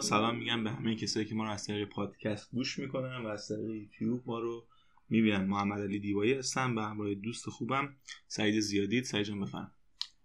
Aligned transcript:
سلام 0.00 0.36
میگم 0.36 0.64
به 0.64 0.70
همه 0.70 0.96
کسایی 0.96 1.26
که 1.26 1.34
ما 1.34 1.44
رو 1.44 1.50
از 1.50 1.66
طریق 1.66 1.88
پادکست 1.88 2.50
گوش 2.52 2.78
می‌کنن 2.78 3.16
و 3.16 3.26
از 3.26 3.48
طریق 3.48 3.70
یوتیوب 3.70 4.22
ما 4.26 4.38
رو 4.38 4.64
می‌بینن. 5.08 5.44
محمد 5.44 5.80
علی 5.80 5.98
دیوایی 5.98 6.32
هستم 6.32 6.74
به 6.74 6.82
همراه 6.82 7.14
دوست 7.14 7.50
خوبم 7.50 7.96
سعید 8.26 8.60
زیادید. 8.60 9.04
سعید 9.04 9.26
جان 9.26 9.40
بفرم. 9.40 9.72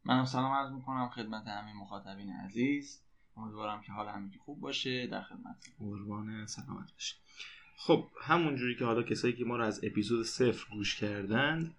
منم 0.05 0.25
سلام 0.25 0.51
عرض 0.51 0.71
می‌کنم 0.71 1.09
خدمت 1.09 1.47
همه 1.47 1.73
مخاطبین 1.73 2.29
عزیز. 2.29 3.01
امیدوارم 3.37 3.81
که 3.81 3.91
حال 3.91 4.07
همگی 4.07 4.37
خوب 4.37 4.59
باشه 4.59 5.07
در 5.07 5.21
خدمت. 5.21 5.65
قربان 5.79 6.45
سلامت 6.45 6.93
باشه 6.93 7.15
خب 7.77 8.07
همونجوری 8.21 8.75
که 8.75 8.85
حالا 8.85 9.03
کسایی 9.03 9.33
که 9.33 9.45
ما 9.45 9.57
رو 9.57 9.63
از 9.63 9.83
اپیزود 9.83 10.25
صفر 10.25 10.65
گوش 10.71 10.95
کردند 10.95 11.75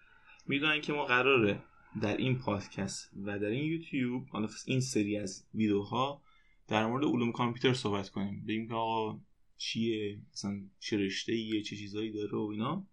می‌دونن 0.47 0.81
که 0.81 0.93
ما 0.93 1.05
قراره 1.05 1.63
در 2.01 2.17
این 2.17 2.39
پادکست 2.39 3.11
و 3.25 3.39
در 3.39 3.47
این 3.47 3.65
یوتیوب 3.65 4.29
حالا 4.29 4.49
این 4.67 4.81
سری 4.81 5.19
از 5.19 5.47
ویدیوها 5.55 6.23
در 6.69 6.87
مورد 6.87 7.05
علوم 7.05 7.33
کامپیوتر 7.33 7.73
صحبت 7.73 8.09
کنیم. 8.09 8.45
بگیم 8.49 8.69
که 8.69 8.75
آقا 8.75 9.21
چیه 9.57 10.21
مثلا 10.33 10.61
چه 10.81 10.97
رشته 10.97 11.33
ایه 11.33 11.63
چه 11.63 11.77
چیزایی 11.77 12.13
داره 12.13 12.39
و 12.39 12.49
اینا. 12.53 12.87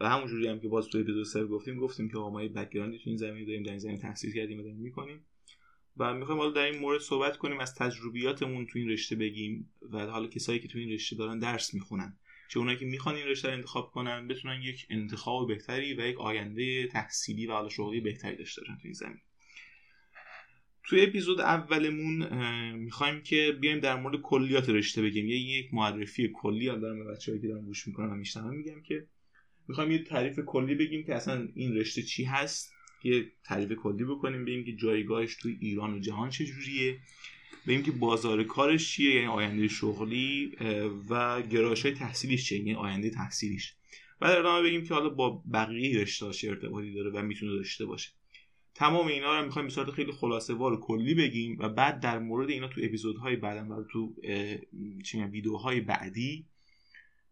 و 0.00 0.08
همونجوری 0.08 0.48
هم 0.48 0.60
که 0.60 0.68
باز 0.68 0.88
تو 0.88 0.98
اپیزود 0.98 1.24
سر 1.24 1.46
گفتیم 1.46 1.76
گفتیم 1.76 2.08
که 2.08 2.18
آقا 2.18 2.30
ما 2.30 2.42
یه 2.42 2.48
بک‌گراندی 2.48 2.98
تو 2.98 3.04
این 3.06 3.16
زمینه 3.16 3.46
داریم 3.46 3.62
در 3.62 3.70
این 3.70 3.78
زمینه 3.78 3.98
تحصیل 3.98 4.34
کردیم 4.34 4.58
و 4.58 4.62
داریم 4.62 4.78
می‌کنیم. 4.78 5.26
و 5.96 6.14
می‌خوایم 6.14 6.40
حالا 6.40 6.52
در 6.52 6.64
این 6.64 6.78
مورد 6.78 7.00
صحبت 7.00 7.36
کنیم 7.36 7.60
از 7.60 7.74
تجربیاتمون 7.74 8.66
تو 8.66 8.78
این 8.78 8.88
رشته 8.88 9.16
بگیم 9.16 9.70
و 9.90 10.06
حالا 10.06 10.26
کسایی 10.26 10.60
که 10.60 10.68
تو 10.68 10.78
این 10.78 10.90
رشته 10.90 11.16
دارن 11.16 11.38
درس 11.38 11.74
می‌خونن. 11.74 12.18
چه 12.50 12.58
اونایی 12.58 12.78
که 12.78 12.86
می‌خوان 12.86 13.14
این 13.14 13.26
رشته 13.26 13.48
رو 13.48 13.54
انتخاب 13.54 13.90
کنن 13.90 14.28
بتونن 14.28 14.62
یک 14.62 14.86
انتخاب 14.90 15.48
بهتری 15.48 15.94
و 15.94 16.06
یک 16.06 16.20
آینده 16.20 16.86
تحصیلی 16.86 17.46
و 17.46 17.52
حالا 17.52 17.68
شغلی 17.68 18.00
بهتری 18.00 18.36
داشته 18.36 18.60
باشن 18.60 18.74
تو 18.74 18.80
این 18.84 18.92
زمین 18.92 19.20
توی 20.84 21.00
اپیزود 21.02 21.40
اولمون 21.40 22.28
می‌خوایم 22.72 23.22
که 23.22 23.58
بیایم 23.60 23.80
در 23.80 24.00
مورد 24.00 24.20
کلیات 24.20 24.68
رشته 24.68 25.02
بگیم. 25.02 25.28
یه 25.28 25.36
یک 25.36 25.74
معرفی 25.74 26.30
کلی 26.34 26.66
دارم 26.66 27.04
به 27.04 27.12
بچه‌ای 27.12 27.40
که 27.40 27.48
دارن 27.48 27.64
گوش 27.64 27.88
می‌کنن 27.88 28.12
و 28.12 28.14
میشنون 28.14 28.54
میگم 28.56 28.82
که 28.82 29.06
می‌خوایم 29.68 29.90
یه 29.90 29.98
تعریف 29.98 30.40
کلی 30.46 30.74
بگیم 30.74 31.04
که 31.04 31.14
اصلا 31.14 31.48
این 31.54 31.76
رشته 31.76 32.02
چی 32.02 32.24
هست. 32.24 32.72
یه 33.04 33.32
تعریف 33.44 33.72
کلی 33.72 34.04
بکنیم 34.04 34.44
بگیم 34.44 34.64
که 34.64 34.72
جایگاهش 34.72 35.34
توی 35.34 35.58
ایران 35.60 35.94
و 35.94 35.98
جهان 35.98 36.30
چجوریه. 36.30 36.98
بگیم 37.66 37.82
که 37.82 37.90
بازار 37.90 38.44
کارش 38.44 38.92
چیه 38.92 39.14
یعنی 39.14 39.26
آینده 39.26 39.68
شغلی 39.68 40.52
و 41.10 41.42
گرایش 41.42 41.82
های 41.82 41.94
تحصیلیش 41.94 42.48
چیه 42.48 42.58
یعنی 42.58 42.74
آینده 42.74 43.10
تحصیلیش. 43.10 43.74
بعد 44.20 44.38
ادامه 44.38 44.68
بگیم 44.68 44.84
که 44.84 44.94
حالا 44.94 45.08
با 45.08 45.42
بقیه 45.52 46.00
رشته 46.00 46.26
ارتباطی 46.26 46.92
داره 46.92 47.10
و 47.10 47.22
می‌تونه 47.22 47.52
داشته 47.52 47.86
باشه. 47.86 48.10
تمام 48.74 49.06
اینا 49.06 49.38
رو 49.38 49.44
می‌خوایم 49.44 49.68
به 49.68 49.74
صورت 49.74 49.90
خیلی 49.90 50.12
خلاصه 50.12 50.54
وار 50.54 50.80
کلی 50.80 51.14
بگیم 51.14 51.56
و 51.58 51.68
بعد 51.68 52.00
در 52.00 52.18
مورد 52.18 52.50
اینا 52.50 52.68
تو 52.68 52.80
اپیزودهای 52.84 53.36
بعدم 53.36 53.70
و 53.70 53.84
تو 53.84 54.14
چی 55.04 55.22
ویدیوهای 55.22 55.80
بعدی 55.80 56.46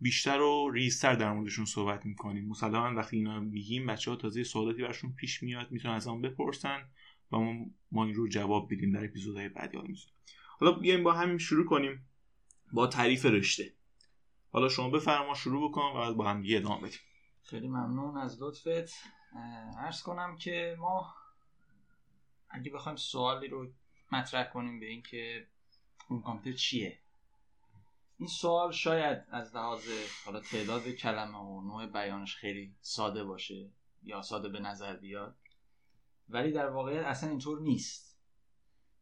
بیشتر 0.00 0.40
و 0.40 0.70
ریزتر 0.70 1.14
در 1.14 1.32
موردشون 1.32 1.64
صحبت 1.64 2.06
می‌کنیم. 2.06 2.48
مسلما 2.48 2.94
وقتی 2.94 3.16
اینا 3.16 3.40
میگیم 3.40 3.86
بچه 3.86 4.10
ها 4.10 4.16
تازه 4.16 4.44
سوالاتی 4.44 4.82
برشون 4.82 5.12
پیش 5.12 5.42
میاد 5.42 5.70
می‌تونن 5.70 5.94
از 5.94 6.08
آن 6.08 6.20
بپرسن 6.20 6.88
و 7.32 7.38
ما, 7.38 7.66
ما 7.92 8.04
این 8.04 8.14
رو 8.14 8.28
جواب 8.28 8.74
بدیم 8.74 8.92
در 8.92 9.04
اپیزودهای 9.04 9.48
بعدی. 9.48 9.76
حالا 9.76 9.94
حالا 10.58 10.72
بیایم 10.72 11.04
با 11.04 11.12
همین 11.12 11.38
شروع 11.38 11.66
کنیم. 11.66 12.06
با 12.72 12.86
تعریف 12.86 13.24
رشته. 13.24 13.72
حالا 14.52 14.68
شما 14.68 14.90
بفرما 14.90 15.34
شروع 15.34 15.70
بکن 15.70 15.80
و 15.80 15.94
بعد 15.94 16.14
با 16.14 16.30
هم 16.30 16.42
ادامه 16.46 16.80
بدیم. 16.80 16.98
خیلی 17.42 17.68
ممنون 17.68 18.16
از 18.16 18.42
لطفت. 18.42 18.94
عرض 19.78 20.02
کنم 20.02 20.36
که 20.36 20.76
ما 20.78 21.14
اگه 22.50 22.70
بخوایم 22.70 22.96
سوالی 22.96 23.48
رو 23.48 23.72
مطرح 24.12 24.52
کنیم 24.52 24.80
به 24.80 24.86
اینکه 24.86 25.46
اون 26.08 26.22
کامپیوتر 26.22 26.58
چیه؟ 26.58 26.98
این 28.18 28.28
سوال 28.28 28.72
شاید 28.72 29.24
از 29.30 29.56
لحاظ 29.56 29.88
حالا 30.24 30.40
تعداد 30.40 30.88
کلمه 30.88 31.38
و 31.38 31.60
نوع 31.60 31.86
بیانش 31.86 32.36
خیلی 32.36 32.74
ساده 32.80 33.24
باشه 33.24 33.70
یا 34.02 34.22
ساده 34.22 34.48
به 34.48 34.60
نظر 34.60 34.96
بیاد 34.96 35.36
ولی 36.28 36.52
در 36.52 36.68
واقعیت 36.68 37.04
اصلا 37.04 37.30
اینطور 37.30 37.60
نیست. 37.60 38.10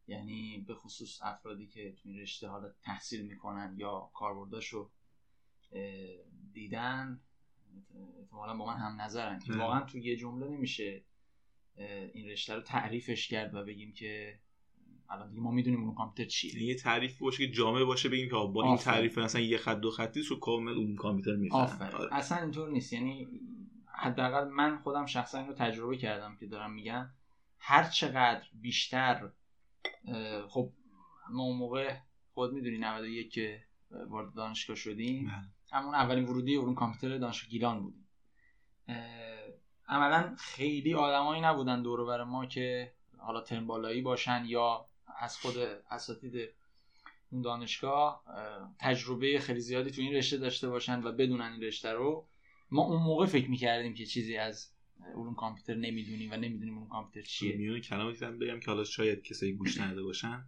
یعنی 0.06 0.64
به 0.68 0.74
خصوص 0.74 1.22
افرادی 1.22 1.66
که 1.66 1.92
تو 1.92 2.08
این 2.08 2.18
رشته 2.18 2.48
حالا 2.48 2.72
تحصیل 2.82 3.26
می‌کنن 3.26 3.74
یا 3.78 4.10
کاربرداشو 4.14 4.90
دیدن 6.52 7.20
احتمالا 8.20 8.56
با 8.56 8.66
من 8.66 8.76
هم 8.76 9.00
نظرن. 9.00 9.38
که 9.38 9.52
واقعا 9.52 9.80
تو 9.80 9.98
یه 9.98 10.16
جمله 10.16 10.48
نمیشه 10.48 11.04
این 12.14 12.28
رشته 12.28 12.54
رو 12.54 12.60
تعریفش 12.60 13.28
کرد 13.28 13.54
و 13.54 13.64
بگیم 13.64 13.92
که 13.92 14.38
الان 15.10 15.30
دیگه 15.30 15.42
ما 15.42 15.50
می‌دونیم 15.50 15.84
اون 15.84 15.94
کامپیوتر 15.94 16.30
چیه. 16.30 16.62
یه 16.62 16.74
تعریف 16.74 17.18
باشه 17.18 17.46
که 17.46 17.52
جامع 17.52 17.84
باشه 17.84 18.08
بگیم 18.08 18.28
که 18.28 18.34
با 18.34 18.64
این 18.64 18.76
تعریف 18.76 19.18
مثلا 19.18 19.40
یه 19.40 19.58
خط 19.58 19.80
دو 19.80 19.90
خطی 19.90 20.22
رو 20.22 20.38
کامل 20.38 20.72
اون 20.72 20.96
کامپیوتر 20.96 21.36
می‌فهمه. 21.36 21.90
آره. 21.90 22.14
اصلا 22.14 22.38
اینطور 22.38 22.70
نیست. 22.70 22.92
یعنی 22.92 23.28
حداقل 23.94 24.48
من 24.48 24.78
خودم 24.78 25.06
شخصا 25.06 25.46
رو 25.46 25.52
تجربه 25.52 25.96
کردم 25.96 26.36
که 26.36 26.46
دارم 26.46 26.72
میگم. 26.72 27.10
هر 27.58 27.84
چقدر 27.84 28.42
بیشتر 28.52 29.30
خب 30.48 30.72
ما 31.30 31.42
اون 31.42 31.56
موقع 31.56 31.96
خود 32.34 32.52
می‌دونی 32.52 32.78
91 32.78 33.32
که 33.32 33.62
وارد 34.08 34.34
دانشگاه 34.34 34.76
شدیم 34.76 35.24
بله. 35.24 35.80
همون 35.80 35.94
اولین 35.94 36.24
ورودی 36.24 36.54
اون 36.54 36.74
کامپیوتر 36.74 37.18
دانشگاه 37.18 37.50
گیلان 37.50 37.82
بودیم. 37.82 38.08
عملا 39.88 40.34
خیلی 40.38 40.94
آدمایی 40.94 41.42
نبودن 41.42 41.82
دور 41.82 42.04
بر 42.04 42.24
ما 42.24 42.46
که 42.46 42.92
حالا 43.18 43.40
ترم 43.40 43.66
بالایی 43.66 44.02
باشن 44.02 44.44
یا 44.46 44.86
از 45.20 45.36
خود 45.36 45.58
اساتید 45.90 46.48
اون 47.30 47.42
دانشگاه 47.42 48.24
تجربه 48.80 49.38
خیلی 49.38 49.60
زیادی 49.60 49.90
تو 49.90 50.00
این 50.00 50.14
رشته 50.14 50.36
داشته 50.36 50.68
باشن 50.68 51.02
و 51.02 51.12
بدونن 51.12 51.52
این 51.52 51.62
رشته 51.62 51.92
رو. 51.92 52.28
ما 52.70 52.82
اون 52.82 53.02
موقع 53.02 53.26
فکر 53.26 53.50
می‌کردیم 53.50 53.94
که 53.94 54.06
چیزی 54.06 54.36
از 54.36 54.72
علوم 55.14 55.34
کامپیوتر 55.34 55.74
نمی‌دونیم 55.74 56.30
و 56.30 56.34
نمی‌دونیم 56.34 56.74
علوم 56.74 56.88
کامپیوتر 56.88 57.28
چیه. 57.28 57.56
میونه 57.56 57.80
کلماتی 57.80 58.26
بگم 58.26 58.60
که 58.60 58.70
حالا 58.70 58.84
شاید 58.84 59.22
کسایی 59.22 59.52
گوش 59.52 59.80
نداده 59.80 60.02
باشن. 60.02 60.44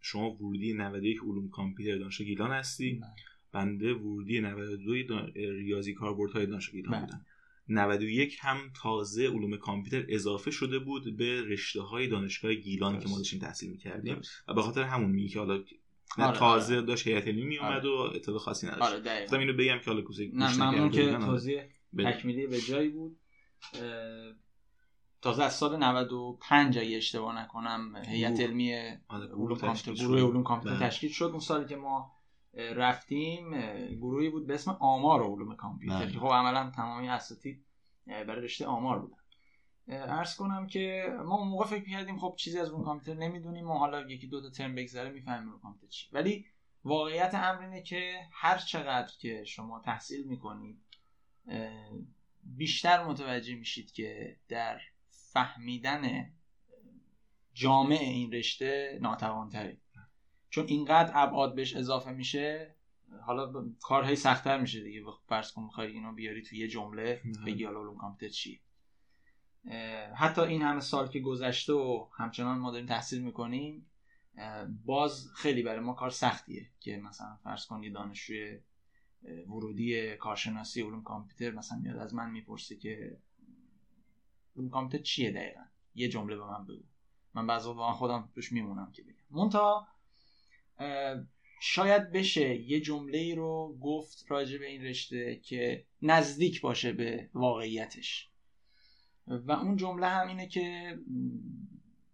شما 0.00 0.30
ورودی 0.30 0.72
91 0.72 1.18
علوم 1.22 1.50
کامپیوتر 1.50 1.98
دانشگاه 1.98 2.26
گیلان 2.26 2.50
هستی. 2.50 2.92
بله. 2.92 3.10
بنده 3.52 3.94
ورودی 3.94 4.40
92 4.40 5.26
ریاضی 5.34 5.94
کاربردهای 5.94 6.46
دانشگاه 6.46 6.72
گیلان 6.74 6.92
بله. 6.92 7.00
بودم 7.00 7.26
91 7.68 8.36
هم 8.40 8.58
تازه 8.82 9.26
علوم 9.28 9.56
کامپیوتر 9.56 10.06
اضافه 10.08 10.50
شده 10.50 10.78
بود 10.78 11.16
به 11.16 11.42
رشته 11.42 11.82
های 11.82 12.08
دانشگاه 12.08 12.54
گیلان 12.54 13.00
که 13.00 13.08
ما 13.08 13.16
داشتیم 13.16 13.38
تحصیل 13.38 13.70
می‌کردیم 13.70 14.20
و 14.48 14.54
به 14.54 14.62
خاطر 14.62 14.82
همون 14.82 15.10
میگه 15.10 15.28
که 15.28 15.38
حالا 15.38 15.64
آره 16.18 16.38
تازه 16.38 16.76
آره. 16.76 16.86
داشت 16.86 17.06
هیئت 17.06 17.28
علمی 17.28 17.42
می 17.42 17.58
اومد 17.58 17.86
آره. 17.86 18.10
و 18.10 18.16
اطلاع 18.16 18.38
خاصی 18.38 18.66
نداشت. 18.66 18.82
آره 19.32 19.40
اینو 19.40 19.52
بگم 19.52 19.78
که 19.78 19.90
حالا 19.90 20.02
کوزه 20.02 20.30
نه 20.34 20.56
ممنون 20.56 20.90
که 20.90 21.12
توضیح 21.12 21.62
تکمیلی 21.98 22.46
به 22.46 22.60
جایی 22.60 22.88
بود. 22.88 23.18
تازه 25.22 25.42
از 25.42 25.54
سال 25.54 25.76
95 25.76 26.78
اگه 26.78 26.96
اشتباه 26.96 27.42
نکنم 27.42 27.96
هیئت 28.06 28.40
علمی 28.40 28.74
آره، 29.08 29.26
علوم 29.26 29.56
کامپیوتر 29.56 30.02
گروه 30.04 30.20
علوم 30.20 30.42
کامپیوتر 30.42 30.78
بله. 30.78 30.88
تشکیل 30.88 31.10
شد. 31.10 31.24
اون 31.24 31.40
سالی 31.40 31.66
که 31.66 31.76
ما 31.76 32.11
رفتیم 32.54 33.50
گروهی 33.90 34.30
بود 34.30 34.46
به 34.46 34.54
اسم 34.54 34.70
آمار 34.70 35.22
و 35.22 35.34
علوم 35.34 35.56
کامپیوتر 35.56 35.98
بله. 35.98 36.12
که 36.12 36.18
خب 36.18 36.26
عملا 36.26 36.70
تمامی 36.70 37.08
اساتید 37.08 37.64
برای 38.06 38.42
رشته 38.42 38.66
آمار 38.66 38.98
بودن. 38.98 39.16
ارز 39.88 40.36
کنم 40.36 40.66
که 40.66 41.14
ما 41.24 41.36
اون 41.36 41.48
موقع 41.48 41.64
فکر 41.64 41.90
کردیم 41.90 42.18
خب 42.18 42.34
چیزی 42.38 42.58
از 42.58 42.70
اون 42.70 42.84
کامپیوتر 42.84 43.20
نمی‌دونیم 43.20 43.70
و 43.70 43.74
حالا 43.74 44.00
یکی 44.00 44.26
دو 44.26 44.42
تا 44.42 44.50
ترم 44.50 44.74
بگذره 44.74 45.10
می‌فهمیم 45.10 45.48
اون 45.48 45.60
کامپیوتر 45.60 45.92
چی 45.92 46.08
ولی 46.12 46.46
واقعیت 46.84 47.34
امر 47.34 47.62
اینه 47.62 47.82
که 47.82 48.20
هر 48.32 48.58
چقدر 48.58 49.12
که 49.18 49.44
شما 49.44 49.80
تحصیل 49.80 50.26
می‌کنید 50.26 50.80
بیشتر 52.42 53.04
متوجه 53.04 53.54
میشید 53.54 53.92
که 53.92 54.36
در 54.48 54.80
فهمیدن 55.10 56.32
جامع 57.54 57.98
این 58.00 58.32
رشته 58.32 58.98
ناتوانتری 59.02 59.78
چون 60.52 60.66
اینقدر 60.68 61.12
ابعاد 61.14 61.54
بهش 61.54 61.76
اضافه 61.76 62.10
میشه 62.10 62.74
حالا 63.26 63.64
کارهای 63.80 64.16
سختتر 64.16 64.60
میشه 64.60 64.82
دیگه. 64.82 65.02
فرض 65.26 65.52
کن 65.52 65.62
می‌خوای 65.62 65.92
اینو 65.92 66.12
بیاری 66.12 66.42
توی 66.42 66.58
یه 66.58 66.68
جمله 66.68 67.22
بگی 67.46 67.64
حالا 67.64 67.80
علوم 67.80 67.96
کامپیوتر 67.96 68.34
چی؟ 68.34 68.60
حتی 70.16 70.40
این 70.40 70.62
همه 70.62 70.80
سال 70.80 71.08
که 71.08 71.20
گذشته 71.20 71.72
و 71.72 72.06
همچنان 72.16 72.58
ما 72.58 72.70
داریم 72.70 72.86
تحصیل 72.86 73.22
می‌کنیم 73.22 73.86
باز 74.84 75.28
خیلی 75.34 75.62
برای 75.62 75.80
ما 75.80 75.92
کار 75.92 76.10
سختیه 76.10 76.70
که 76.80 76.96
مثلا 76.96 77.36
فرض 77.44 77.66
کن 77.66 77.82
یه 77.82 77.90
دانشجوی 77.90 78.58
ورودی 79.46 80.16
کارشناسی 80.16 80.82
علوم 80.82 81.02
کامپیوتر 81.02 81.56
مثلا 81.56 81.78
میاد 81.78 81.96
از 81.96 82.14
من 82.14 82.30
می‌پرسه 82.30 82.76
که 82.76 83.18
علوم 84.56 84.70
کامپیوتر 84.70 85.04
چیه 85.04 85.30
دقیقا؟ 85.30 85.64
یه 85.94 86.08
جمله 86.08 86.36
به 86.36 86.44
من 86.44 86.64
بگو. 86.64 86.84
من 87.34 87.46
بعضی 87.46 87.68
خودم 87.72 88.28
توش 88.34 88.52
میمونم 88.52 88.92
که 88.92 89.02
بگم. 89.02 89.14
مونتا 89.30 89.86
شاید 91.60 92.12
بشه 92.12 92.54
یه 92.54 92.80
جمله 92.80 93.18
ای 93.18 93.34
رو 93.34 93.78
گفت 93.80 94.24
راجع 94.28 94.58
به 94.58 94.66
این 94.66 94.82
رشته 94.82 95.40
که 95.44 95.84
نزدیک 96.02 96.60
باشه 96.60 96.92
به 96.92 97.30
واقعیتش. 97.34 98.28
و 99.26 99.52
اون 99.52 99.76
جمله 99.76 100.06
هم 100.06 100.28
اینه 100.28 100.46
که 100.48 100.98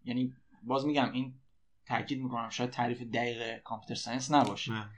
یعنی 0.04 0.32
باز 0.62 0.86
میگم 0.86 1.12
این 1.12 1.34
تاکید 1.86 2.18
می‌کنم 2.22 2.48
شاید 2.48 2.70
تعریف 2.70 3.02
دقیق 3.02 3.58
کامپیوتر 3.58 3.94
ساینس 3.94 4.32
نباشه. 4.32 4.72
نه. 4.72 4.90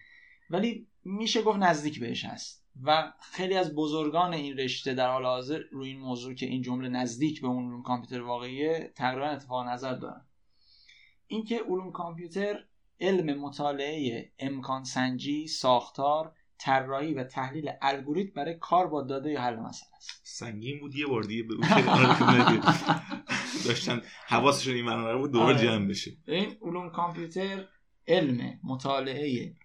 ولی 0.51 0.87
میشه 1.05 1.43
گفت 1.43 1.59
نزدیک 1.59 2.01
بهش 2.01 2.25
هست. 2.25 2.67
و 2.83 3.13
خیلی 3.21 3.55
از 3.55 3.75
بزرگان 3.75 4.35
این 4.35 4.57
رشته 4.57 4.95
در 4.95 5.11
حال 5.11 5.25
حاضر 5.25 5.59
روی 5.59 5.89
این 5.89 6.01
موضوع 6.01 6.35
که 6.35 6.47
این 6.47 6.63
جمله 6.63 6.89
نزدیک 6.89 7.41
به 7.41 7.47
اون 7.47 7.65
علوم 7.65 7.83
کامپیوتر 7.83 8.21
واقعیه 8.21 8.93
تقریبا 8.95 9.27
اتفاق 9.27 9.67
نظر 9.67 9.95
دارن. 9.95 10.27
اینکه 11.27 11.59
علوم 11.69 11.93
کامپیوتر 11.93 12.65
علم 13.01 13.41
مطالعه 13.41 14.33
امکان 14.39 14.85
سنجی 14.85 15.49
ساختار 15.49 16.35
طراحی 16.59 17.15
و 17.15 17.25
تحلیل 17.25 17.71
الگوریتم 17.83 18.33
برای 18.37 18.55
کار 18.55 18.87
با 18.87 19.03
داده 19.03 19.31
یا 19.31 19.43
حل 19.43 19.57
مسئله 19.57 19.97
است. 19.97 20.21
سنگین 20.23 20.81
بود 20.81 20.95
یه 20.95 21.07
بار 21.07 21.23
دیگه 21.23 21.43
به 21.43 21.55
اون 21.55 22.61
داشتن 23.67 24.03
حواسشون 24.27 24.75
این 24.75 24.85
منو 24.85 25.19
بود 25.19 25.33
دوباره 25.33 25.55
آره. 25.57 25.67
جمع 25.67 25.89
بشه. 25.89 26.17
این 26.27 26.57
علوم 26.63 26.91
کامپیوتر 26.91 27.69
علم 28.09 28.61
مطالعه 28.65 29.57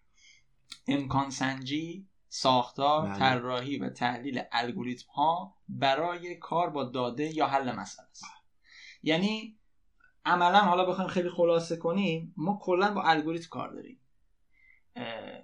امکان 0.88 1.30
سنجی 1.30 2.08
ساختار 2.30 3.08
بله. 3.08 3.20
طراحی 3.20 3.78
و 3.78 3.90
تحلیل 3.90 4.42
الگوریتم 4.52 5.08
ها 5.16 5.56
برای 5.70 6.36
کار 6.36 6.70
با 6.70 6.84
داده 6.84 7.36
یا 7.36 7.48
حل 7.48 7.72
مسئله 7.76 8.08
است. 8.10 8.26
یعنی 9.04 9.58
عملا 10.26 10.60
حالا 10.60 10.86
بخوایم 10.86 11.10
خیلی 11.10 11.30
خلاصه 11.30 11.78
کنیم 11.78 12.34
ما 12.38 12.60
کلا 12.62 12.94
با 12.94 13.04
الگوریتم 13.04 13.50
کار 13.50 13.70
داریم. 13.70 14.00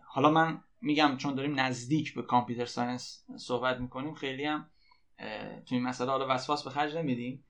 حالا 0.08 0.30
من 0.30 0.64
میگم 0.82 1.18
چون 1.18 1.36
داریم 1.36 1.60
نزدیک 1.60 2.14
به 2.14 2.22
کامپیوتر 2.22 2.66
ساینس 2.66 3.26
صحبت 3.38 3.80
می‌کنیم 3.80 4.14
خیلی 4.14 4.46
هم 4.46 4.70
اه، 5.20 5.62
تو 5.62 5.76
این 5.76 5.84
مسئله 5.84 6.12
حالا 6.12 6.28
وسواس 6.30 6.64
به 6.64 6.70
خرج 6.70 6.98
نمیدیم. 6.98 7.46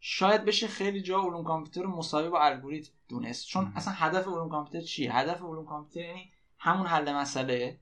شاید 0.00 0.44
بشه 0.44 0.66
خیلی 0.66 1.02
جا 1.02 1.20
علوم 1.20 1.44
کامپیوتر 1.44 1.82
رو 1.82 1.96
مساوی 1.96 2.28
با 2.28 2.40
الگوریتم 2.40 2.92
دونست. 3.08 3.46
چون. 3.46 3.72
اصلا 3.76 3.94
هدف 3.96 4.28
علوم 4.28 4.48
کامپیوتر 4.48 4.86
چیه؟ 4.86 5.16
هدف 5.16 5.42
علوم 5.42 5.66
کامپیوتر 5.66 6.08
یعنی 6.08 6.32
همون 6.58 6.86
حل 6.86 7.12
مسئله 7.12 7.80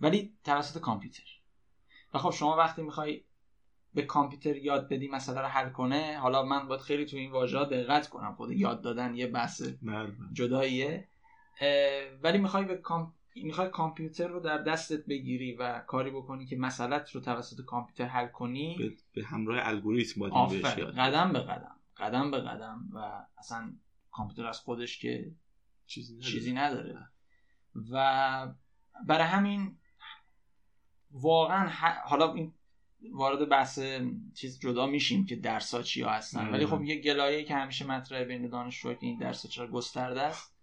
ولی 0.00 0.36
توسط 0.44 0.80
کامپیوتر. 0.80 1.22
و 2.14 2.18
خب 2.18 2.30
شما 2.30 2.56
وقتی 2.56 2.82
می‌خوای 2.82 3.24
به 3.94 4.02
کامپیوتر 4.02 4.56
یاد 4.56 4.88
بدی 4.88 5.08
مسئله 5.08 5.40
رو 5.40 5.46
حل 5.46 5.70
کنه 5.70 6.18
حالا 6.18 6.42
من 6.42 6.68
باید 6.68 6.80
خیلی 6.80 7.06
تو 7.06 7.16
این 7.16 7.30
واژه 7.30 7.64
دقت 7.64 8.08
کنم 8.08 8.34
خود 8.34 8.50
یاد 8.50 8.82
دادن 8.82 9.14
یه 9.14 9.26
بحث 9.26 9.62
جداییه. 10.32 11.08
ولی 12.22 12.38
می‌خوای 12.38 12.64
به 12.64 12.76
کام... 12.76 13.14
می‌خوای 13.34 13.70
کامپیوتر 13.70 14.28
رو 14.28 14.40
در 14.40 14.58
دستت 14.58 15.06
بگیری 15.06 15.52
و 15.52 15.78
کاری 15.78 16.10
بکنی 16.10 16.46
که 16.46 16.56
مسئلت 16.56 17.10
رو 17.10 17.20
توسط 17.20 17.64
کامپیوتر 17.64 18.04
حل 18.04 18.26
کنی. 18.26 18.76
به, 18.78 18.92
به 19.14 19.26
همراه 19.26 19.68
الگوریتم 19.68 20.20
باید 20.20 20.62
بهش 20.62 20.78
یاد 20.78 20.94
قدم 20.94 21.32
به 21.32 21.40
قدم. 21.40 21.76
قدم 21.96 22.30
به 22.30 22.40
قدم. 22.40 22.88
و 22.94 23.26
اصلا 23.38 23.72
کامپیوتر 24.10 24.46
از 24.46 24.60
خودش 24.60 24.98
که 24.98 25.32
چیزی 25.86 26.14
نداره. 26.14 26.32
چیزی 26.32 26.52
نداره. 26.52 27.08
و 27.92 28.54
برای 29.06 29.26
همین 29.26 29.78
واقعا 31.10 31.68
حالا 32.04 32.32
این 32.32 32.54
وارد 33.12 33.48
بحث 33.48 33.80
چیز 34.34 34.60
جدا 34.60 34.86
میشیم 34.86 35.26
که 35.26 35.36
درس 35.36 35.74
ها 35.74 35.82
چیا 35.82 36.10
هستن. 36.10 36.50
ولی 36.50 36.66
خب 36.66 36.82
یه 36.82 37.00
گلایه 37.00 37.44
که 37.44 37.54
همیشه 37.54 37.86
مطرحه 37.86 38.24
بین 38.24 38.48
دانشجوها 38.48 38.94
که 38.94 39.06
این 39.06 39.18
درس 39.18 39.46
چرا 39.46 39.66
گسترده 39.66 40.22
است. 40.22 40.54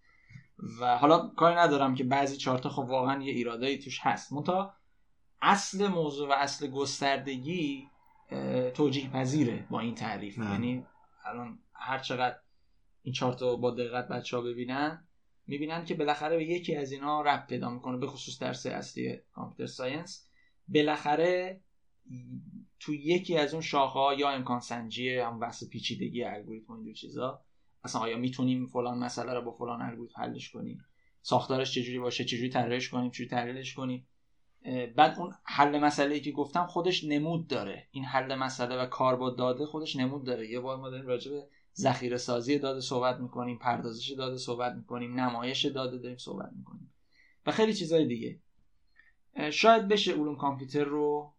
و 0.80 0.98
حالا 0.98 1.28
کاری 1.28 1.56
ندارم 1.56 1.94
که 1.94 2.04
بعضی 2.04 2.36
چارتا 2.36 2.68
خب 2.68 2.82
واقعا 2.82 3.22
یه 3.22 3.32
ایرادایی 3.32 3.78
توش 3.78 4.00
هست. 4.02 4.32
منتها 4.32 4.74
اصل 5.42 5.86
موضوع 5.86 6.28
و 6.28 6.32
اصل 6.32 6.66
گستردگی 6.66 7.88
توجیه 8.74 9.10
پذیره 9.10 9.66
با 9.70 9.80
این 9.80 9.94
تعریف. 9.94 10.38
یعنی 10.38 10.86
الان 11.24 11.58
هر 11.72 11.98
چقدر 11.98 12.36
این 13.02 13.14
چارت 13.14 13.42
رو 13.42 13.56
با 13.56 13.70
دقت 13.70 14.08
بچه 14.08 14.36
ها 14.36 14.42
ببینن 14.42 15.08
می‌بینن 15.46 15.84
که 15.84 15.94
بالاخره 15.94 16.36
به 16.36 16.44
یکی 16.44 16.76
از 16.76 16.92
اینا 16.92 17.22
رب 17.22 17.46
پیدا 17.46 17.70
می‌کنه 17.70 17.96
به 17.96 18.06
خصوص 18.06 18.38
درس 18.38 18.66
اصلی 18.66 19.18
کامپیوتر 19.32 19.72
ساینس. 19.72 20.28
بالاخره 20.68 21.60
تو 22.80 22.94
یکی 22.94 23.36
از 23.36 23.52
اون 23.52 23.62
شاخه 23.62 23.98
ها 23.98 24.14
یا 24.14 24.30
امکان 24.30 24.60
سنجی 24.60 25.18
هم 25.18 25.38
بحث 25.38 25.64
پیچیدگی 25.64 26.24
الگوریتم 26.24 26.72
اینجور 26.72 26.94
چیزا 26.94 27.42
اصلا 27.84 28.00
آیا 28.00 28.16
می‌تونیم 28.16 28.66
فلان 28.66 28.98
مسئله 28.98 29.34
رو 29.34 29.42
با 29.42 29.52
فلان 29.52 29.82
الگوریتم 29.82 30.22
حلش 30.22 30.50
کنیم؟ 30.50 30.84
ساختارش 31.22 31.74
چجوری 31.74 31.98
باشه؟ 31.98 32.24
چجوری 32.24 32.48
طراحیش 32.48 32.88
کنیم؟ 32.88 33.10
چجوری 33.10 33.30
تحلیلش 33.30 33.74
کنیم؟ 33.74 34.06
بعد 34.96 35.18
اون 35.18 35.32
حل 35.44 35.78
مسئله 35.78 36.14
ای 36.14 36.20
که 36.20 36.32
گفتم 36.32 36.66
خودش 36.66 37.04
نمود 37.04 37.46
داره. 37.46 37.88
این 37.90 38.04
حل 38.04 38.34
مسئله 38.34 38.76
و 38.76 38.86
کار 38.86 39.16
با 39.16 39.30
داده 39.30 39.66
خودش 39.66 39.96
نمود 39.96 40.24
داره. 40.24 40.50
یه 40.50 40.60
بار 40.60 40.76
ما 40.76 40.90
داریم 40.90 41.06
راجع 41.06 41.30
به 41.30 41.48
ذخیره 41.76 42.16
سازی 42.16 42.58
داده 42.58 42.80
صحبت 42.80 43.20
می‌کنیم 43.20 43.58
پردازش 43.58 44.10
داده 44.10 44.36
صحبت 44.38 44.74
می‌کنیم 44.74 45.20
نمایش 45.20 45.64
داده 45.66 45.98
داریم 45.98 46.16
صحبت 46.16 46.52
می‌کنیم 46.56 46.92
و 47.46 47.50
خیلی 47.50 47.74
چیزهای 47.74 48.06
دیگه. 48.06 48.40
شاید 49.50 49.88
بشه 49.88 50.12
علوم 50.12 50.36
کامپیوتر 50.36 50.84
رو 50.84 51.35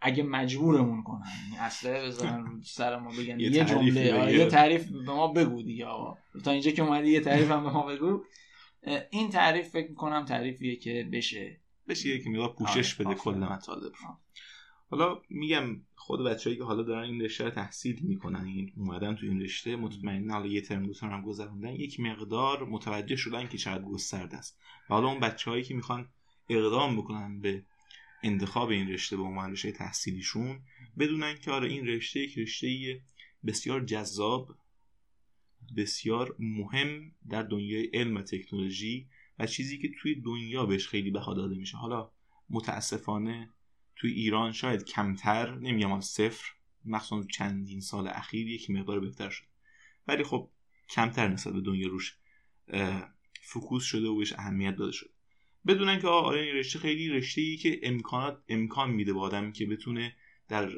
اگه 0.00 0.22
مجبورمون 0.22 1.02
کنن 1.02 1.26
یعنی 1.52 2.06
بذارن 2.06 2.46
رو 2.46 2.62
سر 2.62 2.98
ما 2.98 3.10
بگن 3.10 3.40
یه 3.40 3.50
جمله 3.50 4.14
آره،. 4.14 4.34
یه 4.34 4.46
تعریف 4.46 4.88
به 4.88 5.12
ما 5.12 5.28
بگو 5.28 5.62
دیگه 5.62 5.86
آقا 5.86 6.18
تا 6.44 6.50
اینجا 6.50 6.70
که 6.70 6.82
اومدی 6.82 7.10
یه 7.10 7.20
تعریف 7.20 7.50
هم 7.50 7.62
به 7.62 7.70
ما 7.70 7.82
بگو 7.82 8.24
این 9.10 9.30
تعریف 9.30 9.68
فکر 9.68 9.88
می‌کنم 9.88 10.24
تعریفیه 10.24 10.76
که 10.76 11.08
بشه 11.12 11.60
بشه 11.88 12.08
یکی 12.08 12.30
مقدار 12.30 12.54
پوشش 12.54 13.00
آره، 13.00 13.08
بده 13.08 13.20
کل. 13.20 13.34
مطالب. 13.34 13.92
حالا 14.90 15.18
میگم 15.30 15.64
خود 15.96 16.24
بچه‌ای 16.24 16.56
که 16.56 16.64
حالا 16.64 16.82
دارن 16.82 17.04
این 17.04 17.22
رشته 17.22 17.44
رو 17.44 17.50
تحصیل 17.50 18.00
می‌کنن 18.02 18.44
این 18.44 18.72
اومدن 18.76 19.14
تو 19.14 19.26
این 19.26 19.40
رشته 19.40 19.76
مطمئنا 19.76 20.34
حالا 20.34 20.46
یه 20.46 20.60
ترم 20.60 20.86
دو 20.86 20.94
ترم 20.94 21.10
هم 21.10 21.22
گذروندن 21.22 21.70
یک 21.70 22.00
مقدار 22.00 22.64
متوجه 22.64 23.16
شدن 23.16 23.48
که 23.48 23.58
چقدر 23.58 23.82
گسترده 23.82 24.36
است 24.36 24.58
و 24.90 24.94
حالا 24.94 25.08
اون 25.08 25.20
بچه‌هایی 25.20 25.62
که 25.62 25.74
می‌خوان 25.74 26.08
اقدام 26.48 26.96
بکنن 26.96 27.40
به 27.40 27.64
انتخاب 28.22 28.68
این 28.68 28.88
رشته 28.88 29.16
به 29.16 29.22
عنوان 29.22 29.52
رشته 29.52 29.72
تحصیلیشون 29.72 30.60
بدونن 30.98 31.38
که 31.38 31.50
آره 31.50 31.68
این 31.68 31.86
رشته 31.86 32.20
یک 32.20 32.38
رشته 32.38 33.00
بسیار 33.46 33.84
جذاب 33.84 34.56
بسیار 35.76 36.36
مهم 36.38 37.12
در 37.28 37.42
دنیای 37.42 37.90
علم 37.94 38.16
و 38.16 38.22
تکنولوژی 38.22 39.08
و 39.38 39.46
چیزی 39.46 39.78
که 39.78 39.88
توی 39.98 40.14
دنیا 40.14 40.66
بهش 40.66 40.88
خیلی 40.88 41.10
بها 41.10 41.34
داده 41.34 41.54
میشه. 41.54 41.76
حالا 41.76 42.10
متاسفانه 42.50 43.50
توی 43.96 44.12
ایران 44.12 44.52
شاید 44.52 44.84
کمتر 44.84 45.54
نمیگم 45.54 45.88
حالا 45.88 46.00
صفر 46.00 46.52
مخصوصا 46.84 47.26
چندین 47.26 47.80
سال 47.80 48.08
اخیر 48.08 48.48
یک 48.48 48.70
مقدار 48.70 49.00
بهتر 49.00 49.30
شد. 49.30 49.44
ولی 50.08 50.24
خب 50.24 50.50
کمتر 50.90 51.28
نسبت 51.28 51.52
به 51.52 51.60
دنیا 51.60 51.88
روش 51.88 52.16
اه، 52.68 53.14
فوکوس 53.42 53.84
شده 53.84 54.08
و 54.08 54.16
بهش 54.16 54.32
اهمیت 54.32 54.76
داده 54.76 54.92
شده 54.92 55.09
بدونن 55.66 56.00
که 56.00 56.08
آه، 56.08 56.24
آره 56.24 56.40
این 56.40 56.54
رشته 56.54 56.78
خیلی 56.78 57.08
رشته 57.08 57.40
ای 57.40 57.56
که 57.56 57.80
امکانات 57.82 58.38
امکان 58.48 58.90
میده 58.90 59.12
به 59.12 59.20
آدم 59.20 59.52
که 59.52 59.66
بتونه 59.66 60.16
در 60.48 60.70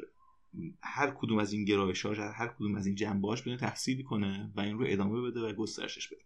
هر 0.81 1.11
کدوم 1.11 1.37
از 1.37 1.53
این 1.53 1.65
گرایش 1.65 2.05
در 2.05 2.31
هر 2.31 2.47
کدوم 2.47 2.75
از 2.75 2.85
این 2.85 2.95
جنبهاش 2.95 3.41
بتونه 3.41 3.57
تحصیل 3.57 4.03
کنه 4.03 4.51
و 4.55 4.61
این 4.61 4.79
رو 4.79 4.85
ادامه 4.89 5.21
بده 5.21 5.39
و 5.39 5.53
گسترشش 5.53 6.07
بده. 6.07 6.21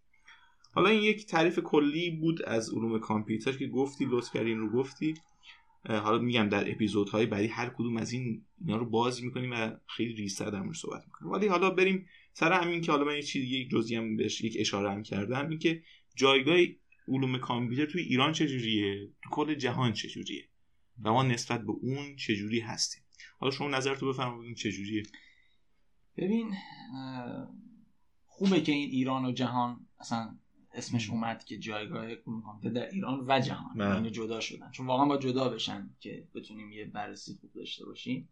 حالا 0.73 0.89
این 0.89 1.03
یک 1.03 1.25
تعریف 1.25 1.59
کلی 1.59 2.09
بود 2.11 2.41
از 2.41 2.73
علوم 2.73 2.99
کامپیوتر 2.99 3.51
که 3.51 3.67
گفتی 3.67 4.05
لطف 4.09 4.33
کردی 4.33 4.53
رو 4.53 4.69
گفتی. 4.69 5.13
حالا 5.89 6.17
میگم 6.17 6.49
در 6.49 6.71
اپیزودهای 6.71 7.25
بعدی 7.25 7.47
هر 7.47 7.69
کدوم 7.69 7.97
از 7.97 8.11
این 8.11 8.45
اینا 8.61 8.77
رو 8.77 8.85
باز 8.85 9.23
می‌کنیم 9.23 9.51
و 9.51 9.71
خیلی 9.87 10.13
ریزتر 10.13 10.49
در 10.49 10.61
موردش 10.61 10.79
صحبت 10.79 11.03
می‌کنیم. 11.05 11.31
ولی 11.31 11.47
حالا 11.47 11.69
بریم 11.69 12.05
سر 12.33 12.51
همین 12.51 12.81
که 12.81 12.91
حالا 12.91 13.05
من 13.05 13.15
یه 13.15 13.21
چیز 13.21 13.43
یک 13.43 13.69
جزئی 13.69 13.95
هم 13.95 14.15
بهش 14.17 14.41
یک 14.41 14.57
اشاره 14.59 14.91
هم 14.91 15.03
کردم. 15.03 15.49
این 15.49 15.59
که 15.59 15.83
جایگاه 16.15 16.57
علوم 17.07 17.37
کامپیوتر 17.37 17.91
توی 17.91 18.01
ایران 18.01 18.33
چجوریه 18.33 19.09
تو 19.23 19.29
کل 19.29 19.55
جهان 19.55 19.93
چجوریه 19.93 20.49
و 21.03 21.13
ما 21.13 21.23
نسبت 21.23 21.61
به 21.61 21.71
اون 21.71 22.15
چجوری 22.15 22.59
هستیم؟ 22.59 23.03
حالا 23.39 23.51
شما 23.51 23.67
نظرتو 23.67 24.09
بفرمایید 24.09 24.57
چجوریه 24.57 25.03
ببین 26.17 26.55
خوبه 28.25 28.61
که 28.61 28.71
این 28.71 28.89
ایران 28.89 29.25
و 29.25 29.31
جهان 29.31 29.87
اصلا 29.99 30.37
اسمش 30.73 31.09
اومد 31.09 31.43
که 31.43 31.57
جایگاه 31.57 32.05
علوم 32.05 32.41
کامپیوتر 32.41 32.79
در 32.79 32.89
ایران 32.89 33.25
و 33.27 33.39
جهان 33.39 33.77
بله. 33.77 33.95
اینو 33.95 34.09
جدا 34.09 34.39
شدن. 34.39 34.71
چون 34.71 34.87
واقعا 34.87 35.05
با 35.05 35.17
جدا 35.17 35.49
بشن 35.49 35.89
که 35.99 36.27
بتونیم 36.35 36.71
یه 36.71 36.85
بررسی 36.85 37.37
خوب 37.41 37.53
داشته 37.53 37.85
باشیم. 37.85 38.29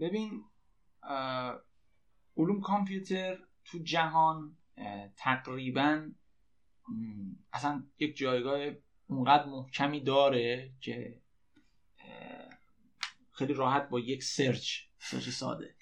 ببین 0.00 0.44
علوم 2.36 2.60
کامپیوتر 2.60 3.38
تو 3.64 3.78
جهان 3.78 4.56
تقریبا 5.16 6.10
اصلا 7.52 7.84
یک 7.98 8.16
جایگاه 8.16 8.70
اونقدر 9.06 9.46
محکمی 9.46 10.00
داره 10.00 10.70
که 10.80 11.20
خیلی 13.32 13.54
راحت 13.54 13.88
با 13.88 14.00
یک 14.00 14.22
search 14.22 14.80
search 14.98 15.28
ساده. 15.28 15.74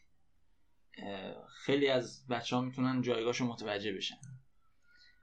خیلی 1.49 1.89
از 1.89 2.27
بچه 2.27 2.57
ها 2.57 2.63
می‌تونن 2.63 3.03
جایگاهشو 3.03 3.47
متوجه 3.47 3.93
بشن. 3.93 4.17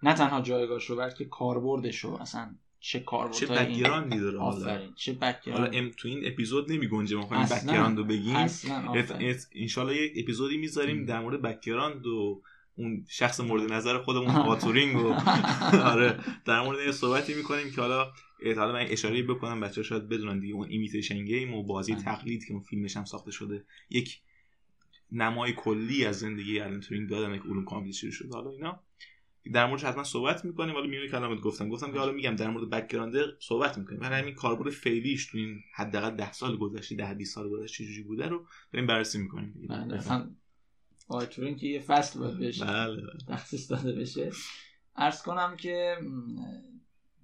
نه 0.04 0.14
تنها 0.14 0.42
جایگاهشو 0.42 0.96
بلکه 0.96 1.26
کاربردشو 1.26 2.14
اصلا 2.22 2.56
چه 2.80 3.00
چه 3.00 3.06
کاربردهای 3.06 3.58
این 3.58 3.80
background 3.80 4.16
ی 4.16 4.20
داره 4.20 4.40
حالا؟ 4.40 4.58
آفرین 4.58 4.94
چه 4.94 5.12
حالا 5.14 5.32
background 5.32 5.76
ام 5.76 5.92
تو 5.98 6.08
این 6.08 6.22
اپیزود 6.26 6.72
نمیگنجه 6.72 7.16
ما 7.16 7.26
خواهیم 7.26 7.46
اصلاً. 7.46 7.74
background 7.74 7.98
رو 7.98 8.04
بگیم. 8.04 8.36
اصلا 8.36 8.94
انشالله 9.52 9.96
یک 9.96 10.14
اپیزودی 10.16 10.58
می‌ذاریم. 10.58 11.06
در 11.06 11.20
مورد 11.20 11.42
background 11.42 12.06
و 12.06 12.44
اون 12.76 13.06
شخص 13.10 13.40
مورد 13.40 13.74
نظر 13.74 13.98
خودمون 13.98 14.36
آلن 14.36 14.56
تورینگ 14.56 14.96
و 14.96 15.14
آره. 15.94 16.20
در 16.46 16.62
مورد 16.62 16.80
این 16.80 16.92
صحبتی 16.92 17.34
می‌کنیم 17.34 17.72
که 17.72 17.82
حالا 17.82 18.12
حالا 18.58 18.74
من 18.74 18.86
اشاره 18.90 19.24
بکنم 19.24 19.60
بچه 19.60 19.84
شاید 19.84 20.10
بدونن 20.10 20.40
دیگه 20.40 20.54
اون 20.54 20.68
imitation 20.70 21.26
game 21.26 21.54
و 21.54 21.64
بازی 21.64 21.96
تقلید 21.96 22.46
که 22.46 22.54
اون 22.54 22.62
فیلمش 22.62 22.98
هم 22.98 23.06
ساخته 23.06 23.32
شده 23.32 23.66
یک 23.90 24.22
نمای 25.12 25.54
کلی 25.54 26.06
از 26.06 26.20
زندگی 26.20 26.60
آلن 26.60 26.80
تورینگ 26.80 27.10
دادن 27.10 27.38
که 27.38 27.44
علوم 27.44 27.66
کامپیوتر 27.66 28.10
شده. 28.10 28.34
حالا 28.34 28.50
اینا 28.50 28.80
در 29.54 29.66
موردش 29.66 29.84
حتما 29.84 30.04
صحبت 30.04 30.46
می‌کنیم. 30.46 30.76
حالا 30.76 30.88
میونه 30.88 31.08
کلامت 31.08 31.42
گفتم 31.42 31.70
گفتم 31.70 31.92
که 31.92 32.00
حالا 32.00 32.12
میگم 32.12 32.36
در 32.36 32.50
مورد 32.50 32.70
background 32.70 33.16
صحبت 33.40 33.78
می‌کنیم. 33.78 34.02
ولی 34.02 34.16
همین 34.16 34.34
کاربرد 34.34 34.70
فعلیش 34.70 35.26
تو 35.26 35.38
این 35.38 35.60
حداقل 35.76 36.10
10 36.16 36.32
سال 36.32 36.58
گذشته 36.58 36.96
10 36.96 37.14
20 37.14 37.36
سال 37.36 37.50
گذشته 37.50 37.84
چجوری 37.84 38.04
بوده 38.04 38.28
رو 38.28 38.46
داریم 38.74 38.88
بررسی 38.88 39.18
می‌کنیم. 39.18 39.68
بله 39.70 40.02
اصلا 41.06 41.18
آیتورین 41.18 41.56
که 41.56 41.68
یه 41.68 41.80
فصل 41.80 42.20
باید 42.20 42.38
بهش 42.38 42.62
بله 42.62 43.02
تخصیص 43.28 43.72
داده 43.72 43.94
بشه. 43.94 44.32
عرض 44.96 45.22
کنم 45.22 45.56
که 45.56 45.98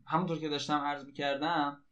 همونطور 0.06 0.40
که 0.40 0.50
داشتم 0.50 0.78
عرض 0.78 1.06
می‌کردم 1.06 1.84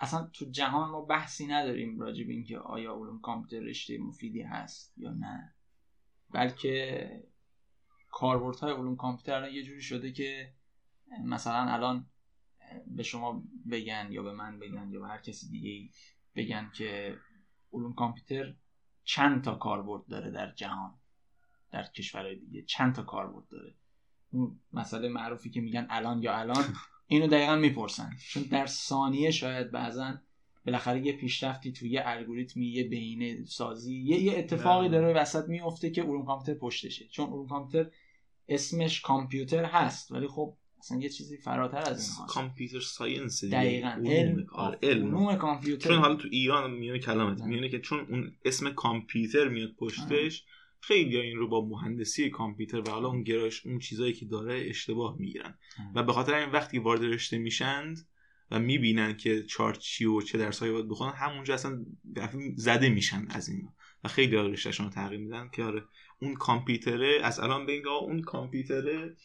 اصلا 0.00 0.30
تو 0.32 0.44
جهان 0.44 0.90
ما 0.90 1.00
بحثی 1.00 1.46
نداریم 1.46 2.00
راجع 2.00 2.24
به 2.24 2.32
اینکه 2.32 2.58
آیا 2.58 2.94
علوم 2.94 3.20
کامپیوتر 3.20 3.66
رشته 3.66 3.98
مفیدی 3.98 4.42
هست 4.42 4.94
یا 4.96 5.10
نه. 5.10 5.54
بلکه 6.30 7.08
کاربردهای 8.10 8.72
علوم 8.72 8.96
کامپیوتر 8.96 9.48
یه 9.48 9.62
جوری 9.62 9.82
شده 9.82 10.12
که 10.12 10.52
مثلا 11.24 11.72
الان 11.72 12.06
به 12.86 13.02
شما 13.02 13.42
بگن 13.70 14.08
یا 14.10 14.22
به 14.22 14.32
من 14.32 14.58
بگن 14.58 14.90
یا 14.92 15.00
به 15.00 15.06
هر 15.08 15.18
کسی 15.18 15.50
دیگه 15.50 15.90
بگن 16.36 16.70
که 16.74 17.18
علوم 17.72 17.94
کامپیوتر 17.94 18.54
چند 19.04 19.44
تا 19.44 19.54
کاربرد 19.54 20.06
داره 20.06 20.30
در 20.30 20.52
جهان 20.52 20.94
در 21.70 21.82
کشورهای 21.82 22.36
دیگه. 22.36 22.62
چند 22.62 22.94
تا 22.94 23.02
کاربرد 23.02 23.48
داره. 23.48 23.74
اون 24.30 24.60
مسئله 24.72 25.08
معروفی 25.08 25.50
که 25.50 25.60
میگن 25.60 25.86
الان 25.90 26.22
یا 26.22 26.36
الان 26.36 26.64
اینو 27.06 27.26
دقیقا 27.26 27.56
می‌پرسن. 27.56 28.16
چون 28.28 28.42
در 28.42 28.66
ثانیه 28.66 29.30
شاید 29.30 29.70
بعضا 29.70 30.14
بالاخره 30.66 31.06
یه 31.06 31.12
پیشرفتی 31.12 31.72
توی 31.72 31.90
یه 31.90 32.02
الگوریتمی 32.04 32.66
یه 32.66 32.88
بهینه 32.88 33.44
سازی 33.44 33.94
یه, 33.98 34.22
یه 34.22 34.38
اتفاقی 34.38 34.88
بله. 34.88 35.00
داره 35.00 35.14
وسط 35.14 35.48
میفته 35.48 35.90
که 35.90 36.02
علوم 36.02 36.24
کامپیوتر 36.24 36.60
پشتشه. 36.60 37.08
چون 37.08 37.26
علوم 37.26 37.48
کامپیوتر 37.48 37.90
اسمش 38.48 39.00
کامپیوتر 39.00 39.64
هست 39.64 40.12
ولی 40.12 40.28
خب 40.28 40.56
اصلا 40.84 40.98
یه 40.98 41.08
چیزی 41.08 41.36
فراتر 41.36 41.90
از 41.90 42.18
این 42.18 42.26
کامپیوتر 42.26 42.80
ساینس 42.80 43.44
دقیقا. 43.44 43.88
علم. 43.88 44.46
آره، 44.52 44.78
علم. 44.82 45.36
کامپیوتر. 45.36 45.88
چون 45.88 45.98
حالا 45.98 46.14
تو 46.14 46.28
ایران 46.30 46.70
میونه 46.70 46.98
کلامت. 46.98 47.42
میونه 47.42 47.68
که 47.68 47.80
چون 47.80 48.06
اون 48.10 48.32
اسم 48.44 48.70
کامپیوتر 48.70 49.48
میاد 49.48 49.72
پشتش 49.78 50.44
خیلی 50.80 51.16
این 51.16 51.36
رو 51.36 51.48
با 51.48 51.68
مهندسی 51.68 52.30
کامپیوتر 52.30 52.80
و 52.80 52.90
حالا 52.90 53.08
اون 53.08 53.22
گرایش 53.22 53.66
اون 53.66 53.78
چیزایی 53.78 54.12
که 54.12 54.26
داره 54.26 54.64
اشتباه 54.68 55.16
می‌گیرن. 55.18 55.58
و 55.94 56.02
به 56.02 56.12
خاطر 56.12 56.34
این 56.34 56.50
وقتی 56.50 56.78
وارد 56.78 57.04
رشته 57.04 57.38
میشند 57.38 58.08
و 58.50 58.58
می‌بینن 58.58 59.16
که 59.16 59.42
چارت 59.42 59.78
چی 59.78 60.04
و 60.04 60.20
چه 60.20 60.38
درسایی 60.38 60.72
باید 60.72 60.88
بخونن 60.88 61.12
همونجا 61.12 61.54
اصلا 61.54 61.84
زده 62.56 62.88
میشن 62.88 63.26
از 63.30 63.48
این 63.48 63.68
و 64.04 64.08
خیلی 64.08 64.36
رشتهشون 64.36 64.86
رو 64.86 64.92
تغییر 64.92 65.20
میدن 65.20 65.48
که 65.52 65.62
آره 65.62 65.84
اون 66.22 66.34
کامپیوتره 66.34 67.20
از 67.22 67.40
الان 67.40 67.66
به 67.66 67.88
اون 67.88 68.22
کامپیوتره 68.22 69.16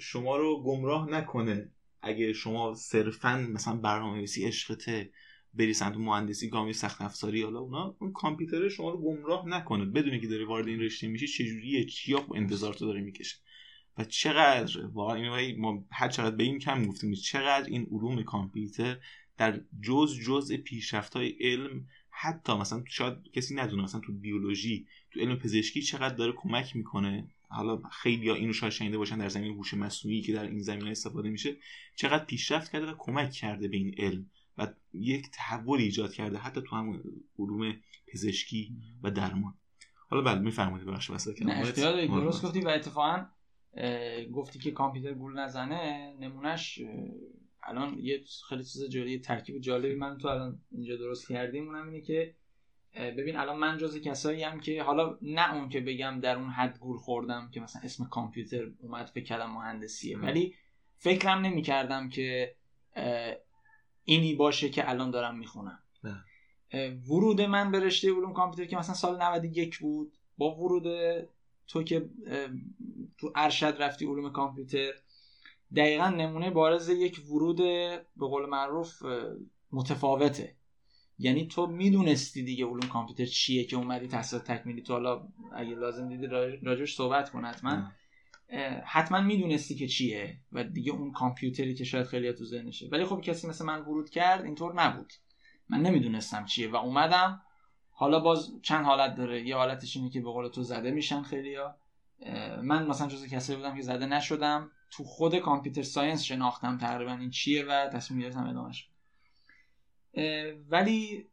شما 0.00 0.36
رو 0.36 0.62
گمراه 0.62 1.10
نکنه 1.10 1.70
اگه 2.02 2.32
شما 2.32 2.74
صرفا 2.74 3.46
مثلا 3.50 3.76
برنامه‌نویسی 3.76 4.44
عشقته 4.44 5.10
بری 5.54 5.74
سمت 5.74 5.96
مهندسی 5.96 6.48
گامی 6.48 6.72
سخت 6.72 7.02
افزاری 7.02 7.42
حالا 7.42 7.60
اونا 7.60 7.96
اون 7.98 8.12
کامپیوتر 8.12 8.68
شما 8.68 8.90
رو 8.90 8.98
گمراه 9.02 9.48
نکنه. 9.48 9.84
بدونی 9.84 10.20
که 10.20 10.26
داری 10.26 10.44
وارد 10.44 10.68
این 10.68 10.80
رشته 10.80 11.08
میشی 11.08 11.26
چجوریه 11.26 11.84
چیا 11.84 12.26
انتظار 12.34 12.74
تو 12.74 12.86
داره 12.86 13.00
می‌کشه. 13.00 13.36
و 13.98 14.04
چقدر 14.04 14.86
واقعا 14.92 15.54
ما 15.58 15.84
هر 15.90 16.08
چقدر 16.08 16.36
به 16.36 16.44
این 16.44 16.58
کم 16.58 16.84
گفتیم 16.86 17.14
چقدر 17.14 17.66
این 17.66 17.86
علوم 17.90 18.22
کامپیوتر 18.22 18.98
در 19.38 19.60
جز 19.82 20.18
جز 20.26 20.52
پیشرفت 20.52 21.16
های 21.16 21.28
علم 21.40 21.86
حتی 22.10 22.54
مثلا 22.54 22.84
شاید 22.88 23.14
کسی 23.32 23.54
ندونه 23.54 23.82
مثلا 23.82 24.00
تو 24.00 24.12
بیولوژی 24.12 24.86
تو 25.10 25.20
علم 25.20 25.36
پزشکی 25.36 25.82
چقدر 25.82 26.14
داره 26.14 26.32
کمک 26.36 26.76
می‌کنه. 26.76 27.28
حالا 27.52 27.82
خیلی 27.92 28.28
ها 28.28 28.34
اینو 28.34 28.52
شاید 28.52 28.72
شنیده 28.72 28.98
باشن 28.98 29.18
در 29.18 29.28
زمین 29.28 29.54
هوش 29.54 29.74
مصنوعی 29.74 30.22
که 30.22 30.32
در 30.32 30.42
این 30.42 30.62
زمینه 30.62 30.90
استفاده 30.90 31.30
میشه 31.30 31.56
چقدر 31.96 32.24
پیشرفت 32.24 32.72
کرده 32.72 32.86
و 32.86 32.94
کمک 32.98 33.30
کرده 33.30 33.68
به 33.68 33.76
این 33.76 33.94
علم 33.98 34.30
و 34.58 34.68
یک 34.92 35.26
تحول 35.32 35.80
ایجاد 35.80 36.12
کرده 36.12 36.38
حتی 36.38 36.62
تو 36.62 36.76
هم 36.76 37.02
علوم 37.38 37.74
پزشکی 38.06 38.76
و 39.02 39.10
درمان. 39.10 39.54
حالا 40.08 40.22
بله 40.22 40.38
میفرمایید 40.38 40.86
بخش 40.86 41.10
واسه 41.10 41.34
که 41.34 41.44
درست 42.06 42.44
گفتی 42.44 42.60
و 42.60 42.68
اتفاقا 42.68 43.26
گفتی 44.32 44.58
که 44.58 44.70
کامپیوتر 44.70 45.14
گول 45.14 45.38
نزنه 45.38 46.14
نمونهش 46.20 46.80
الان 47.62 47.98
یه 47.98 48.24
خیلی 48.48 48.64
چیز 48.64 48.84
جالبی 48.84 49.18
ترکیب 49.18 49.58
جالبی 49.58 49.94
من 49.94 50.18
تو 50.18 50.28
الان 50.28 50.58
اینجا 50.70 50.96
درست 50.96 51.28
کردیم. 51.28 51.66
اونم 51.66 51.88
اینه 51.88 52.00
که 52.00 52.34
ببین 52.94 53.36
الان 53.36 53.58
من 53.58 53.78
جز 53.78 54.00
کسایی 54.00 54.42
هم 54.42 54.60
که 54.60 54.82
حالا 54.82 55.18
نه 55.22 55.54
اون 55.54 55.68
که 55.68 55.80
بگم 55.80 56.20
در 56.20 56.36
اون 56.36 56.50
حد 56.50 56.78
گول 56.78 56.96
خوردم 56.96 57.50
که 57.52 57.60
مثلا 57.60 57.82
اسم 57.82 58.04
کامپیوتر 58.04 58.70
اومد 58.82 59.06
فکر 59.06 59.24
کردم 59.24 59.50
مهندسیه. 59.50 60.18
ولی 60.18 60.54
فکرم 60.96 61.38
نمی 61.38 61.62
کردم 61.62 62.08
که 62.08 62.54
اینی 64.04 64.34
باشه 64.34 64.68
که 64.68 64.90
الان 64.90 65.10
دارم 65.10 65.38
می‌خونم. 65.38 65.78
ورود 67.08 67.40
من 67.40 67.70
به 67.70 67.80
رشته 67.80 68.12
علوم 68.12 68.32
کامپیوتر 68.32 68.70
که 68.70 68.76
مثلا 68.76 68.94
سال 68.94 69.22
91 69.22 69.78
بود 69.78 70.18
با 70.38 70.54
ورود 70.54 70.86
تو 71.66 71.82
که 71.82 72.10
تو 73.18 73.32
ارشد 73.34 73.76
رفتی 73.78 74.06
علوم 74.06 74.32
کامپیوتر 74.32 74.92
دقیقا 75.76 76.08
نمونه 76.08 76.50
بارز 76.50 76.88
یک 76.88 77.20
ورود 77.30 77.56
به 77.56 78.26
قول 78.26 78.46
معروف 78.46 79.02
متفاوته. 79.72 80.56
یعنی 81.18 81.46
تو 81.46 81.66
می‌دونستی 81.66 82.42
دیگه 82.42 82.66
علوم 82.66 82.88
کامپیوتر 82.88 83.24
چیه 83.24 83.64
که 83.64 83.76
اومدی 83.76 84.06
تحصیلات 84.06 84.44
تکمیلی 84.44 84.82
تو 84.82 84.92
حالا 84.92 85.28
اگه 85.56 85.74
لازم 85.74 86.08
دیدی 86.08 86.26
راجوش 86.62 86.94
صحبت 86.94 87.30
کن 87.30 87.44
حتما. 87.44 87.92
حتما 88.84 89.20
می‌دونستی 89.20 89.74
که 89.74 89.88
چیه 89.88 90.36
و 90.52 90.64
دیگه 90.64 90.92
اون 90.92 91.12
کامپیوتری 91.12 91.74
که 91.74 91.84
شاید 91.84 92.06
خیلی 92.06 92.32
تو 92.32 92.44
ذهنشه. 92.44 92.88
ولی 92.92 93.04
خب 93.04 93.20
کسی 93.20 93.48
مثل 93.48 93.64
من 93.64 93.80
ورود 93.80 94.10
کرد 94.10 94.44
اینطور 94.44 94.82
نبود. 94.82 95.12
من 95.68 95.82
نمی‌دونستم 95.82 96.44
چیه 96.44 96.70
و 96.70 96.76
اومدم. 96.76 97.42
حالا 97.90 98.20
باز 98.20 98.52
چند 98.62 98.84
حالت 98.84 99.14
داره. 99.14 99.48
یه 99.48 99.56
حالتش 99.56 99.96
اینه 99.96 100.10
که 100.10 100.20
به 100.20 100.30
قول 100.30 100.48
تو 100.48 100.62
زده 100.62 100.90
میشن 100.90 101.22
خیلیا 101.22 101.76
من 102.62 102.86
مثلا 102.86 103.08
جزو 103.08 103.26
کسایی 103.26 103.58
بودم 103.58 103.76
که 103.76 103.82
زده 103.82 104.06
نشدم. 104.06 104.70
تو 104.90 105.04
خود 105.04 105.38
کامپیوتر 105.38 105.82
ساینس 105.82 106.22
شناختم 106.22 106.78
تقریبا 106.78 107.12
این 107.12 107.30
چیه 107.30 107.64
و 107.64 107.88
تصمیم 107.92 108.20
گرفتم 108.20 108.46
ادامهش 108.46 108.88
ولی 110.68 111.28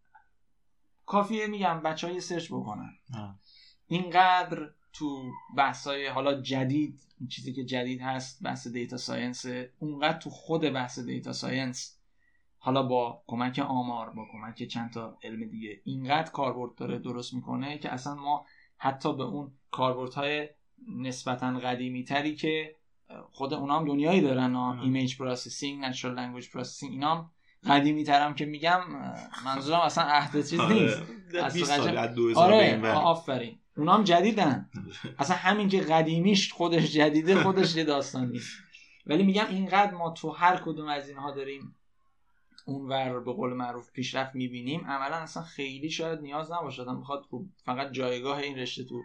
کافیه 1.06 1.48
میگم 1.48 1.82
بچه 1.82 2.08
های 2.08 2.22
search 2.22 2.48
بکنن. 2.48 3.00
اینقدر 3.88 4.70
تو 4.94 5.32
بحثای 5.58 6.08
حالا 6.08 6.42
جدید 6.42 7.00
این 7.20 7.30
چیزی 7.30 7.54
که 7.54 7.66
جدید 7.66 8.02
هست 8.02 8.44
بحث 8.44 8.68
data 8.68 8.98
science 8.98 9.46
اونقدر 9.80 10.18
تو 10.18 10.30
خود 10.30 10.62
بحث 10.62 11.00
data 11.00 11.34
science 11.34 12.00
حالا 12.58 12.84
با 12.84 13.24
کمک 13.28 13.60
آمار 13.60 14.10
با 14.10 14.26
کمک 14.32 14.64
چند 14.64 14.94
تا 14.94 15.18
علم 15.24 15.50
دیگه 15.50 15.82
اینقدر 15.84 16.32
کاربرد 16.32 16.76
داره 16.76 17.00
درست 17.00 17.34
می‌کنه 17.34 17.78
که 17.78 17.94
اصلا 17.94 18.16
ما 18.16 18.46
حتی 18.78 19.16
به 19.16 19.24
اون 19.24 19.52
کاربردهای 19.72 20.50
نسبتا 20.98 21.60
قدیمی 21.60 22.04
تری 22.04 22.36
که 22.36 22.76
خود 23.32 23.54
اونا 23.54 23.80
هم 23.80 23.86
دنیایی 23.88 24.22
دارن 24.22 24.56
image 24.56 25.18
processing 25.18 25.86
natural 25.86 26.16
language 26.16 26.50
processing 26.50 26.92
اینا 26.92 27.16
هم 27.16 27.32
قدیمی 27.68 28.04
ترم 28.04 28.36
که 28.36 28.46
میگم 28.46 28.82
منظورم 29.46 29.80
اصلا 29.80 30.04
عهد 30.04 30.46
چیز 30.46 30.60
آره. 30.60 30.74
نیست. 30.74 31.02
آره 32.36 32.92
آفرین. 32.92 33.60
اونا 33.78 33.94
هم 33.94 34.04
جدیدن. 34.04 34.70
اصلا 35.20 35.36
همین 35.36 35.70
که 35.70 35.82
قدیمیش 35.82 36.54
خودش 36.54 36.92
جدیده 36.92 37.44
خودش 37.44 37.76
یه 37.76 37.84
داستان 37.84 38.30
نیست. 38.30 38.58
ولی 39.06 39.24
میگم 39.24 39.46
اینقدر 39.50 39.92
ما 39.92 40.10
تو 40.10 40.30
هر 40.30 40.58
کدوم 40.58 40.88
از 40.88 41.10
اینها 41.10 41.32
داریم 41.32 41.76
اونور 42.66 43.20
به 43.20 43.34
قول 43.34 43.54
معروف 43.54 43.92
پیشرفت 43.92 44.36
می‌بینیم 44.36 44.86
عملا 44.88 45.16
اصلا 45.16 45.44
خیلی 45.44 45.90
شاید 45.90 46.20
نیاز 46.20 46.52
نباشه. 46.52 46.82
آدم 46.82 47.02
بخواد 47.02 47.26
فقط 47.66 47.92
جایگاه 47.92 48.38
این 48.38 48.58
رشته 48.58 48.84
تو 48.84 49.04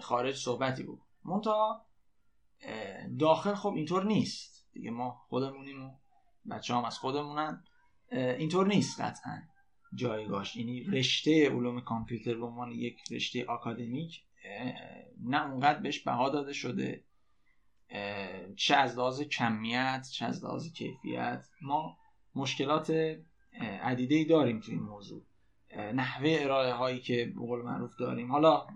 خارج 0.00 0.36
صحبتی 0.36 0.82
بود 0.82 1.00
منتها 1.24 1.86
داخل 3.18 3.54
خب 3.54 3.72
اینطور 3.76 4.04
نیست. 4.04 4.66
دیگه 4.72 4.90
ما 4.90 5.22
خودمونیم 5.28 5.84
و 5.84 5.90
بچه 6.50 6.74
هم 6.74 6.84
از 6.84 6.98
خودمونن. 6.98 7.64
اینطور 8.12 8.66
نیست 8.66 9.00
قطعا 9.00 9.42
جایگاهش. 9.94 10.56
یعنی 10.56 10.84
رشته 10.84 11.50
علوم 11.50 11.80
کامپیوتر 11.80 12.34
به 12.34 12.46
عنوان 12.46 12.72
یک 12.72 13.12
رشته 13.12 13.44
آکادمیک 13.44 14.22
نه 15.24 15.50
اونقدر 15.50 15.80
بهش 15.80 16.00
بها 16.00 16.28
داده 16.28 16.52
شده 16.52 17.04
چه 18.56 18.76
از 18.76 18.98
لحاظ 18.98 19.22
کمیت 19.22 20.06
چه 20.12 20.24
از 20.24 20.44
لحاظ 20.44 20.72
کیفیت. 20.72 21.44
ما 21.62 21.98
مشکلات 22.34 23.16
عدیده 23.82 24.14
ای 24.14 24.24
داریم 24.24 24.60
تو 24.60 24.72
این 24.72 24.82
موضوع. 24.82 25.22
نحوه 25.76 26.36
ارائه 26.40 26.72
هایی 26.72 27.00
که 27.00 27.32
به 27.34 27.40
قول 27.40 27.62
معروف 27.62 27.96
داریم. 27.96 28.32
حالا 28.32 28.66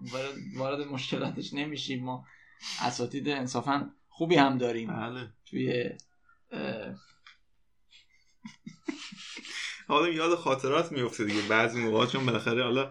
وارد 0.56 0.86
مشکلاتش 0.86 1.54
نمیشیم. 1.54 2.04
ما 2.04 2.26
اساتید 2.80 3.28
انصافا 3.28 3.90
خوبی 4.08 4.36
هم 4.36 4.58
داریم. 4.58 4.88
بله. 4.88 5.28
توی 5.46 5.90
حالا 9.86 10.08
یاد 10.08 10.34
خاطرات 10.34 10.92
میفته 10.92 11.24
دیگه. 11.24 11.48
بعضی 11.48 11.80
موقع 11.80 12.06
چون 12.06 12.26
بالاخره 12.26 12.62
حالا 12.62 12.90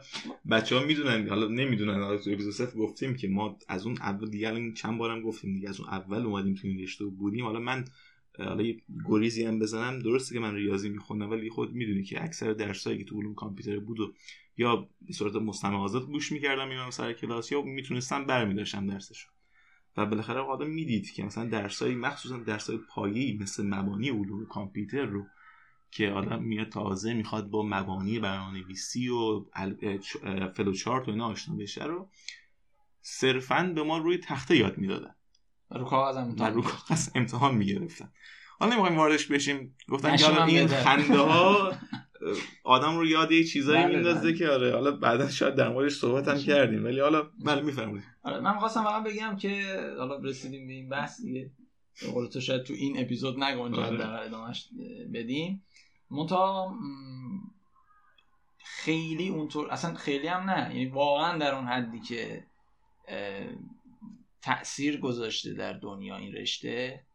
بچه 0.51 0.75
ها 0.75 0.83
می‌دونن 0.83 1.29
حالا 1.29 1.47
نمی‌دونن. 1.47 2.01
حالا 2.03 2.17
تو 2.17 2.31
اپیزود 2.31 2.75
گفتیم 2.75 3.15
که 3.15 3.27
ما 3.27 3.57
از 3.67 3.85
اون 3.85 3.97
اول 4.01 4.29
دیگه 4.29 4.47
الان 4.47 4.73
چند 4.73 4.97
بارم 4.97 5.21
گفتیم 5.21 5.53
دیگه. 5.53 5.69
از 5.69 5.79
اون 5.79 5.89
اول 5.89 6.25
اومدیم 6.25 6.53
تو 6.53 6.67
این 6.67 6.79
رشته 6.79 7.05
بودیم. 7.05 7.45
حالا 7.45 7.59
من 7.59 7.85
حالا 8.39 8.63
یه 8.63 8.81
گریزی 9.05 9.45
هم 9.45 9.59
بزنم. 9.59 9.99
درسته 9.99 10.35
که 10.35 10.39
من 10.39 10.55
ریاضی 10.55 10.89
می‌خونم 10.89 11.29
ولی 11.29 11.49
خود 11.49 11.73
می‌دونی 11.73 12.03
که 12.03 12.23
اکثر 12.23 12.53
درسایی 12.53 12.97
که 12.97 13.03
تو 13.03 13.19
علوم 13.19 13.35
کامپیوتر 13.35 13.79
بود 13.79 13.99
و 13.99 14.13
یا 14.57 14.89
به 15.01 15.13
صورت 15.13 15.35
مستمع 15.35 15.77
آزاد 15.77 16.05
گوش 16.05 16.31
می‌کردم 16.31 16.67
میرم 16.67 16.89
سر 16.89 17.13
کلاس 17.13 17.51
یا 17.51 17.61
می‌تونستم 17.61 18.25
برمیداشتم 18.25 18.87
درسشو. 18.87 19.29
و 19.97 20.05
بالاخره 20.05 20.39
آدم 20.39 20.67
می‌دید 20.67 21.11
که 21.11 21.23
مثلا 21.23 21.45
درسایی 21.45 21.95
مخصوصا 21.95 22.37
درسای 22.37 22.77
پایه‌ای 22.77 23.37
مثل 23.41 23.65
مبانی 23.65 24.09
علوم 24.09 24.45
کامپیوتر 24.45 25.05
رو 25.05 25.25
که 25.95 26.09
آدم 26.09 26.43
میاد 26.43 26.69
تازه 26.69 27.13
می‌خواد 27.13 27.49
با 27.49 27.63
مبانی 27.63 28.19
برنامه‌نویسی 28.19 29.09
و 29.09 29.45
فلوچارت 30.55 31.07
و 31.07 31.11
اینا 31.11 31.27
آشنا 31.27 31.55
بشه 31.55 31.83
رو 31.83 32.09
صرفا 33.01 33.71
به 33.75 33.83
ما 33.83 33.97
روی 33.97 34.17
تخته 34.17 34.57
یاد 34.57 34.77
می‌دادن. 34.77 35.15
رو 35.71 35.85
کاغذ 35.85 36.17
امتحان 36.17 36.53
رو 36.53 36.61
کاغذ 36.61 37.09
امتحان 37.15 37.55
می‌گرفتن. 37.55 38.11
حالا 38.59 38.73
نمی‌خوایم 38.73 38.97
واردش 38.97 39.27
بشیم. 39.27 39.75
گفتن 39.89 40.15
که 40.15 40.43
این 40.43 40.67
خنده 40.67 41.17
ها 41.17 41.71
آدم 42.63 42.97
رو 42.97 43.05
یاد 43.05 43.31
یه 43.31 43.43
چیزایی 43.43 43.83
بله 43.83 43.93
میندازه 43.93 44.21
بله. 44.21 44.33
که 44.33 44.49
آره 44.49 44.73
حالا 44.73 44.91
بعدا 44.91 45.29
شاید 45.29 45.55
در 45.55 45.69
موردش 45.69 45.95
صحبت 45.95 46.27
هم 46.27 46.37
کردیم. 46.37 46.85
ولی 46.85 46.99
حالا 46.99 47.21
بله 47.45 47.61
میفرمایید. 47.61 48.03
آره 48.23 48.39
من 48.39 48.59
خواستم 48.59 48.83
فقط 48.83 49.03
بگم 49.03 49.35
که 49.35 49.63
حالا 49.97 50.17
رسیدیم 50.17 50.67
به 50.67 50.73
این 50.73 50.89
بحث 50.89 51.21
دیگه. 51.21 51.51
قول 52.13 52.27
تو 52.27 52.41
شاید 52.41 52.63
تو 52.63 52.73
این 52.73 52.99
اپیزود 52.99 53.43
نگنجه 53.43 53.81
آره. 53.81 53.97
در 53.97 54.23
ادامهش 54.23 54.69
بدیم. 55.13 55.63
منتها 56.09 56.75
خیلی 58.57 59.29
اونطور 59.29 59.71
اصلا 59.71 59.93
خیلی 59.93 60.27
هم 60.27 60.49
نه. 60.49 60.75
یعنی 60.75 60.85
واقعا 60.85 61.37
در 61.37 61.55
اون 61.55 61.67
حدی 61.67 61.99
که 61.99 62.47
تاثیر 64.41 64.99
گذاشته 64.99 65.53
در 65.53 65.73
دنیا 65.73 66.17
این 66.17 66.33
رشته 66.33 67.05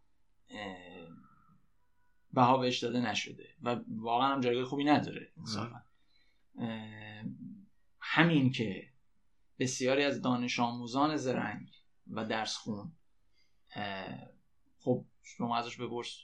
بها 2.32 2.56
بهش 2.56 2.78
داده 2.78 3.00
نشده 3.00 3.48
و 3.62 3.80
واقعا 3.88 4.28
هم 4.28 4.40
جایگاه 4.40 4.64
خوبی 4.64 4.84
نداره 4.84 5.32
همین 8.00 8.52
که 8.52 8.88
بسیاری 9.58 10.04
از 10.04 10.22
دانش 10.22 10.60
آموزان 10.60 11.16
زرنگ 11.16 11.70
و 12.10 12.24
درس 12.24 12.56
خون 12.56 12.92
خب 14.78 15.04
شما 15.22 15.56
ازش 15.56 15.76
بپرس 15.76 16.18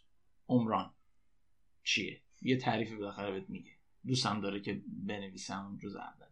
عمران 0.48 0.94
چیه؟ 1.84 2.22
یه 2.42 2.56
تعریفی 2.56 2.96
بالاخره 2.96 3.32
بهت 3.32 3.50
میگه. 3.50 3.70
دوستم 4.06 4.40
داره 4.40 4.60
که 4.60 4.82
بنویسم 4.86 5.66
اون 5.66 5.78
جز 5.78 5.96
اولی. 5.96 6.30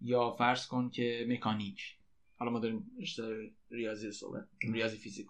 یا 0.00 0.30
فرض 0.30 0.66
کن 0.66 0.90
که 0.90 1.26
مکانیک. 1.28 1.96
حالا 2.36 2.50
ما 2.50 2.58
داریم 2.58 2.90
رشته 3.00 3.50
ریاضی 3.70 4.12
صحبت 4.12 4.48
ریاضی 4.60 4.96
فیزیک. 4.96 5.26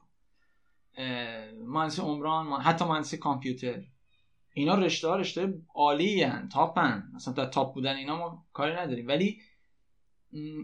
مهندسی 1.67 2.03
عمران 2.03 2.61
حتی 2.63 2.85
مهندسی 2.85 3.17
کامپیوتر. 3.17 3.85
اینا 4.55 4.75
رشته 4.75 5.09
ها 5.09 5.17
رشته 5.17 5.55
عالی 5.75 6.23
هن 6.23 6.49
تاپن. 6.49 7.11
مثلا 7.15 7.35
در 7.35 7.47
تاپ 7.47 7.75
بودن 7.75 7.97
اینا 7.97 8.17
ما 8.17 8.47
کاری 8.53 8.73
نداریم. 8.77 9.09
ولی 9.09 9.41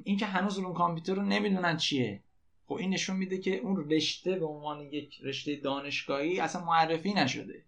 اینکه 0.05 0.27
هنوز 0.27 0.59
علوم 0.59 0.75
کامپیوتر 0.75 1.15
رو 1.15 1.23
نمی‌دونن 1.23 1.77
چیه. 1.77 2.23
خب 2.67 2.75
این 2.75 2.91
نشون 2.91 3.17
میده 3.17 3.39
که 3.39 3.57
اون 3.57 3.91
رشته 3.91 4.39
به 4.39 4.47
عنوان 4.47 4.81
یک 4.81 5.21
رشته 5.23 5.57
دانشگاهی 5.57 6.41
اصلا 6.41 6.65
معرفی 6.65 7.15
نشده. 7.15 7.65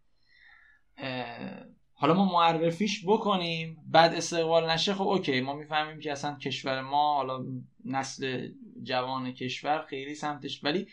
حالا 1.93 2.15
ما 2.15 2.25
معرفیش 2.25 3.05
بکنیم 3.07 3.85
بعد 3.87 4.15
استقبال 4.15 4.71
نشه 4.71 4.95
خب 4.95 5.09
اوکی 5.09 5.41
ما 5.41 5.53
می‌فهمیم 5.53 6.01
که 6.01 6.13
اصلا 6.13 6.37
کشور 6.37 6.81
ما 6.81 7.15
حالا 7.15 7.45
نسل 7.85 8.49
جوان 8.83 9.33
کشور 9.33 9.83
خیلی 9.83 10.15
سمتش 10.15 10.65
ولی 10.65 10.89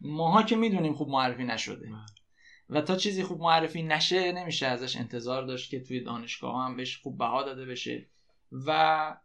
ماها 0.00 0.42
که 0.42 0.56
می‌دونیم 0.56 0.94
خوب 0.94 1.08
معرفی 1.08 1.44
نشده. 1.44 1.86
بله. 1.86 1.98
و 2.70 2.80
تا 2.80 2.96
چیزی 2.96 3.22
خوب 3.22 3.40
معرفی 3.40 3.82
نشه 3.82 4.32
نمیشه 4.32 4.66
ازش 4.66 4.96
انتظار 4.96 5.42
داشت 5.42 5.70
که 5.70 5.80
توی 5.80 6.00
دانشگاه 6.00 6.64
هم 6.64 6.76
بهش 6.76 6.96
خوب 6.96 7.18
بها 7.18 7.42
داده 7.42 7.66
بشه. 7.66 8.06
و 8.52 9.16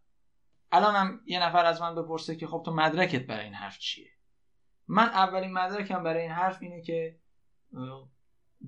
الان 0.71 0.95
هم 0.95 1.21
یه 1.25 1.43
نفر 1.43 1.65
از 1.65 1.81
من 1.81 1.95
بپرسه 1.95 2.35
که 2.35 2.47
خب 2.47 2.61
تو 2.65 2.73
مدرکت 2.73 3.25
برای 3.25 3.45
این 3.45 3.53
حرف 3.53 3.79
چیه؟ 3.79 4.09
من 4.87 5.03
اولین 5.03 5.53
مدرکم 5.53 6.03
برای 6.03 6.21
این 6.21 6.31
حرف 6.31 6.57
اینه 6.61 6.81
که 6.81 7.19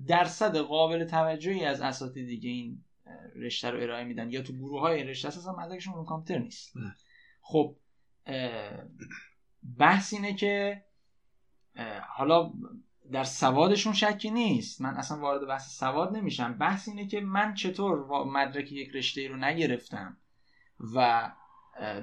درصد 0.06 0.56
قابل 0.56 1.04
توجهی 1.04 1.64
از 1.64 1.80
اساتید 1.80 2.26
دیگه 2.26 2.50
این 2.50 2.84
رشته 3.36 3.70
رو 3.70 3.82
ارائه 3.82 4.04
میدن 4.04 4.30
یا 4.30 4.42
تو 4.42 4.52
گروه 4.52 4.80
های 4.80 5.04
رشته 5.04 5.28
اساسا 5.28 5.56
مدرکشون 5.56 5.94
رو 5.94 6.04
کامپیوتر 6.04 6.44
نیست. 6.44 6.72
خب 7.40 7.76
بحث 9.78 10.12
اینه 10.12 10.34
که 10.34 10.84
حالا 12.08 12.52
در 13.12 13.24
سوادشون 13.24 13.92
شکی 13.92 14.30
نیست. 14.30 14.80
من 14.80 14.94
اصلا 14.94 15.18
وارد 15.18 15.48
بحث 15.48 15.78
سواد 15.78 16.16
نمیشم. 16.16 16.58
بحث 16.58 16.88
اینه 16.88 17.06
که 17.06 17.20
من 17.20 17.54
چطور 17.54 18.24
مدرک 18.24 18.72
یک 18.72 18.90
رشته 18.94 19.28
رو 19.28 19.36
نگرفتم 19.36 20.16
و 20.94 21.30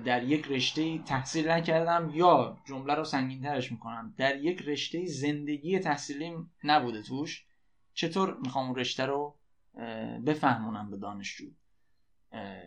در 0.06 0.24
یک 0.24 0.48
رشته 0.48 0.98
تحصیل 0.98 1.50
نکردم 1.50 2.12
یا 2.14 2.58
جمله 2.66 2.96
رو 2.96 3.04
سنگین 3.04 3.42
ترش 3.42 3.72
می‌کنم. 3.72 4.14
در 4.18 4.38
یک 4.38 4.62
رشته 4.62 5.06
زندگی 5.06 5.80
تحصیلی 5.80 6.36
نبوده 6.64 7.02
توش. 7.02 7.46
چطور 7.94 8.38
می‌خوام 8.38 8.66
اون 8.66 8.76
رشته 8.76 9.06
رو 9.06 9.38
بفهمونم 10.26 10.92
به 10.92 10.98
دانشجو؟ 10.98 11.46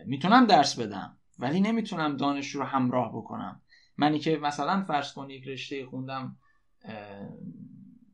می‌تونم 0.05 0.45
درس 0.45 0.79
بدم 0.79 1.17
ولی 1.39 1.61
نمی‌تونم 1.61 2.17
دانشجو 2.17 2.59
رو 2.59 2.65
همراه 2.65 3.09
بکنم. 3.17 3.61
منی 3.97 4.19
که 4.19 4.37
مثلا 4.37 4.83
فرض 4.83 5.13
کن 5.13 5.29
یک 5.29 5.47
رشته 5.47 5.85
خوندم 5.85 6.37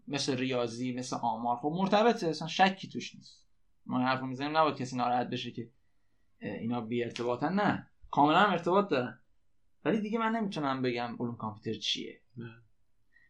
مثل 0.08 0.38
ریاضی 0.38 0.94
مثل 0.94 1.16
آمار 1.16 1.58
خب 1.58 1.72
مرتبطه 1.76 2.28
اصلا 2.28 2.48
شکی 2.48 2.88
توش 2.88 3.16
نیست. 3.16 3.48
ما 3.86 4.00
حرف 4.00 4.22
می‌زنیم 4.22 4.58
نباید 4.58 4.76
کسی 4.76 4.96
ناراحت 4.96 5.30
بشه 5.30 5.52
که 5.52 5.70
اینا 6.40 6.82
بی 6.82 7.04
ارتباطن. 7.04 7.54
نه 7.54 7.90
کاملا 8.12 8.40
هم 8.40 8.52
ارتباط 8.52 8.90
دارن. 8.90 9.20
ولی 9.86 10.02
دیگه 10.02 10.20
من 10.20 10.32
نمی‌تونم 10.32 10.82
بگم 10.82 11.16
علوم 11.20 11.36
کامپیوتر 11.36 11.80
چیه. 11.80 12.22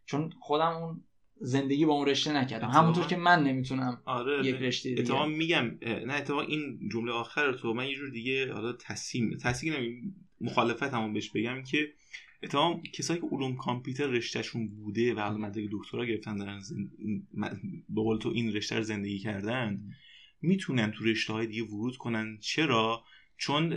چون 0.06 0.34
خودم 0.40 0.72
اون 0.72 1.04
زندگی 1.46 1.86
با 1.86 1.94
اون 1.94 2.08
رشته 2.08 2.34
نکردم. 2.34 2.68
همونطور 2.68 3.06
که 3.06 3.16
من 3.16 3.44
نمی‌تونم 3.44 4.02
آره 4.06 4.46
یک 4.46 4.56
رشته 4.56 4.96
دیگه. 4.96 5.26
میگم 5.26 5.78
نه 5.82 6.14
اتفاقا 6.14 6.42
این 6.42 6.90
جمله 6.92 7.12
آخر 7.12 7.54
تو 7.54 7.74
من 7.74 7.88
یه 7.88 7.96
جور 7.96 8.10
دیگه 8.10 8.54
حالا 8.54 8.74
تصمیم 8.74 9.38
تصمیم 9.38 9.74
مخالفت 10.42 10.94
همون 10.94 11.14
بهش 11.14 11.30
بگم 11.30 11.64
که 11.64 11.94
اتفاقا 12.44 12.82
کسایی 12.94 13.20
که 13.20 13.28
علوم 13.28 13.56
کامپیوتر 13.56 14.08
رشتهشون 14.08 14.68
بوده 14.68 15.14
و 15.14 15.20
حالا 15.20 15.38
مدرک 15.38 15.70
دکترا 15.72 16.06
گرفتن 16.06 16.38
دارن 16.38 16.60
زن... 16.60 16.90
به 17.90 18.02
قول 18.02 18.18
تو 18.18 18.30
این 18.30 18.54
رشته 18.54 18.76
رو 18.76 18.84
زندگی 18.84 19.20
کردن 19.20 19.82
می‌تونن 20.42 20.92
تو 20.92 21.06
رشته 21.06 21.34
های 21.34 21.48
دیگه 21.48 21.64
ورود 21.64 21.98
کنن. 21.98 22.38
چرا؟ 22.42 23.04
چون 23.38 23.74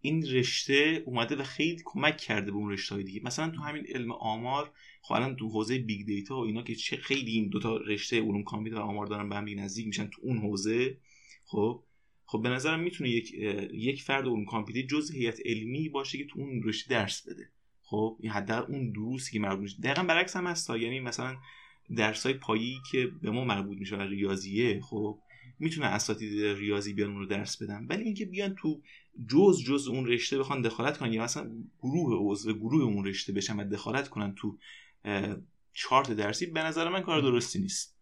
این 0.00 0.26
رشته 0.26 1.02
اومده 1.06 1.36
و 1.36 1.42
خیلی 1.42 1.82
کمک 1.84 2.16
کرده 2.16 2.50
به 2.50 2.56
اون 2.56 2.70
رشته 2.70 2.94
های 2.94 3.04
دیگه. 3.04 3.20
مثلا 3.24 3.50
تو 3.50 3.62
همین 3.62 3.86
علم 3.94 4.12
آمار 4.12 4.72
خب 5.02 5.14
الان 5.14 5.36
تو 5.36 5.48
حوزه 5.48 5.78
big 5.78 6.06
data 6.06 6.36
و 6.36 6.44
اینا 6.44 6.62
که 6.62 6.74
چه 6.74 6.96
خیلی 6.96 7.30
این 7.30 7.48
دوتا 7.48 7.76
رشته 7.76 8.20
علوم 8.20 8.42
کامپیوتر 8.42 8.80
و 8.80 8.84
آمار 8.84 9.06
دارن 9.06 9.28
به 9.28 9.36
هم 9.36 9.46
نزدیک 9.58 9.86
میشن 9.86 10.06
تو 10.06 10.20
اون 10.22 10.38
حوزه 10.38 10.96
خب؟ 11.44 11.82
خب 12.26 12.42
به 12.42 12.48
نظرم 12.48 12.80
می‌تونه 12.80 13.10
یک 13.10 13.32
یک 13.72 14.02
فرد 14.02 14.24
علوم 14.24 14.44
کامپیوتر 14.44 14.88
جز 14.88 15.10
هیئت 15.10 15.40
علمی 15.44 15.88
باشه 15.88 16.18
که 16.18 16.24
تو 16.24 16.40
اون 16.40 16.62
رشته 16.62 16.90
درس 16.90 17.28
بده. 17.28 17.50
خب؟ 17.82 18.16
این 18.20 18.32
حداقل 18.32 18.74
اون 18.74 18.90
دروسی 18.90 19.32
که 19.32 19.38
مربوط 19.38 19.60
میشه. 19.60 19.76
دقیقا 19.82 20.02
برعکس 20.02 20.36
هم 20.36 20.46
هست 20.46 20.70
یعنی 20.70 21.00
مثلا 21.00 21.36
درسای 21.96 22.34
پایه‌ای 22.34 22.78
که 22.92 23.06
به 23.22 23.30
ما 23.30 23.44
مربوط 23.44 23.78
میشه 23.78 24.02
ریاضیه 24.02 24.80
خب؟ 24.80 25.18
می‌تونه 25.58 25.86
اساتید 25.86 26.44
ریاضی 26.44 26.92
بیان 26.92 27.10
اون 27.10 27.18
رو 27.18 27.26
درس 27.26 27.62
بدن. 27.62 27.86
ولی 27.88 28.04
اینکه 28.04 28.24
بیان 28.24 28.54
تو 28.54 28.82
جز 29.28 29.64
جز 29.64 29.88
اون 29.88 30.06
رشته 30.06 30.38
بخوان 30.38 30.62
دخالت 30.62 30.98
کنن 30.98 31.12
یا 31.12 31.22
مثلا 31.22 31.50
گروه 31.82 32.30
عضو 32.30 32.52
گروه 32.52 32.82
اون 32.82 33.04
رشته 33.04 33.32
بشن 33.32 33.60
و 33.60 33.64
دخالت 33.64 34.08
کنن 34.08 34.34
تو 34.34 34.58
چارت 35.72 36.10
درسی 36.10 36.46
به 36.46 36.62
نظر 36.62 36.88
من 36.88 37.00
کار 37.00 37.20
درستی 37.20 37.58
نیست. 37.58 37.96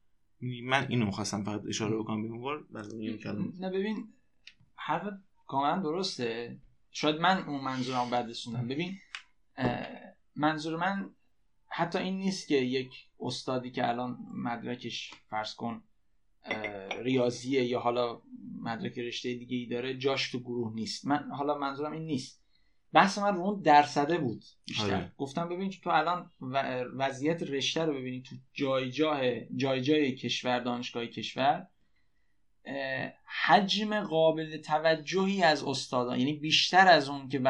من 0.64 0.86
اینو 0.88 1.06
می‌خواستم 1.06 1.44
فقط 1.44 1.62
اشاره 1.68 1.96
بکنم 1.96 2.22
به 2.22 2.28
اون 2.28 2.66
نه 3.60 3.70
ببین 3.70 4.08
حرف 4.74 5.12
کاملا 5.46 5.82
درسته. 5.82 6.58
شاید 6.90 7.16
من 7.20 7.44
اون 7.44 7.60
منظورم 7.60 8.10
بعد 8.10 8.30
ببین 8.68 8.98
منظور 10.36 10.76
من 10.76 11.10
حتی 11.68 11.98
این 11.98 12.16
نیست 12.16 12.48
که 12.48 12.54
یک 12.54 12.90
استادی 13.20 13.70
که 13.70 13.88
الان 13.88 14.18
مدرکش 14.34 15.10
فرض 15.30 15.54
کن 15.54 15.82
ریاضیه 17.02 17.64
یا 17.64 17.80
حالا 17.80 18.22
مدرک 18.60 18.98
رشته 18.98 19.34
دیگه 19.34 19.56
ای 19.56 19.66
داره 19.66 19.96
جاش 19.96 20.30
تو 20.30 20.38
گروه 20.38 20.74
نیست. 20.74 21.06
من 21.06 21.30
حالا 21.30 21.58
منظورم 21.58 21.92
این 21.92 22.06
نیست. 22.06 22.44
بحث 22.92 23.18
من 23.18 23.34
رو 23.34 23.40
اون 23.40 23.60
درصده 23.62 24.18
بود 24.18 24.44
بیشتر. 24.66 24.84
آره. 24.84 25.12
گفتم 25.18 25.48
ببین 25.48 25.70
تو 25.70 25.90
الان 25.90 26.30
وضعیت 26.96 27.42
رشته 27.42 27.84
رو 27.84 27.94
ببینی 27.94 28.22
تو 28.22 28.36
جای 28.52 28.90
جای 28.90 29.46
جای 29.56 29.80
جای 29.80 30.14
کشور 30.14 30.60
دانشگاه 30.60 31.06
کشور 31.06 31.66
اه، 32.64 33.12
حجم 33.46 34.00
قابل 34.00 34.56
توجهی 34.56 35.42
از 35.42 35.64
استادان 35.64 36.18
یعنی 36.18 36.32
بیشتر 36.32 36.88
از 36.88 37.08
اون 37.08 37.28
که 37.28 37.40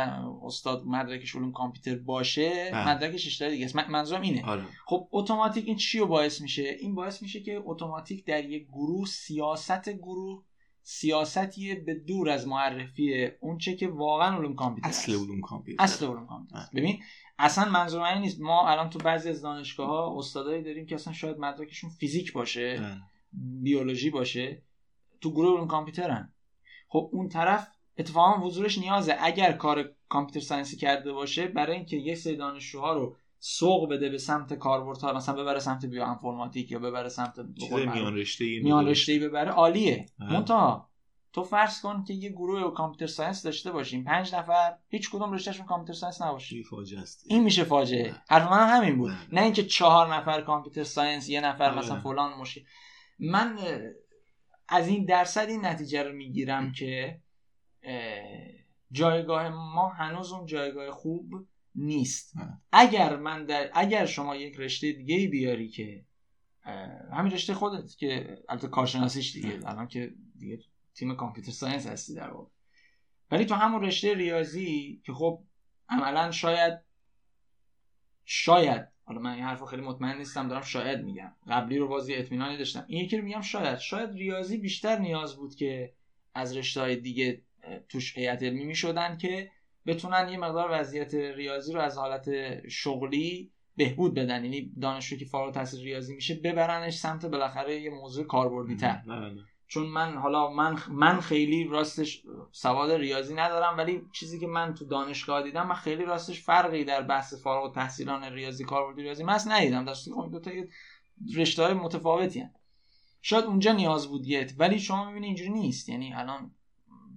استاد 0.42 0.82
مدرکش 0.86 1.36
علوم 1.36 1.52
کامپیوتر 1.52 1.94
باشه 2.02 2.70
بله. 2.72 2.88
مدرکش 2.88 3.42
دیگه 3.42 3.64
است. 3.64 3.76
من- 3.76 3.90
منظورم 3.90 4.20
اینه. 4.20 4.44
آره. 4.44 4.62
خب 4.86 5.08
اتوماتیک 5.12 5.64
این 5.66 5.76
چی 5.76 5.98
رو 5.98 6.06
باعث 6.06 6.40
میشه؟ 6.40 6.62
این 6.80 6.94
باعث 6.94 7.22
میشه 7.22 7.40
که 7.40 7.62
اتوماتیک 7.64 8.24
در 8.24 8.44
یک 8.44 8.66
گروه 8.68 9.06
سیاست 9.06 9.88
گروه 9.88 10.44
سیاستیه 10.90 11.74
به 11.74 11.94
دور 11.94 12.30
از 12.30 12.46
معرفی 12.46 13.30
اون 13.40 13.58
چه 13.58 13.76
که 13.76 13.88
واقعا 13.88 14.36
علوم 14.36 14.54
کامپیوتر 14.54 14.88
اصل. 14.88 15.12
علوم 15.12 15.40
کامپیوتر 15.40 15.84
اصل 15.84 16.06
علوم 16.06 16.26
کامپیوتر. 16.26 16.68
ببین 16.74 17.02
اصلا 17.38 17.70
منظور 17.70 18.00
من 18.02 18.20
نیست 18.20 18.40
ما 18.40 18.68
الان 18.68 18.90
تو 18.90 18.98
بعضی 18.98 19.30
از 19.30 19.42
دانشگاه 19.42 19.88
ها 19.88 20.18
استادایی 20.18 20.62
داریم 20.62 20.86
که 20.86 20.94
اصلا 20.94 21.12
شاید 21.12 21.38
مدرکشون 21.38 21.90
فیزیک 21.90 22.32
باشه 22.32 22.76
بله. 22.76 23.02
بیولوژی 23.62 24.10
باشه 24.10 24.62
تو 25.20 25.30
گروه 25.30 25.56
علوم 25.56 25.68
کامپیوترن 25.68 26.32
خب 26.88 27.10
اون 27.12 27.28
طرف 27.28 27.68
اتفاقا 27.98 28.46
حضورش 28.46 28.78
نیازه 28.78 29.16
اگر 29.20 29.52
کار 29.52 29.94
computer 30.08 30.40
science 30.40 30.72
ی 30.72 30.76
کرده 30.76 31.12
باشه 31.12 31.46
برای 31.46 31.76
اینکه 31.76 31.96
یک 31.96 32.16
سری 32.16 32.36
دانشجوها 32.36 32.92
رو 32.92 33.16
سوق 33.40 33.90
بده 33.90 34.08
به 34.08 34.18
سمت 34.18 34.54
کاربردها 34.54 35.12
مثلا 35.12 35.42
ببره 35.42 35.58
سمت 35.58 35.86
بیوانفورماتیک 35.86 36.72
یا 36.72 36.78
ببره 36.78 37.08
سمت 37.08 37.38
میان 37.70 38.16
رشته 38.16 38.60
میان 38.62 38.86
رشته 38.86 39.18
ببره 39.18 39.50
عالیه. 39.50 40.06
منتها 40.18 40.88
تو 41.32 41.44
فرض 41.44 41.80
کن 41.80 42.04
که 42.04 42.14
یه 42.14 42.30
گروه 42.30 42.74
computer 42.74 43.06
science 43.06 43.42
داشته 43.42 43.72
باشیم 43.72 44.04
پنج 44.04 44.34
نفر 44.34 44.76
هیچ 44.88 45.10
کدوم 45.10 45.32
رشتهشون 45.32 45.66
computer 45.66 45.92
science 45.92 46.22
نباشه. 46.22 46.48
چی 46.48 46.62
فاجعه 46.62 47.00
است. 47.00 47.24
این 47.26 47.44
میشه 47.44 47.64
فاجعه. 47.64 48.14
حرف 48.28 48.50
من 48.50 48.68
هم 48.68 48.82
همین 48.82 48.98
بود. 48.98 49.12
نه. 49.32 49.42
اینکه 49.42 49.64
چهار 49.64 50.14
نفر 50.14 50.40
computer 50.40 50.84
science 50.84 51.28
یه 51.28 51.40
نفر 51.40 51.70
آره. 51.70 51.78
مثلا 51.78 52.00
فلان 52.00 52.38
مشکل. 52.38 52.60
من 53.18 53.58
از 54.68 54.88
این 54.88 55.04
درصد 55.04 55.48
این 55.48 55.66
نتیجه 55.66 56.02
رو 56.02 56.12
می‌گیرم 56.12 56.72
که 56.72 57.20
اه، 57.82 58.22
جایگاه 58.92 59.48
ما 59.48 59.88
هنوز 59.88 60.32
اون 60.32 60.46
جایگاه 60.46 60.90
خوب 60.90 61.30
نیست. 61.78 62.34
اگر 62.72 63.16
من 63.16 63.46
در 63.46 63.70
اگر 63.74 64.06
شما 64.06 64.36
یک 64.36 64.56
رشته 64.56 64.92
دیگه 64.92 65.14
ای 65.14 65.26
بیاری 65.26 65.68
که 65.68 66.04
همین 67.12 67.32
رشته 67.32 67.54
خودت 67.54 67.96
که 67.96 68.38
البته 68.48 68.68
کارشناسیش 68.68 69.32
دیگه. 69.32 69.60
الان 69.64 69.88
که 69.88 70.14
دیگه 70.38 70.58
تیم 70.94 71.14
کامپیوتر 71.14 71.50
ساینس 71.50 71.86
هستی 71.86 72.14
در 72.14 72.30
واقع 72.30 72.50
ولی 73.30 73.44
تو 73.44 73.54
همون 73.54 73.82
رشته 73.82 74.14
ریاضی 74.14 75.02
که 75.06 75.12
خب 75.12 75.42
عملا 75.88 76.30
شاید 76.30 76.78
شاید 78.24 78.88
حالا 79.04 79.20
من 79.20 79.32
این 79.32 79.44
حرف 79.44 79.60
رو 79.60 79.66
خیلی 79.66 79.82
مطمئن 79.82 80.18
نیستم 80.18 80.48
دارم 80.48 80.62
شاید 80.62 81.04
میگم 81.04 81.32
قبلی 81.48 81.78
رو 81.78 81.88
بازی 81.88 82.14
اطمینانی 82.14 82.56
داشتم 82.56 82.84
این 82.88 83.04
یکی 83.04 83.16
رو 83.16 83.24
میگم 83.24 83.40
شاید 83.40 83.78
شاید 83.78 84.10
ریاضی 84.10 84.58
بیشتر 84.58 84.98
نیاز 84.98 85.36
بود 85.36 85.54
که 85.54 85.94
از 86.34 86.56
رشته 86.56 86.80
های 86.80 86.96
دیگه 86.96 87.42
توش 87.88 88.18
هیئت 88.18 88.42
علمی 88.42 88.64
می‌شدن 88.64 89.16
که 89.16 89.50
بتونن 89.88 90.28
یه 90.28 90.38
مقدار 90.38 90.68
وضعیت 90.72 91.14
ریاضی 91.14 91.72
رو 91.72 91.80
از 91.80 91.98
حالت 91.98 92.28
شغلی 92.68 93.52
بهبود 93.76 94.14
بدن. 94.14 94.44
یعنی 94.44 94.72
دانشجو 94.80 95.16
که 95.16 95.24
فارغ 95.24 95.46
التحصیل 95.46 95.84
ریاضی 95.84 96.14
میشه 96.14 96.34
ببرنش 96.34 96.96
سمت 96.96 97.26
بالاخره 97.26 97.80
یه 97.80 97.90
موضوع 97.90 98.26
کاربردی 98.26 98.76
تر 98.76 99.02
بله. 99.06 99.42
چون 99.68 99.86
من 99.86 100.14
حالا 100.14 100.50
من 100.50 100.78
من 100.90 101.20
خیلی 101.20 101.64
راستش 101.64 102.22
سواد 102.52 102.90
ریاضی 102.90 103.34
ندارم 103.34 103.78
ولی 103.78 104.02
چیزی 104.12 104.40
که 104.40 104.46
من 104.46 104.74
تو 104.74 104.84
دانشگاه 104.84 105.42
دیدم 105.42 105.66
من 105.66 105.74
خیلی 105.74 106.04
راستش 106.04 106.40
فرقی 106.40 106.84
در 106.84 107.02
بحث 107.02 107.34
فارغ 107.42 107.64
التحصیلان 107.64 108.24
ریاضی 108.24 108.64
کاربردی 108.64 109.02
ریاضی 109.02 109.24
من 109.24 109.38
ندیدم. 109.48 109.84
در 109.84 109.94
صورتی 109.94 110.20
خب 110.20 110.30
دو 110.32 110.40
تا 110.40 110.50
رشته 111.36 111.62
های 111.62 111.74
متفاوتی 111.74 112.40
هن. 112.40 112.50
شاید 113.22 113.44
اونجا 113.44 113.72
نیاز 113.72 114.08
بود 114.08 114.26
یه 114.26 114.46
ولی 114.58 114.78
شما 114.78 115.04
می‌بینی 115.04 115.26
اینجوری 115.26 115.50
نیست. 115.50 115.88
یعنی 115.88 116.14
الان 116.14 116.50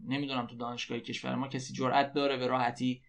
نمی‌دونم 0.07 0.47
تو 0.47 0.55
دانشگاه 0.55 0.99
کشور 0.99 1.35
ما 1.35 1.47
کسی 1.47 1.73
جرأت 1.73 2.13
داره 2.13 2.37
به 2.37 2.47
راحتی 2.47 3.01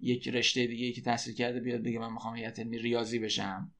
یک 0.00 0.28
رشته 0.28 0.66
دیگه 0.66 0.92
که 0.92 1.02
تحصیل 1.02 1.34
کرده 1.34 1.60
بیاد 1.60 1.82
بگه 1.82 1.98
من 1.98 2.12
می‌خوام 2.12 2.36
هیئت 2.36 2.58
علمی 2.58 2.78
ریاضی 2.78 3.18
بشم. 3.18 3.72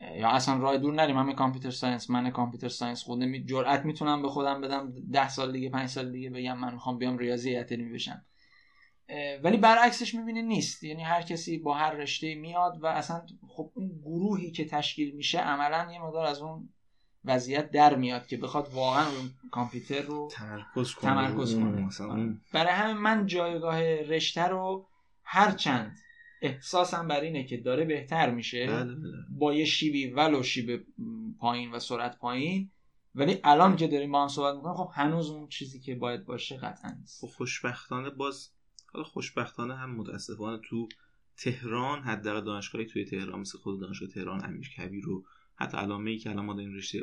یا 0.00 0.28
اصلا 0.28 0.58
راه 0.58 0.78
دور 0.78 0.94
نریم. 0.94 1.18
همین 1.18 1.36
computer 1.36 1.70
science 1.70 2.10
من 2.10 2.30
computer 2.30 2.68
science 2.68 3.02
خود 3.02 3.18
می 3.18 3.44
جرأت 3.44 3.84
می‌تونم 3.84 4.22
به 4.22 4.28
خودم 4.28 4.60
بدم. 4.60 4.94
ده 5.12 5.28
سال 5.28 5.52
دیگه 5.52 5.70
پنج 5.70 5.88
سال 5.88 6.12
دیگه 6.12 6.30
بگم 6.30 6.58
من 6.58 6.72
می‌خوام 6.72 6.98
بیام 6.98 7.18
ریاضی 7.18 7.50
هیئت 7.50 7.72
علمی 7.72 7.92
بشم. 7.92 8.24
ولی 9.42 9.56
برعکسش 9.56 10.14
می‌بینی 10.14 10.42
نیست. 10.42 10.84
یعنی 10.84 11.02
هر 11.02 11.22
کسی 11.22 11.58
با 11.58 11.74
هر 11.74 11.90
رشته 11.90 12.34
میاد 12.34 12.78
و 12.82 12.86
اصلا 12.86 13.26
خب 13.48 13.72
اون 13.74 13.88
گروهی 14.02 14.50
که 14.50 14.64
تشکیل 14.64 15.14
میشه 15.14 15.38
عملا 15.38 15.92
یه 15.92 16.02
مقدار 16.02 16.26
از 16.26 16.40
اون 16.40 16.68
وضعیت 17.26 17.70
در 17.70 17.94
میاد 17.94 18.26
که 18.26 18.36
بخواد 18.36 18.68
واقعا 18.72 19.06
اون 19.06 19.30
کامپیوتر 19.50 20.02
رو 20.02 20.28
تمرکز 20.32 20.94
کنه. 20.94 21.10
تمرکز 21.10 21.54
کنه. 21.54 21.86
مثلا 21.86 22.06
آره. 22.06 22.34
برای 22.52 22.72
همین 22.72 22.96
من 22.96 23.26
جایگاه 23.26 23.80
رشته 24.02 24.42
رو 24.42 24.86
هر 25.22 25.52
چند 25.52 25.96
احساسم 26.42 27.08
بر 27.08 27.20
اینه 27.20 27.44
که 27.44 27.56
داره 27.56 27.84
بهتر 27.84 28.30
میشه 28.30 28.66
بله 28.66 28.84
بله 28.84 29.12
با 29.30 29.54
یه 29.54 29.64
شیبی 29.64 30.06
ولو 30.06 30.42
شیب 30.42 30.86
پایین 31.38 31.70
و 31.70 31.78
سرعت 31.78 32.18
پایین. 32.18 32.70
ولی 33.14 33.40
الان 33.44 33.76
که 33.76 33.86
داریم 33.86 34.12
با 34.12 34.22
هم 34.22 34.28
صحبت 34.28 34.54
می‌کنیم 34.54 34.74
خب 34.74 34.90
هنوز 34.92 35.30
اون 35.30 35.48
چیزی 35.48 35.80
که 35.80 35.94
باید 35.94 36.24
باشه 36.24 36.56
قطعا 36.56 36.90
نیست. 37.00 37.20
خب 37.20 37.26
خوشبختانه 37.26 38.10
باز 38.10 38.50
حالا 38.92 39.04
خوشبختانه 39.04 39.76
هم 39.76 39.96
متاسفانه 39.96 40.58
تو 40.64 40.88
تهران 41.36 42.02
حداقل 42.02 42.44
دانشگاهی 42.44 42.86
توی 42.86 43.04
تهران 43.04 43.40
مثل 43.40 43.58
خود 43.58 43.80
دانشگاه 43.80 44.08
تهران 44.08 44.44
امیرکبیر 44.44 45.08
و 45.08 45.24
حتی 45.56 45.76
علامه 45.76 46.10
ای 46.10 46.18
که 46.18 46.30
الان 46.30 46.44
ما 46.44 46.58
این 46.58 46.74
رشته 46.74 47.02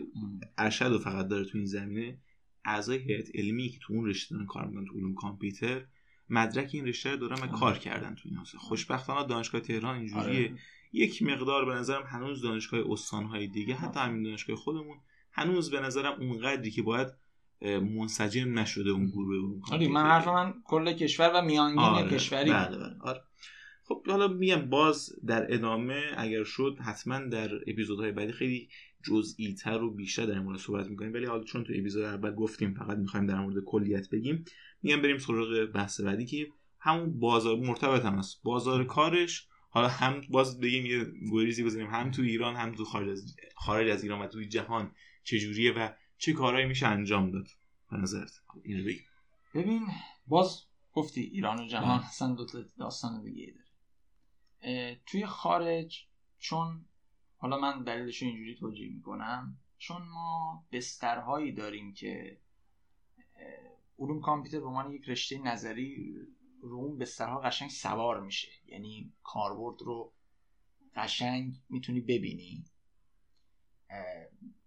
ارشد 0.57 0.85
رو 0.85 0.99
فقط 0.99 1.27
داره 1.27 1.45
تو 1.45 1.57
این 1.57 1.67
زمینه 1.67 2.17
اعضای 2.65 2.97
هیئت 2.97 3.29
علمی 3.35 3.69
که 3.69 3.79
تو 3.81 3.93
اون 3.93 4.05
رشته 4.05 4.35
دارن 4.35 4.47
کار 4.47 4.65
می‌کنن 4.65 4.85
تو 4.85 4.93
علوم 4.93 5.15
کامپیوتر 5.15 5.85
مدرک 6.29 6.69
این 6.73 6.85
رشته 6.87 7.11
رو 7.11 7.17
دارن 7.17 7.35
و 7.35 7.41
آره. 7.41 7.51
کار 7.51 7.77
کردن 7.77 8.15
تو 8.15 8.29
این 8.29 8.37
حوزه. 8.37 8.57
خوشبختانه 8.57 9.27
دانشگاه 9.27 9.61
تهران 9.61 9.95
اینجوریه. 9.95 10.49
آره. 10.49 10.59
یک 10.93 11.23
مقدار 11.23 11.65
به 11.65 11.73
نظرم 11.73 12.03
هنوز 12.03 12.41
دانشگاه 12.41 12.91
استانهای 12.91 13.47
دیگه 13.47 13.75
حتی 13.75 13.99
همین 13.99 14.23
دانشگاه 14.23 14.55
خودمون 14.55 14.97
هنوز 15.31 15.71
به 15.71 15.79
نظرم 15.79 16.19
اونقدری 16.19 16.71
که 16.71 16.81
باید 16.81 17.07
منسجم 17.61 18.59
نشده 18.59 18.89
اون 18.89 19.07
گروه 19.07 19.35
علوم 19.35 19.61
آره 19.71 19.87
من. 19.87 20.05
حرف 20.05 20.27
من 20.27 20.53
کل 20.63 20.93
کشور 20.93 21.31
و 21.35 21.41
میانگین 21.41 21.79
آره، 21.79 22.09
کشوری. 22.09 22.51
بله 22.51 22.77
بله. 22.77 22.95
آره. 23.01 23.21
خب 23.83 24.07
حالا 24.07 24.27
میگم 24.27 24.69
باز 24.69 25.09
در 25.25 25.53
ادامه 25.53 26.01
اگر 26.17 26.43
شد 26.43 26.77
حتما 26.81 27.19
در 27.19 27.55
اپیزودهای 27.55 28.11
بعدی 28.11 28.31
خیلی 28.31 28.69
جزئی 29.03 29.53
تر 29.53 29.81
و 29.81 29.91
بیشتر 29.91 30.25
در 30.25 30.39
مورد 30.39 30.59
صحبت 30.59 30.87
می‌کنیم. 30.87 31.13
ولی 31.13 31.25
حالا 31.25 31.43
چون 31.43 31.63
تو 31.63 31.73
اپیزود 31.73 32.03
اول 32.03 32.35
گفتیم 32.35 32.73
فقط 32.73 32.97
می‌خوایم 32.97 33.25
در 33.25 33.39
مورد 33.39 33.63
کلیت 33.63 34.09
بگیم 34.09 34.45
میگم 34.81 35.01
بریم 35.01 35.17
سراغ 35.17 35.65
بحث 35.65 36.01
بعدی 36.01 36.25
که 36.25 36.47
همون 36.79 37.19
بازار 37.19 37.57
مرتبط 37.57 38.05
هم 38.05 38.17
است. 38.17 38.43
بازار 38.43 38.83
کارش 38.83 39.47
حالا 39.69 39.87
هم 39.87 40.21
باز 40.29 40.59
بگیم 40.59 40.85
یه 40.85 41.05
گریزی 41.31 41.63
بزنیم. 41.63 41.87
هم 41.87 42.11
تو 42.11 42.21
ایران 42.21 42.55
هم 42.55 42.71
تو 42.71 42.85
خارج 42.85 43.09
از 43.09 43.35
خارج 43.55 43.89
از 43.89 44.03
ایران 44.03 44.21
و 44.21 44.27
توی 44.27 44.47
جهان 44.47 44.91
چجوریه 45.23 45.71
و 45.71 45.89
چه 46.17 46.33
کارهایی 46.33 46.65
میشه 46.65 46.87
انجام 46.87 47.31
داد؟ 47.31 47.47
به 47.91 47.97
نظرت. 47.97 48.31
اینو 48.63 48.83
بگیم. 48.83 49.03
ببین 49.55 49.81
باز 50.27 50.63
گفتی 50.93 51.21
ایران 51.21 51.59
و 51.59 51.67
جهان 51.67 51.97
بله. 51.97 52.07
اصلا 52.07 52.35
دو 52.35 52.45
تا 52.45 52.63
داستان 52.79 53.23
دیگه 53.23 53.53
توی 55.05 55.25
خارج 55.25 56.07
چون 56.37 56.85
حالا 57.37 57.57
من 57.57 57.83
دلیلش 57.83 58.21
رو 58.21 58.27
اینجوری 58.27 58.55
توجیه 58.55 58.93
می‌کنم 58.93 59.57
چون 59.77 60.01
ما 60.01 60.65
بسترهایی 60.71 61.51
داریم 61.51 61.93
که 61.93 62.37
علوم 63.99 64.21
کامپیوتر 64.21 64.59
به 64.59 64.65
عنوان 64.65 64.91
یک 64.91 65.09
رشته 65.09 65.37
نظری 65.37 66.15
رو 66.61 66.75
اون 66.75 66.97
بسترها 66.97 67.39
قشنگ 67.39 67.69
سوار 67.69 68.21
میشه. 68.21 68.51
یعنی 68.67 69.13
کاربرد 69.23 69.81
رو 69.81 70.13
قشنگ 70.95 71.61
می‌تونی 71.69 72.01
ببینی. 72.01 72.65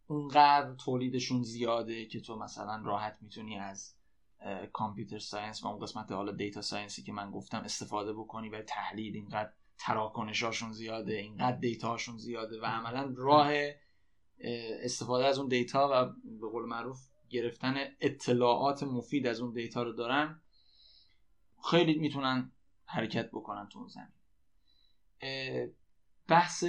اونقدر 0.07 0.75
تولیدشون 0.75 1.43
زیاده 1.43 2.07
که 2.07 2.21
تو 2.21 2.39
مثلا 2.39 2.83
راحت 2.85 3.23
می‌تونی 3.23 3.59
از 3.59 3.95
computer 4.73 5.19
science 5.19 5.65
و 5.65 5.67
اون 5.67 5.79
قسمت 5.79 6.13
حالا 6.13 6.33
data 6.33 6.63
science 6.63 6.98
ی 6.98 7.03
که 7.03 7.13
من 7.13 7.31
گفتم 7.31 7.59
استفاده 7.59 8.13
بکنی 8.13 8.51
برای 8.51 8.65
تحلیل 8.65 9.15
اینقدر 9.15 9.53
تراکنشاشون 9.79 10.73
زیاده 10.73 11.15
اینقدر 11.15 11.57
data 11.57 11.88
شون 11.88 12.19
زیاده 12.19 12.61
و 12.61 12.65
عملا 12.65 13.15
راه 13.17 13.47
اه، 13.53 13.75
استفاده 14.83 15.25
از 15.25 15.39
اون 15.39 15.49
data 15.49 15.89
و 15.93 16.13
به 16.41 16.49
قول 16.49 16.65
معروف 16.65 16.99
گرفتن 17.31 17.75
اطلاعات 18.01 18.83
مفید 18.83 19.27
از 19.27 19.41
اون 19.41 19.53
data 19.53 19.83
رو 19.83 19.93
دارن 19.93 20.41
خیلی 21.71 21.99
می‌تونن 21.99 22.53
حرکت 22.85 23.31
بکنن 23.31 23.69
تو 23.69 23.79
اون 23.79 23.89
زمین. 23.89 24.13
بحث 26.29 26.65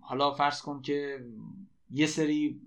حالا 0.00 0.34
فرض 0.34 0.62
کن 0.62 0.82
که 0.82 1.26
یه 1.90 2.06
سری 2.06 2.60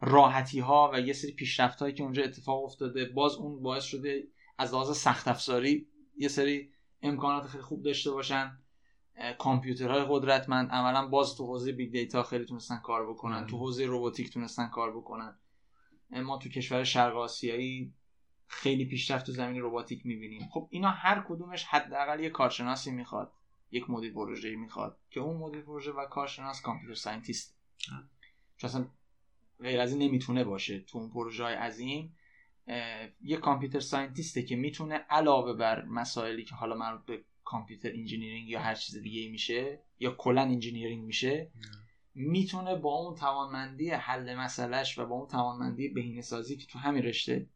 راحتی 0.00 0.60
ها 0.60 0.90
و 0.94 1.00
یه 1.00 1.12
سری 1.12 1.32
پیشرفت 1.32 1.78
هایی 1.78 1.94
که 1.94 2.02
اونجا 2.02 2.22
اتفاق 2.22 2.64
افتاده 2.64 3.04
باز 3.04 3.34
اون 3.34 3.62
باعث 3.62 3.84
شده 3.84 4.28
از 4.58 4.74
لحاظ 4.74 4.96
سخت 4.96 5.28
افزاری 5.28 5.88
یه 6.16 6.28
سری 6.28 6.73
امکانات 7.04 7.46
خیلی 7.46 7.62
خوب 7.62 7.82
داشته 7.82 8.10
باشن. 8.10 8.58
کامپیوترهای 9.38 10.06
قدرتمند. 10.08 10.70
عملا 10.70 11.06
باز 11.06 11.36
تو 11.36 11.46
حوزه 11.46 11.72
big 11.72 11.92
data 11.92 12.22
خیلی 12.22 12.44
تونستن 12.44 12.76
کار 12.76 13.10
بکنن. 13.10 13.46
تو 13.46 13.58
حوزه 13.58 13.86
روباتیک 13.86 14.32
تونستن 14.32 14.68
کار 14.68 14.96
بکنن. 14.96 15.38
ما 16.10 16.38
تو 16.38 16.48
کشور 16.48 16.84
شرق 16.84 17.16
آسیایی 17.16 17.94
خیلی 18.46 18.84
پیشرفت 18.84 19.26
تو 19.26 19.32
زمین 19.32 19.62
روباتیک 19.62 20.06
می‌بینیم. 20.06 20.48
خب 20.50 20.68
اینا 20.70 20.90
هر 20.90 21.24
کدومش 21.28 21.64
حداقل 21.64 22.20
یه 22.20 22.30
کارشناسی 22.30 22.90
می‌خواد. 22.90 23.32
یک 23.70 23.90
مدیر 23.90 24.12
پروژه 24.12 24.56
می‌خواد 24.56 24.98
که 25.10 25.20
اون 25.20 25.36
مدیر 25.36 25.60
پروژه 25.60 25.92
و 25.92 26.06
کارشناس 26.06 26.60
computer 26.60 26.94
scientist 26.94 27.45
ه. 27.45 27.56
چون 28.56 28.70
اصلا 28.70 28.86
غیر 29.60 29.80
از 29.80 29.92
این 29.92 30.02
نمی‌تونه 30.02 30.44
باشه. 30.44 30.80
تو 30.80 30.98
اون 30.98 31.10
پروژه 31.10 31.44
های 31.44 31.54
عظیم 31.54 32.16
یه 33.22 33.36
computer 33.36 33.80
scientist 33.80 34.36
ه 34.36 34.42
که 34.42 34.56
می‌تونه 34.56 34.94
علاوه 34.94 35.52
بر 35.54 35.84
مسائلی 35.84 36.44
که 36.44 36.54
حالا 36.54 36.74
مربوط 36.74 37.06
به 37.06 37.24
computer 37.44 37.90
engineering 37.94 38.48
یا 38.48 38.60
هر 38.60 38.74
چیز 38.74 38.96
دیگه 38.96 39.30
میشه 39.30 39.82
یا 39.98 40.10
کلا 40.10 40.42
engineering 40.42 41.04
میشه 41.04 41.50
می‌تونه 42.14 42.76
با 42.76 42.94
اون 42.94 43.14
توانمندی 43.14 43.90
حل 43.90 44.34
مسئلهش 44.34 44.98
و 44.98 45.06
با 45.06 45.14
اون 45.14 45.28
توانمندی 45.28 45.88
بهینه 45.88 46.20
سازی 46.20 46.56
که 46.56 46.66
تو 46.66 46.78
همین 46.78 47.02
رشته 47.02 47.46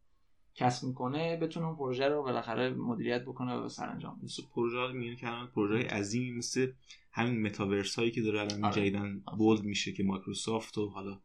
کسب 0.54 0.86
می‌کنه 0.86 1.36
بتونه 1.36 1.66
اون 1.66 1.76
پروژه 1.76 2.08
رو 2.08 2.22
بالاخره 2.22 2.70
مدیریت 2.70 3.22
بکنه 3.22 3.54
و 3.54 3.68
سرانجام 3.68 4.16
بده. 4.16 4.24
مثل 4.24 4.42
پروژه 4.54 4.92
میگن 4.92 5.16
که 5.16 5.26
الان 5.26 5.46
پروژه 5.46 5.88
عظیمی 5.88 6.30
مثل 6.30 6.72
همین 7.12 7.42
متاورس 7.42 7.98
هایی 7.98 8.10
که 8.10 8.22
داره 8.22 8.40
الان 8.40 8.64
آره. 8.64 8.74
جدیداً 8.74 9.22
bold 9.38 9.62
میشه 9.62 9.92
که 9.92 10.02
مایکروسافت 10.02 10.78
و 10.78 10.88
حالا 10.88 11.20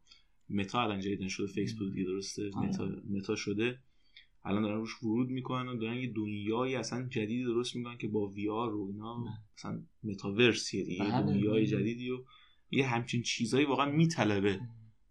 متا 0.54 0.82
الان 0.82 1.00
جدیداً 1.00 1.28
شده 1.28 1.46
فیسبوک 1.46 1.92
دیگه 1.92 2.04
درسته؟ 2.04 2.50
آره. 2.54 2.68
متا 2.68 2.88
متا 3.10 3.36
شده. 3.36 3.78
الان 4.44 4.62
دارن 4.62 4.76
روش 4.76 5.02
ورود 5.02 5.28
می‌کنن 5.28 5.68
و 5.68 5.76
دارن 5.76 5.96
یه 5.96 6.12
دنیای 6.12 6.74
اصلا 6.74 7.08
جدیدی 7.08 7.44
درست 7.44 7.76
می‌کنن 7.76 7.98
که 7.98 8.08
با 8.08 8.26
VR 8.26 8.74
و 8.74 8.86
اینا 8.86 9.24
مثلا 9.58 9.82
متاورسیه 10.04 10.84
دیگه 10.84 11.04
بله. 11.04 11.22
دنیای 11.22 11.66
جدیدی 11.66 12.10
و 12.10 12.18
یه 12.70 12.86
همچین 12.86 13.22
چیزایی 13.22 13.64
واقعا 13.64 13.90
میطلبه. 13.90 14.60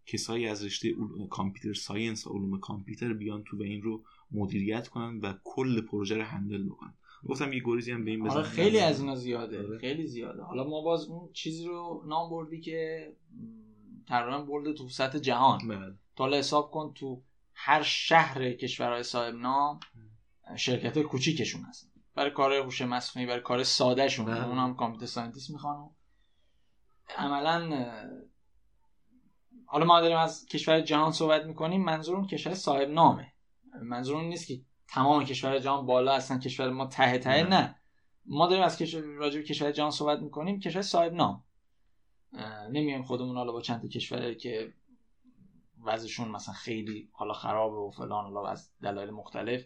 کسایی 0.06 0.47
از 0.47 0.65
رشته 0.65 0.95
computer 1.29 1.73
science 1.79 2.27
و 2.27 2.29
علوم 2.29 2.60
کامپیوتر 2.60 3.13
بیان 3.13 3.43
تو 3.43 3.58
و 3.58 3.62
این 3.62 3.82
رو 3.82 4.03
مدیریت 4.32 4.88
کنن 4.88 5.19
و 5.19 5.34
کل 5.43 5.82
پروژه 5.82 6.15
رو 6.15 6.23
handle 6.23 6.63
بکنن. 6.63 6.93
گفتم 7.25 7.53
یه 7.53 7.62
گریزی 7.65 7.91
هم 7.91 8.06
به 8.06 8.12
این 8.12 8.23
بزنم. 8.23 8.43
خیلی 8.43 8.79
از 8.79 8.99
اینا 8.99 9.15
زیاده 9.15 9.67
آره. 9.67 9.77
خیلی 9.77 10.08
زیاده. 10.08 10.41
حالا 10.41 10.63
ما 10.63 10.82
باز 10.82 11.06
اون 11.06 11.29
چیزی 11.34 11.65
رو 11.65 12.03
نام 12.08 12.29
بردی 12.29 12.60
که 12.60 13.12
تقریبا 14.07 14.41
برده 14.41 14.73
تو 14.73 14.89
سطح 14.89 15.19
جهان. 15.19 15.67
بله. 15.67 15.93
تا 16.15 16.29
حساب 16.29 16.71
کن 16.71 16.93
تو 16.93 17.21
هر 17.53 17.83
شهر 17.83 18.51
کشورهای 18.53 19.03
صاحب 19.03 19.35
نام 19.35 19.79
شرکت 20.55 21.01
کوچیکشون 21.01 21.61
هستن. 21.61 21.89
برای 22.15 22.31
کار 22.31 22.53
هوش 22.53 22.81
مصنوعی 22.81 23.27
برای 23.27 23.41
کار 23.41 23.63
ساده 23.63 24.07
شون 24.07 24.25
بله. 24.25 24.47
اون 24.47 24.57
هم 24.57 24.75
computer 24.75 25.06
scientist 25.06 25.51
می‌خوان. 25.51 25.89
عملا 27.17 27.85
حالا 29.65 29.85
ما 29.85 30.01
داریم 30.01 30.17
از 30.17 30.45
کشور 30.45 30.81
جهان 30.81 31.11
صحبت 31.11 31.45
می‌کنیم. 31.45 31.83
منظور 31.83 32.15
اون 32.15 32.27
کشور 32.27 32.53
صاحب 32.53 32.89
نامه. 32.89 33.33
منظور 33.81 34.15
اون 34.15 34.25
نیست 34.25 34.47
که 34.47 34.61
تمام 34.87 35.25
کشور 35.25 35.59
جهان 35.59 35.85
بالا 35.85 36.15
هستن 36.15 36.39
کشور 36.39 36.69
ما 36.69 36.85
ته 36.85 37.17
ته 37.17 37.43
نه. 37.43 37.75
ما 38.25 38.47
داریم 38.47 38.63
از 38.63 38.77
کشور 38.77 39.01
راجع 39.01 39.39
به 39.39 39.45
کشور 39.45 39.71
جهان 39.71 39.91
صحبت 39.91 40.19
می‌کنیم. 40.19 40.59
کشور 40.59 40.81
صاحب 40.81 41.13
نام. 41.13 41.43
نمیایم 42.72 43.04
خودمون 43.04 43.38
حالا 43.38 43.52
با 43.52 43.62
چند 43.62 43.82
تا 43.82 43.88
کشوری 43.88 44.36
که 44.36 44.74
وضعشون 45.86 46.28
مثلا 46.28 46.54
خیلی 46.54 47.10
حالا 47.12 47.34
خرابه 47.34 47.76
و 47.76 47.91
فلان 47.91 48.24
حالا 48.24 48.48
از 48.48 48.69
دلایل 48.82 49.12
مختلف 49.12 49.62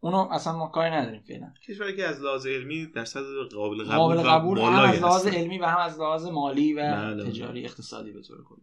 اونو 0.00 0.28
اصلا 0.30 0.56
ما 0.56 0.68
کاری 0.68 0.90
نداریم 0.90 1.20
فعلا. 1.20 1.52
کشوری 1.68 1.96
که 1.96 2.06
از 2.06 2.20
لحاظ 2.20 2.46
علمی 2.46 2.86
در 2.86 3.04
صد 3.04 3.20
قابل 3.54 3.84
قبول, 3.84 3.96
قابل 3.96 4.22
قبول 4.22 4.58
هم 4.58 4.74
از 4.74 5.02
لحاظ 5.02 5.26
علمی 5.26 5.58
و 5.58 5.66
هم 5.66 5.78
از 5.78 6.00
لحاظ 6.00 6.26
مالی 6.26 6.72
و 6.72 6.82
بله. 6.82 7.30
تجاری 7.30 7.64
اقتصادی 7.64 8.12
به 8.12 8.22
طور 8.22 8.44
کلی. 8.44 8.62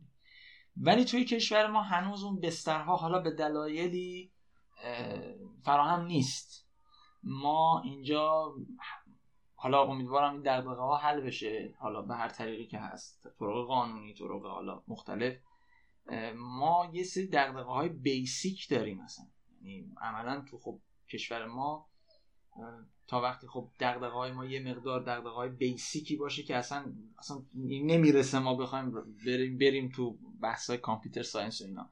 ولی 0.77 1.05
توی 1.05 1.25
کشور 1.25 1.67
ما 1.67 1.81
هنوز 1.81 2.23
اون 2.23 2.39
بسترها 2.39 2.95
حالا 2.95 3.19
به 3.19 3.31
دلایلی 3.31 4.31
فراهم 5.63 6.05
نیست. 6.05 6.67
ما 7.23 7.81
اینجا 7.85 8.53
حالا 9.61 9.83
امیدوارم 9.83 10.33
این 10.33 10.41
دغدغه 10.41 10.81
ها 10.81 10.97
حل 10.97 11.21
بشه. 11.21 11.73
حالا 11.77 12.01
به 12.01 12.15
هر 12.15 12.29
طریقی 12.29 12.65
که 12.65 12.79
هست. 12.79 13.27
طرق 13.39 13.67
قانونی 13.67 14.13
طرق 14.13 14.45
حالا 14.45 14.83
مختلف. 14.87 15.37
ما 16.35 16.89
یه 16.93 17.03
سری 17.03 17.27
دغدغه 17.27 17.61
های 17.61 17.89
بیسیک 17.89 18.69
داریم 18.69 19.01
مثلا 19.01 19.25
یعنی 19.61 19.91
عملا 20.01 20.41
تو 20.41 20.57
خب 20.57 20.79
کشور 21.09 21.45
ما 21.45 21.89
تا 23.07 23.21
وقتی 23.21 23.47
خب 23.47 23.69
دغدغه 23.79 24.07
های 24.07 24.31
ما 24.31 24.45
یه 24.45 24.59
مقدار 24.59 24.99
دغدغه 24.99 25.29
های 25.29 25.49
بیسیکی 25.49 26.15
باشه 26.15 26.43
که 26.43 26.55
اصلا 26.55 26.93
اصلا 27.17 27.41
نمی‌رسه 27.65 28.39
ما 28.39 28.55
بخوایم 28.55 28.91
بریم 29.25 29.57
بریم 29.57 29.89
تو 29.89 30.17
بحث 30.41 30.69
های 30.69 30.79
کامپیوتر 30.79 31.23
ساینس 31.23 31.61
و 31.61 31.65
اینا. 31.65 31.89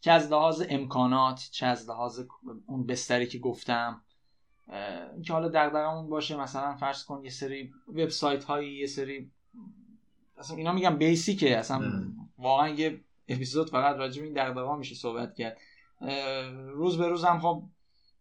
چه 0.00 0.10
از 0.10 0.30
لحاظ 0.30 0.62
امکانات 0.68 1.48
چه 1.52 1.66
از 1.66 1.88
لحاظ 1.88 2.20
اون 2.66 2.86
بستری 2.86 3.26
که 3.26 3.38
گفتم 3.38 4.03
که 5.24 5.32
حالا 5.32 5.48
دغدغمون 5.48 6.08
باشه 6.08 6.36
مثلا 6.36 6.76
فرض 6.76 7.04
کن 7.04 7.24
یه 7.24 7.30
سری 7.30 7.72
وبسایت 7.88 8.44
هایی 8.44 8.78
یه 8.78 8.86
سری 8.86 9.30
اصلا 10.38 10.56
اینا 10.56 10.72
میگم 10.72 10.96
بیسیکه. 10.96 11.56
اصلا 11.56 12.04
واقعا 12.38 12.68
یه 12.68 13.00
اپیزود 13.28 13.70
فقط 13.70 13.96
راجع 13.96 14.20
به 14.20 14.26
این 14.26 14.34
دغدغه 14.34 14.76
میشه 14.76 14.94
صحبت 14.94 15.34
کرد. 15.34 15.58
روز 16.52 16.98
به 16.98 17.08
روز 17.08 17.24
هم 17.24 17.40
خب 17.40 17.62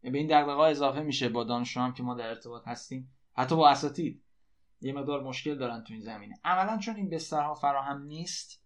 به 0.01 0.17
این 0.17 0.27
دغدغه 0.27 0.61
اضافه 0.61 1.01
میشه 1.01 1.29
با 1.29 1.43
دانشجو 1.43 1.79
هم 1.79 1.93
که 1.93 2.03
ما 2.03 2.13
در 2.13 2.27
ارتباط 2.27 2.67
هستیم. 2.67 3.11
حتی 3.33 3.55
با 3.55 3.69
اساتید. 3.69 4.21
یه 4.81 4.93
مقدار 4.93 5.23
مشکل 5.23 5.57
دارن 5.57 5.83
تو 5.83 5.93
این 5.93 6.01
زمینه. 6.01 6.39
عملا 6.43 6.77
چون 6.77 6.95
این 6.95 7.09
بسترها 7.09 7.53
فراهم 7.53 8.01
نیست 8.01 8.63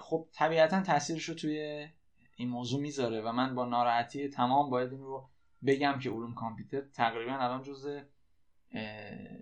خب 0.00 0.28
طبیعتا 0.32 0.82
تاثیرش 0.82 1.24
رو 1.24 1.34
توی 1.34 1.88
این 2.36 2.48
موضوع 2.48 2.80
می‌ذاره 2.80 3.20
و 3.20 3.32
من 3.32 3.54
با 3.54 3.64
ناراحتی 3.64 4.28
تمام 4.28 4.70
باید 4.70 4.92
این 4.92 5.00
رو 5.00 5.28
بگم 5.66 5.98
که 5.98 6.10
علوم 6.10 6.34
کامپیوتر 6.34 6.80
تقریبا 6.80 7.32
الان 7.32 7.62
جز 7.62 7.88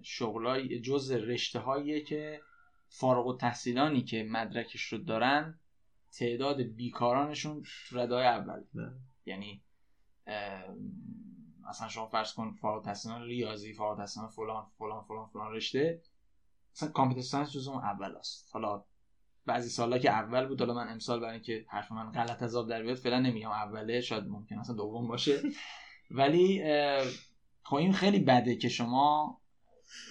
شغلای 0.03 0.81
جز 0.81 1.13
رشته 1.13 1.59
هاییه 1.59 2.05
که 2.05 2.41
فارغ 2.89 3.27
و 3.27 3.37
تحصیلانی 3.37 4.03
که 4.03 4.23
مدرکش 4.31 4.83
رو 4.83 4.99
دارن 4.99 5.61
تعداد 6.13 6.63
بیکارانشون 6.63 7.63
تو 7.89 7.99
ردای 7.99 8.27
اول. 8.27 8.65
یعنی 9.27 9.63
مثلا 11.69 11.89
شما 11.89 12.07
فرض 12.07 12.33
کن 12.33 12.53
فارغ 12.53 12.85
تحصیلان 12.85 13.23
ریاضی 13.23 13.73
فارغ 13.73 13.99
تحصیلان 13.99 14.29
فلان 14.29 14.67
فلان 14.79 15.05
فلان 15.05 15.27
فلان 15.27 15.53
رشته 15.53 16.03
مثلا 16.77 16.89
کامپیوتر 16.89 17.23
ساینس 17.23 17.53
جز 17.53 17.69
اون 17.69 17.83
اول 17.83 18.17
است. 18.17 18.51
حالا 18.53 18.85
بعضی 19.47 19.71
سالا 19.71 19.99
که 19.99 20.11
اول 20.11 20.47
بود 20.47 20.61
حالا 20.61 20.75
من 20.75 20.89
امسال 20.89 21.21
برای 21.21 21.33
اینکه 21.33 21.67
حرف 21.69 21.93
من 21.93 22.13
غلط 22.13 22.43
از 22.43 22.57
آب 22.57 22.69
در 22.69 22.83
بیاد 22.83 22.97
فعلا 22.97 23.21
نمیگم 23.21 23.51
اوله 23.51 24.01
شاید 24.01 24.25
ممکن 24.25 24.59
اصلا 24.59 24.77
دوم 24.77 25.09
باشه. 25.09 25.43
ولی 26.11 26.63
خب 27.63 27.75
این 27.75 27.93
خیلی 27.93 28.19
بده 28.19 28.57
که 28.57 28.69
شما 28.69 29.41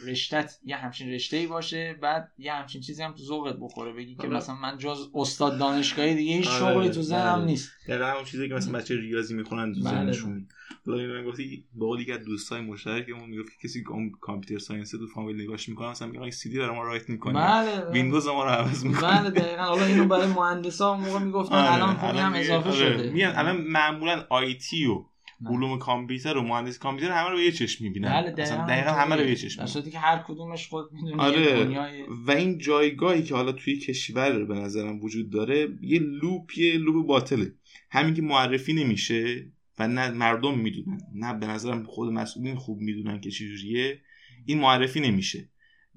رشتت 0.08 0.60
یه 0.65 0.75
همچین 0.75 1.12
رشته 1.12 1.38
ای 1.38 1.47
باشه 1.47 1.93
بعد 2.01 2.32
یه 2.38 2.53
همچین 2.53 2.82
چیزی 2.82 3.03
هم 3.03 3.12
تو 3.12 3.23
ذوقت 3.23 3.56
بخوره. 3.62 3.93
بگی 3.93 4.15
که 4.15 4.27
مثلا 4.27 4.56
من 4.56 4.77
جز 4.77 5.10
استاد 5.15 5.58
دانشگاهی 5.58 6.15
دیگه 6.15 6.34
هیچ 6.36 6.47
آره، 6.47 6.60
شغلی 6.60 6.89
تو 6.89 7.01
ذهنم 7.01 7.36
بله. 7.36 7.45
نیست. 7.45 7.71
دقیقاً 7.88 8.06
همون 8.06 8.23
چیزی 8.23 8.47
که 8.47 8.53
مثلا 8.53 8.79
بچه 8.79 8.95
ریاضی 8.95 9.34
می‌خونن 9.34 9.73
تو 9.73 9.82
بله، 9.82 9.89
ذهنشون. 9.89 10.47
بله. 10.88 11.08
من 11.08 11.25
گفتی 11.25 11.65
قول 11.79 12.01
یک 12.01 12.10
دوستای 12.10 12.62
مشترکمون 12.62 13.29
می‌گفت 13.29 13.49
که 13.49 13.67
کسی 13.67 13.84
computer 14.21 14.63
science 14.63 14.91
تو 14.91 15.08
فامیل 15.08 15.41
نگاش 15.41 15.69
می‌کنه 15.69 15.89
مثلا 15.89 16.08
میگه 16.08 16.32
سی 16.32 16.49
دی 16.49 16.60
برای 16.60 16.75
ما 16.75 16.84
write 16.84 17.10
می‌کنه 17.10 17.34
بله 17.34 17.91
ویندوز 17.91 18.27
ما 18.27 18.43
رو 18.43 18.49
عوض 18.49 18.86
می‌کنه 18.86 19.19
بله 19.19 19.29
دقیقاً. 19.29 19.63
حالا 19.63 19.86
اینو 19.86 20.06
برای 20.06 20.27
مهندسا 20.27 20.97
موقع 20.97 21.19
می‌گفتن 21.19 21.56
آره، 21.56 21.73
الان 21.73 21.95
خوبی 21.95 22.19
هم 22.19 22.34
اضافه 22.34 22.71
شده. 22.71 23.10
میگن 23.10 23.34
الان 23.36 23.58
معمولا 23.58 24.25
IT 24.29 24.86
و 24.86 25.06
علوم 25.46 25.80
کامپیوتر 25.80 26.38
و 26.38 26.41
مهندسی 26.41 26.80
کامپیوتر 26.80 27.13
همه 27.13 27.30
رو 27.30 27.36
به 27.36 27.43
یه 27.43 27.52
چشم 27.52 27.84
می‌بینن. 27.84 28.10
بله 28.10 28.32
دقیقا, 28.32 28.65
دقیقا 28.65 28.91
همه 28.91 29.15
رو 29.15 29.24
به 29.24 29.30
یه 29.30 29.36
چشم 29.36 29.65
در 29.65 29.89
که 29.89 30.00
هر 30.00 30.17
کدومش 30.17 30.67
خود 30.67 30.93
می‌دونه 30.93 31.24
آره. 31.24 31.63
دنیای... 31.63 32.04
و 32.28 32.32
این 32.32 32.58
جایگاهی 32.58 33.24
که 33.24 33.36
حالا 33.36 33.52
توی 33.52 33.78
کشور 33.78 34.46
به 34.46 34.54
نظرم 34.54 35.02
وجود 35.02 35.30
داره 35.30 35.67
یه 35.82 36.00
loop 35.99 36.58
یه 36.58 36.78
loop 36.77 37.08
باطله. 37.08 37.54
همین 37.91 38.13
که 38.13 38.22
معرفی 38.22 38.74
نمیشه 38.74 39.52
و 39.80 39.88
نه 39.88 40.10
مردم 40.10 40.60
می‌دونن 40.60 40.98
نه 41.13 41.34
به 41.34 41.48
نظرم 41.48 41.84
خود 41.84 42.13
مسئولین 42.13 42.56
خوب 42.56 42.80
می‌دونن 42.80 43.22
که 43.22 43.32
چجوریه 43.32 44.02
این 44.46 44.60
معرفی 44.60 45.00
نمیشه. 45.00 45.50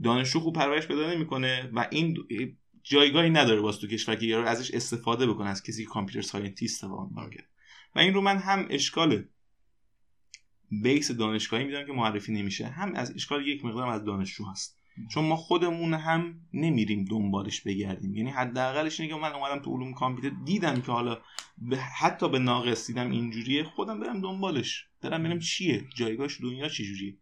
دانشجو 0.03 0.41
خوب 0.41 0.57
پرورش 0.57 0.87
پیدا 0.87 1.15
نمی‌کنه 1.15 1.71
و 1.75 1.89
این 1.91 2.17
جایگاهی 2.83 3.31
نداره 3.31 3.61
باز 3.61 3.79
تو 3.79 3.87
کشور 3.87 4.17
که 4.17 4.37
ازش 4.37 4.71
استفاده 4.71 5.27
بکنه 5.27 5.49
از 5.49 5.63
کسی 5.63 5.85
که 5.85 5.91
computer 5.91 6.29
scientist 6.29 6.85
واقعا 6.85 7.29
و 7.97 7.99
این 7.99 8.15
رو 8.15 8.21
من 8.21 8.39
هم 8.39 8.67
اشکاله 8.71 9.29
base 10.83 11.11
دانشگاهی 11.11 11.65
می‌دونم 11.65 11.87
که 11.87 11.93
معرفی 11.93 12.33
نمیشه 12.33 12.67
هم 12.67 12.95
از 12.95 13.15
اشکال 13.15 13.47
یک 13.47 13.65
مقدار 13.65 13.89
از 13.89 14.05
دانشجو 14.05 14.45
هست. 14.45 14.79
چون 15.11 15.25
ما 15.25 15.37
خودمون 15.37 15.95
هم 15.95 16.41
نمیریم 16.53 17.05
دنبالش 17.05 17.61
بگردیم. 17.61 18.15
یعنی 18.15 18.31
حداقلش 18.31 19.01
اینه 19.01 19.13
که 19.13 19.21
من 19.21 19.33
اومدم 19.33 19.63
تو 19.63 19.77
علوم 19.77 19.95
کامپیوتر 19.95 20.37
دیدم 20.45 20.81
که 20.81 20.93
حالا 20.93 21.19
به 21.59 21.77
حتی 21.77 22.29
به 22.29 22.39
ناقص 22.39 22.87
دیدم 22.87 23.11
اینجوریه 23.11 23.65
خودم 23.65 24.01
برم 24.01 24.21
دنبالش. 24.21 24.87
برم 25.03 25.23
ببینم 25.23 25.39
چیه 25.39 25.85
جایگاهش 25.95 26.41
دنیا 26.41 26.69
چجوریه. 26.69 27.17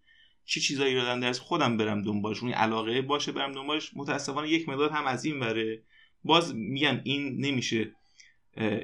چه 0.44 0.60
چی 0.60 0.66
چیزایی 0.66 0.94
رو 0.94 1.20
درس 1.20 1.38
خودم 1.38 1.76
برم 1.76 2.02
دنبالش. 2.02 2.42
اون 2.42 2.52
علاقه 2.52 3.02
باشه 3.02 3.32
برم 3.32 3.52
دنبالش. 3.52 3.90
متاسفانه 3.96 4.48
یک 4.48 4.68
مداد 4.68 4.90
هم 4.90 5.06
از 5.06 5.24
این 5.24 5.40
وره 5.40 5.82
باز 6.24 6.54
میگم 6.54 7.00
این 7.04 7.46
نمیشه 7.46 7.92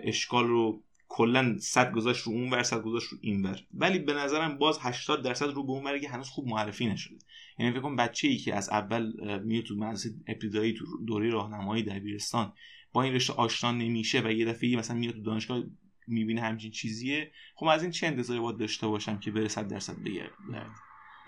اشکال 0.02 0.46
رو 0.46 0.82
کلا 1.12 1.56
صد 1.58 1.92
گذاشت 1.92 2.22
رو 2.22 2.32
اون 2.32 2.50
ور 2.50 2.62
صد 2.62 2.82
گذاشت 2.82 3.08
رو 3.08 3.18
این 3.20 3.42
ور. 3.42 3.60
ولی 3.74 3.98
به 3.98 4.14
نظرم 4.14 4.58
باز 4.58 4.78
80 4.80 5.22
درصد 5.24 5.46
رو 5.46 5.62
به 5.62 5.70
اون 5.70 6.00
که 6.00 6.08
هنوز 6.08 6.28
خوب 6.28 6.48
معرفی 6.48 6.86
نشده. 6.86 7.16
یعنی 7.58 7.72
فکر 7.72 7.80
کنم 7.80 7.96
بچه 7.96 8.28
ای 8.28 8.36
که 8.36 8.54
از 8.54 8.68
اول 8.68 9.12
میاد 9.44 9.64
تو 9.64 9.74
مدرسه 9.74 10.10
ابتدایی 10.26 10.72
تو 10.72 10.84
دوره 11.06 11.30
راهنمایی 11.30 11.82
دبیرستان 11.82 12.52
با 12.92 13.02
این 13.02 13.14
رشته 13.14 13.32
آشنا 13.32 13.72
نمیشه 13.72 14.20
و 14.20 14.32
یه 14.32 14.44
دفعه 14.44 14.76
مثلا 14.76 14.96
میاد 14.96 15.14
تو 15.14 15.22
دانشگاه 15.22 15.62
می‌بینه 16.06 16.40
همچین 16.40 16.70
چیزیه 16.70 17.30
خب 17.54 17.66
از 17.66 17.82
این 17.82 17.90
چه 17.90 18.06
انتظاری 18.06 18.40
باید 18.40 18.58
داشته 18.58 18.86
باشم 18.86 19.18
که 19.18 19.30
بره 19.30 19.48
100 19.48 19.68
درصد 19.68 20.02
بگرده؟ 20.02 20.32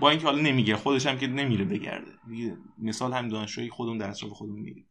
با 0.01 0.11
اینکه 0.11 0.27
حالا 0.27 0.43
نمیگه 0.43 0.77
خودش 0.77 1.07
هم 1.07 1.19
که 1.19 1.27
نمیره 1.27 1.65
بگرده. 1.65 2.13
مثال 2.79 3.13
هم 3.13 3.29
دانشجوی 3.29 3.71
خودمون 3.71 3.99
در 3.99 4.11
اطراف 4.11 4.33
خودمون 4.33 4.61
میگیم 4.61 4.87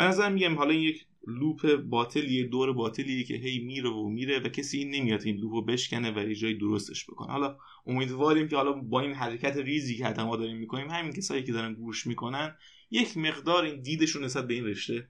به 0.00 0.06
نظر 0.06 0.28
میگم 0.28 0.54
حالا 0.54 0.70
این 0.70 0.82
یک 0.82 1.06
لوپ 1.26 1.74
باطلیه 1.76 2.46
دور 2.46 2.72
باطلیه 2.72 3.24
که 3.24 3.34
هی 3.34 3.58
میره 3.58 3.90
و 3.90 4.08
میره 4.08 4.38
و 4.38 4.48
کسی 4.48 4.84
نمیاد 4.84 5.22
این 5.22 5.36
لوپ 5.36 5.66
بشکنه 5.66 6.10
و 6.10 6.32
جای 6.34 6.54
درستش 6.54 7.04
بکنه. 7.04 7.32
حالا 7.32 7.56
امیدواریم 7.86 8.48
که 8.48 8.56
حالا 8.56 8.72
با 8.72 9.00
این 9.00 9.12
حرکت 9.12 9.56
ریزی 9.56 9.96
که 9.96 10.04
ما 10.04 10.36
داریم 10.36 10.56
می‌کنیم 10.56 10.90
همین 10.90 11.12
کسایی 11.12 11.44
که 11.44 11.52
دارن 11.52 11.74
گوش 11.74 12.06
می‌کنن 12.06 12.56
یک 12.90 13.16
مقدار 13.16 13.64
این 13.64 13.82
دیدشون 13.82 14.24
نسبت 14.24 14.46
به 14.46 14.54
این 14.54 14.64
رشته 14.64 15.08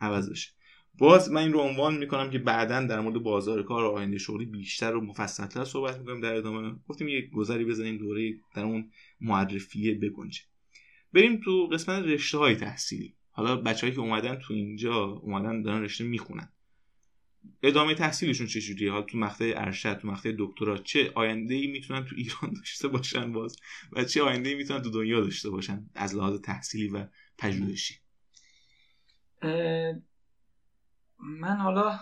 عوض 0.00 0.30
بشه. 0.30 0.50
باز 0.98 1.30
من 1.30 1.42
این 1.42 1.52
رو 1.52 1.60
عنوان 1.60 1.98
می‌کنم 1.98 2.30
که 2.30 2.38
بعدا 2.38 2.86
در 2.86 3.00
مورد 3.00 3.22
بازار 3.22 3.62
کار 3.62 3.84
و 3.84 3.88
آینده 3.88 4.18
شغلی 4.18 4.44
بیشتر 4.44 4.96
و 4.96 5.00
مفصلتر 5.00 5.64
صحبت 5.64 5.98
می‌کنیم 5.98 6.20
در 6.20 6.34
ادامه. 6.34 6.76
گفتیم 6.88 7.08
یک 7.08 7.30
گذری 7.30 7.64
بزنیم 7.64 7.98
دوره 7.98 8.34
در 8.54 8.64
اون 8.64 8.90
معرفیه 9.20 9.94
بگنجه 9.94 10.40
بریم 11.12 11.40
تو 11.44 11.66
قسمت 11.66 12.04
رشته 12.04 12.38
های 12.38 12.56
تحصیلی. 12.56 13.17
حالا 13.38 13.56
بچههایی 13.56 13.94
که 13.94 14.00
اومدن 14.00 14.36
تو 14.36 14.54
اینجا 14.54 15.04
اومدن 15.04 15.62
دارن 15.62 15.82
رشته 15.82 16.04
می‌خونن. 16.04 16.52
ادامه 17.62 17.94
تحصیلشون 17.94 18.46
چه 18.46 18.60
جوریه؟ 18.60 18.92
حالا 18.92 19.02
تو 19.02 19.18
مقطع 19.18 19.52
ارشد 19.56 19.98
تو 19.98 20.08
مقطع 20.08 20.32
دکترا 20.38 20.78
چه 20.78 21.12
آینده 21.14 21.54
ای 21.54 21.66
می‌تونن 21.66 22.04
تو 22.04 22.16
ایران 22.16 22.52
داشته 22.58 22.88
باشن 22.88 23.32
باز 23.32 23.56
و 23.92 24.04
چه 24.04 24.22
آینده 24.22 24.48
ای 24.48 24.54
می‌تونن 24.54 24.82
تو 24.82 24.90
دنیا 24.90 25.20
داشته 25.20 25.50
باشن 25.50 25.90
از 25.94 26.14
لحاظ 26.14 26.40
تحصیلی 26.40 26.88
و 26.88 27.06
پژوهشی؟ 27.38 27.94
من 31.18 31.56
حالا 31.56 32.00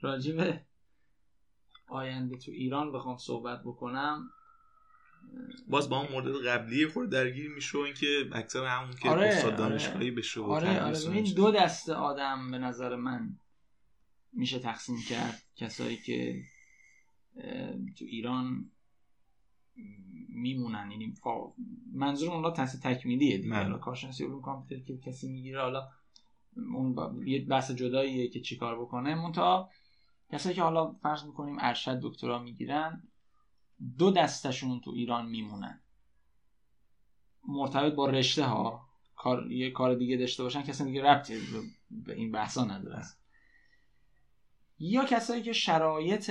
راجب 0.00 0.60
آینده 1.88 2.36
تو 2.36 2.50
ایران 2.50 2.92
بخوام 2.92 3.16
صحبت 3.16 3.60
بکنم. 3.64 4.30
باز 5.68 5.88
با 5.88 6.00
اون 6.00 6.12
مورد 6.12 6.46
قبلی 6.46 6.86
خود 6.86 7.10
درگیر 7.10 7.50
میشه 7.50 7.78
اینکه 7.78 8.06
اکثر 8.32 8.64
همون 8.64 8.96
که 8.96 9.08
آره، 9.08 9.26
استاد 9.26 9.52
آره. 9.52 9.56
دانشگاهی 9.56 10.10
بشه 10.10 10.40
آره 10.40 10.82
آره. 10.82 11.10
این 11.10 11.34
دو 11.34 11.50
دسته 11.50 11.94
آدم 11.94 12.50
به 12.50 12.58
نظر 12.58 12.96
من 12.96 13.38
میشه 14.32 14.58
تقسیم 14.58 14.96
کرد. 15.08 15.42
کسایی 15.56 15.96
که 15.96 16.42
تو 17.98 18.04
ایران 18.04 18.70
میمونن. 20.28 20.90
یعنی 20.90 21.14
منظور 21.92 22.30
اونها 22.30 22.50
تحصیل 22.50 22.80
تکمیلیه 22.80 23.38
دیگه. 23.38 23.54
حالا 23.54 23.78
کارشناسی 23.78 24.24
علوم 24.24 24.42
کامپیوتر 24.42 24.84
که 24.84 24.98
کسی 24.98 25.28
می‌گیره 25.28 25.60
حالا 25.60 25.88
اون 26.56 27.26
یه 27.26 27.44
بحث 27.44 27.70
جداییه 27.70 28.28
که 28.28 28.40
چیکار 28.40 28.80
بکنه. 28.80 29.14
منتها 29.14 29.70
کسایی 30.32 30.54
که 30.54 30.62
حالا 30.62 30.92
فرض 30.92 31.24
می‌کنیم 31.24 31.56
ارشد 31.60 32.00
دکترا 32.02 32.42
می‌گیرن 32.42 33.02
دو 33.98 34.10
دستشون 34.10 34.80
تو 34.80 34.90
ایران 34.90 35.26
میمونن. 35.26 35.80
مرتبط 37.48 37.94
با 37.94 38.06
رشته 38.10 38.44
ها. 38.44 38.88
کار 39.16 39.52
یه 39.52 39.70
کار 39.70 39.94
دیگه 39.94 40.16
داشته 40.16 40.42
باشن 40.42 40.62
کسی 40.62 40.84
دیگه 40.84 41.02
ربطی 41.02 41.40
به 41.90 42.14
این 42.14 42.32
بحثا 42.32 42.64
نداره. 42.64 43.02
یا 44.78 45.04
کسایی 45.04 45.42
که 45.42 45.52
شرایط 45.52 46.30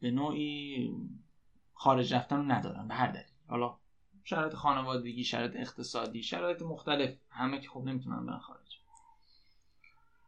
به 0.00 0.10
نوعی 0.10 0.90
خارج 1.74 2.14
رفتن 2.14 2.36
رو 2.36 2.42
ندارن 2.42 2.88
به 2.88 2.94
هر 2.94 3.06
دلیل. 3.06 3.24
حالا 3.48 3.78
شرایط 4.24 4.54
خانوادگی 4.54 5.24
شرایط 5.24 5.56
اقتصادی 5.56 6.22
شرایط 6.22 6.62
مختلف 6.62 7.16
همه 7.30 7.60
که 7.60 7.68
خب 7.68 7.82
نمی‌تونن 7.84 8.26
برن 8.26 8.38
خارج. 8.38 8.80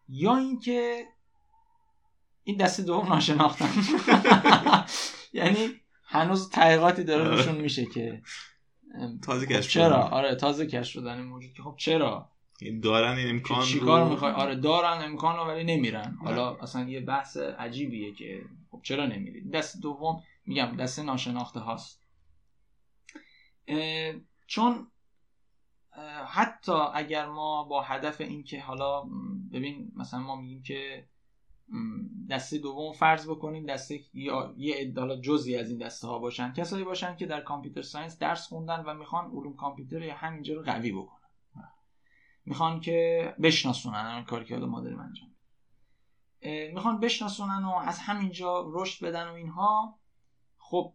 یا 0.09 0.37
اینکه 0.37 1.07
این 2.45 2.57
دست 2.57 2.81
دوم 2.81 3.09
ناشناختن 3.09 3.69
یعنی 5.33 5.69
هنوز 6.05 6.51
تحقیقاتی 6.51 7.05
داره 7.05 7.25
آره. 7.25 7.39
نشون 7.39 7.55
میشه 7.55 7.87
که 7.87 8.23
تازه 9.23 9.47
کشف 9.47 9.71
چرا؟ 9.71 9.97
آره 9.97 10.35
تازه 10.35 10.67
کشف 10.67 10.93
شدن 10.93 11.19
این 11.19 11.27
موجود 11.27 11.53
که 11.53 11.63
خب 11.63 11.75
چرا؟ 11.77 12.29
دارن 12.83 13.17
این 13.17 13.31
امکان 13.31 13.65
چیکار 13.65 14.09
می‌خوای؟ 14.09 14.33
آره 14.33 14.55
دارن 14.55 15.03
امکان 15.05 15.37
رو 15.37 15.45
ولی 15.45 15.65
نمیرن. 15.65 16.17
حالا 16.25 16.57
اصلا 16.57 16.89
یه 16.89 17.01
بحث 17.01 17.37
عجیبیه 17.37 18.13
که 18.15 18.43
خب 18.71 18.81
چرا 18.83 19.07
نمیری 19.07 19.51
دست 19.51 19.81
دوم 19.81 20.23
میگم 20.47 20.77
دست 20.77 20.99
ناشناخته 20.99 21.61
هاست. 21.61 22.03
چون 24.47 24.87
حتی 26.27 26.73
اگر 26.95 27.27
ما 27.27 27.65
با 27.65 27.83
هدف 27.83 28.21
اینکه 28.21 28.61
حالا 28.61 29.03
ببین 29.53 29.93
مثلا 29.97 30.21
ما 30.21 30.37
میگیم 30.37 30.63
که 30.63 31.05
دسته 32.31 32.59
دوم 32.59 32.93
فرض 32.93 33.29
بکنیم 33.29 33.67
دسته 33.67 34.01
یا 34.15 34.55
یه 34.57 34.93
حالا 34.97 35.21
جزی 35.21 35.57
از 35.57 35.71
این 35.71 35.79
دسته 35.79 36.07
ها 36.07 36.19
باشن. 36.19 36.53
کسایی 36.53 36.85
باشن 36.85 37.17
که 37.17 37.27
در 37.27 37.41
کامپیوتر 37.41 37.83
ساینس 37.83 38.19
درس 38.19 38.47
خوندن 38.47 38.85
و 38.87 38.95
می‌خوان 38.95 39.31
علوم 39.31 39.57
کامپیوتر 39.57 40.03
یا 40.03 40.15
همینجا 40.15 40.55
رو 40.55 40.63
قوی 40.63 40.93
بکنن. 40.93 41.29
می‌خوان 42.45 42.81
که 42.81 43.35
بشناسونن 43.43 44.11
همین 44.11 44.25
کاری 44.25 44.45
که 44.45 44.57
ما 44.57 44.81
داریم 44.81 45.01
انجام 45.01 45.29
می‌خوان 46.75 47.01
بشناسونن 47.01 47.65
و 47.65 47.71
از 47.71 47.99
همینجا 47.99 48.71
رشد 48.73 49.07
بدن 49.07 49.29
و 49.29 49.33
اینها. 49.33 49.99
خب 50.59 50.95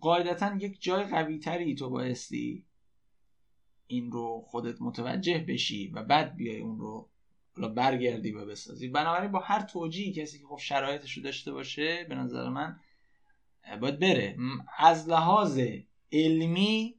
قاعدتا 0.00 0.56
یک 0.56 0.82
جای 0.82 1.04
قوی 1.04 1.38
تری 1.38 1.74
تو 1.74 1.90
بایستی 1.90 2.66
این 3.86 4.12
رو 4.12 4.44
خودت 4.46 4.82
متوجه 4.82 5.44
بشی 5.48 5.88
و 5.88 6.02
بعد 6.02 6.36
بیای 6.36 6.60
اون 6.60 6.78
رو 6.78 7.10
برگردی 7.56 8.32
و 8.32 8.46
بسازی 8.46 8.88
بنابراین 8.88 9.32
با 9.32 9.38
هر 9.38 9.62
توجیهی 9.62 10.12
کسی 10.12 10.38
که 10.38 10.46
خب 10.46 10.58
شرایطش 10.58 11.12
رو 11.12 11.22
داشته 11.22 11.52
باشه 11.52 12.04
به 12.08 12.14
نظر 12.14 12.48
من 12.48 12.80
باید 13.80 13.98
بره. 13.98 14.36
از 14.78 15.08
لحاظ 15.08 15.60
علمی 16.12 16.94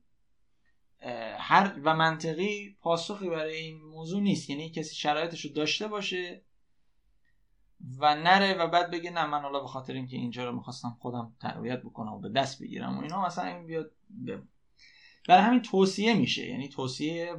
هر 1.38 1.80
و 1.84 1.96
منطقی 1.96 2.78
پاسخی 2.82 3.30
برای 3.30 3.56
این 3.56 3.82
موضوع 3.82 4.22
نیست. 4.22 4.50
یعنی 4.50 4.70
کسی 4.70 4.96
شرایطش 4.96 5.46
رو 5.46 5.52
داشته 5.52 5.88
باشه 5.88 6.42
و 7.98 8.16
نره 8.16 8.54
و 8.54 8.68
بعد 8.68 8.92
بگه 8.92 9.12
نه 9.12 9.26
من 9.26 9.42
حالا 9.42 9.60
به 9.60 9.68
خاطر 9.68 9.94
اینکه 9.94 10.18
اینجا 10.18 10.46
رو 10.50 10.56
می‌خواستم 10.56 10.98
خودم 11.00 11.36
تقویت 11.42 11.82
بکنم 11.82 12.14
و 12.14 12.20
به 12.20 12.30
دست 12.30 12.62
بگیرم 12.62 12.98
و 12.98 13.02
اینا 13.02 13.26
مثلا 13.26 13.46
این 13.46 13.66
بیاد 13.66 13.92
برای 15.28 15.44
همین 15.44 15.62
توصیه 15.62 16.14
میشه. 16.14 16.50
یعنی 16.50 16.70
توصیه 16.70 17.34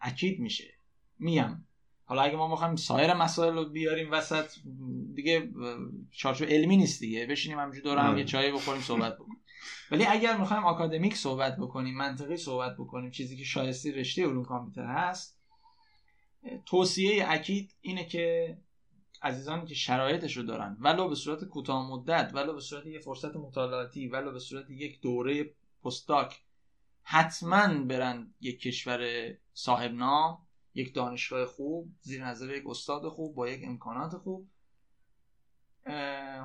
اکید 0.00 0.40
میشه. 0.40 0.74
میم 1.18 1.66
حالا 2.10 2.22
اگه 2.22 2.36
ما 2.36 2.48
بخوایم 2.48 2.76
سایر 2.76 3.14
مسائل 3.14 3.54
رو 3.54 3.64
بیاریم 3.64 4.12
وسط 4.12 4.50
دیگه 5.14 5.50
چارچوب 6.10 6.48
علمی 6.48 6.76
نیست 6.76 7.00
دیگه. 7.00 7.26
بشینیم 7.26 7.58
همینجوری 7.58 7.84
دور 7.84 7.98
هم 7.98 8.18
یه 8.18 8.24
چای 8.24 8.52
بخوریم 8.52 8.82
صحبت 8.82 9.14
بکنیم. 9.14 9.40
ولی 9.90 10.04
اگر 10.04 10.36
می‌خوایم 10.36 10.64
آکادمیک 10.64 11.16
صحبت 11.16 11.56
بکنیم 11.56 11.96
منطقی 11.96 12.36
صحبت 12.36 12.76
بکنیم 12.76 13.10
چیزی 13.10 13.36
که 13.36 13.44
شایسته 13.44 13.92
رشته 13.92 14.26
علوم 14.26 14.44
کامپیوتر 14.44 14.86
هست 14.86 15.40
توصیه 16.66 17.24
اکید 17.28 17.74
اینه 17.80 18.04
که 18.04 18.58
عزیزانی 19.22 19.66
که 19.66 19.74
شرایطش 19.74 20.36
رو 20.36 20.42
دارن 20.42 20.76
ولو 20.80 21.08
به 21.08 21.14
صورت 21.14 21.44
کوتاه 21.44 21.90
مدت 21.90 22.30
ولو 22.34 22.52
به 22.54 22.60
صورت 22.60 22.86
یه 22.86 22.98
فرصت 22.98 23.36
مطالعاتی 23.36 24.08
ولو 24.08 24.32
به 24.32 24.38
صورت 24.38 24.70
یک 24.70 25.00
دوره 25.00 25.54
پستاک 25.84 26.40
حتما 27.02 27.84
برن 27.84 28.34
یک 28.40 28.60
کشور 28.60 29.00
صاحب 29.52 29.92
نام 29.92 30.38
یک 30.74 30.94
دانشگاه 30.94 31.46
خوب 31.46 31.92
زیر 32.00 32.24
نظر 32.24 32.54
یک 32.54 32.64
استاد 32.66 33.08
خوب 33.08 33.34
با 33.34 33.48
یک 33.48 33.64
امکانات 33.64 34.16
خوب 34.16 34.48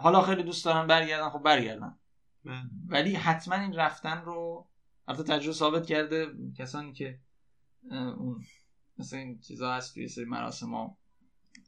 حالا 0.02 0.22
خیلی 0.22 0.44
دوست 0.44 0.66
دارن 0.66 0.88
برگردن 0.88 1.30
خب 1.30 1.40
برگردن 1.40 2.00
بله. 2.46 2.62
ولی 2.88 3.16
حتما 3.16 3.56
این 3.56 3.74
رفتن 3.74 4.22
رو 4.22 4.68
البته 5.08 5.24
تجربه 5.24 5.54
ثابت 5.54 5.86
کرده 5.86 6.28
کسانی 6.58 6.94
که 6.94 7.20
اون 7.92 8.46
مثل 8.98 9.18
این 9.18 9.40
چیزا 9.40 9.74
هست 9.74 9.94
توی 9.94 10.08
سری 10.08 10.26
مراسم 10.26 10.74
ها 10.74 10.98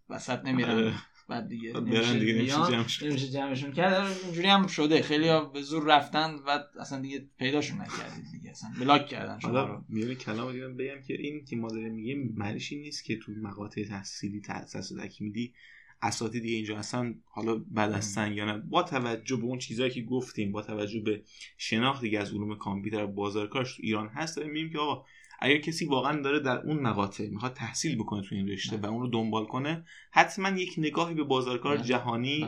وسط 0.09 0.45
نمیرن 0.45 0.69
آره. 0.69 0.95
بعد 1.27 1.47
دیگه 1.47 1.73
برن 1.73 1.83
نمیشه 1.83 2.19
دیگه 2.19 2.33
نمیشه 2.33 2.55
بیان. 2.55 2.85
جمعشون. 3.31 3.71
کرد. 3.71 3.93
آره، 3.93 4.11
اینجوری 4.25 4.47
هم 4.47 4.67
شده. 4.67 5.01
خیلی 5.01 5.27
ها 5.27 5.45
به 5.45 5.61
زور 5.61 5.83
رفتن 5.95 6.35
و 6.47 6.59
اصلا 6.79 7.01
دیگه 7.01 7.25
پیداشون 7.39 7.81
نکردید 7.81 8.25
دیگه. 8.31 8.49
اصلا 8.49 8.69
بلاک 8.79 9.07
کردن 9.07 9.39
شما 9.39 9.63
رو. 9.63 9.83
میونه 9.89 10.15
کلام 10.15 10.51
دیگه 10.51 10.67
من 10.67 10.77
بگم 10.77 11.01
که 11.07 11.13
این 11.21 11.45
که 11.45 11.55
ما 11.55 11.69
داریم 11.69 11.93
میگیم 11.93 12.33
معنیش 12.37 12.71
این 12.71 12.81
نیست 12.81 13.03
که 13.03 13.17
تو 13.19 13.31
مقاطع 13.31 13.83
تحصیلی 13.83 14.41
تحصیل 14.41 14.97
تکمیلی 15.01 15.53
اساتید 16.01 16.41
دیگه 16.41 16.55
اینجا 16.55 16.77
هستن 16.77 17.15
حالا 17.25 17.55
بعد 17.71 17.91
هستن 17.91 18.33
یا 18.33 18.45
نه. 18.45 18.57
با 18.57 18.83
توجه 18.83 19.35
به 19.35 19.43
اون 19.43 19.59
چیزهایی 19.59 19.91
که 19.91 20.01
گفتیم 20.01 20.51
با 20.51 20.61
توجه 20.61 20.99
به 20.99 21.23
شناخت 21.57 22.01
دیگه 22.01 22.19
از 22.19 22.33
علوم 22.33 22.55
کامپیوتر 22.55 23.03
و 23.03 23.07
بازارکارش 23.07 23.75
تو 23.77 23.81
ایران 23.83 24.07
هست 24.07 24.37
داریم 24.37 24.51
میگیم 24.51 24.69
که 24.69 24.77
آقا 24.79 25.05
اگر 25.39 25.57
کسی 25.57 25.85
واقعا 25.85 26.21
داره 26.21 26.39
در 26.39 26.59
اون 26.59 26.79
مقاطع 26.79 27.27
می‌خواد 27.29 27.53
تحصیل 27.53 27.95
بکنه 27.95 28.21
تو 28.21 28.35
این 28.35 28.47
رشته 28.47 28.77
و 28.77 28.85
اون 28.85 29.01
رو 29.01 29.07
دنبال 29.07 29.45
کنه 29.45 29.85
حتما 30.11 30.49
یک 30.49 30.75
نگاهی 30.77 31.15
به 31.15 31.23
بازارکار 31.23 31.75
بله. 31.75 31.85
جهانی. 31.85 32.47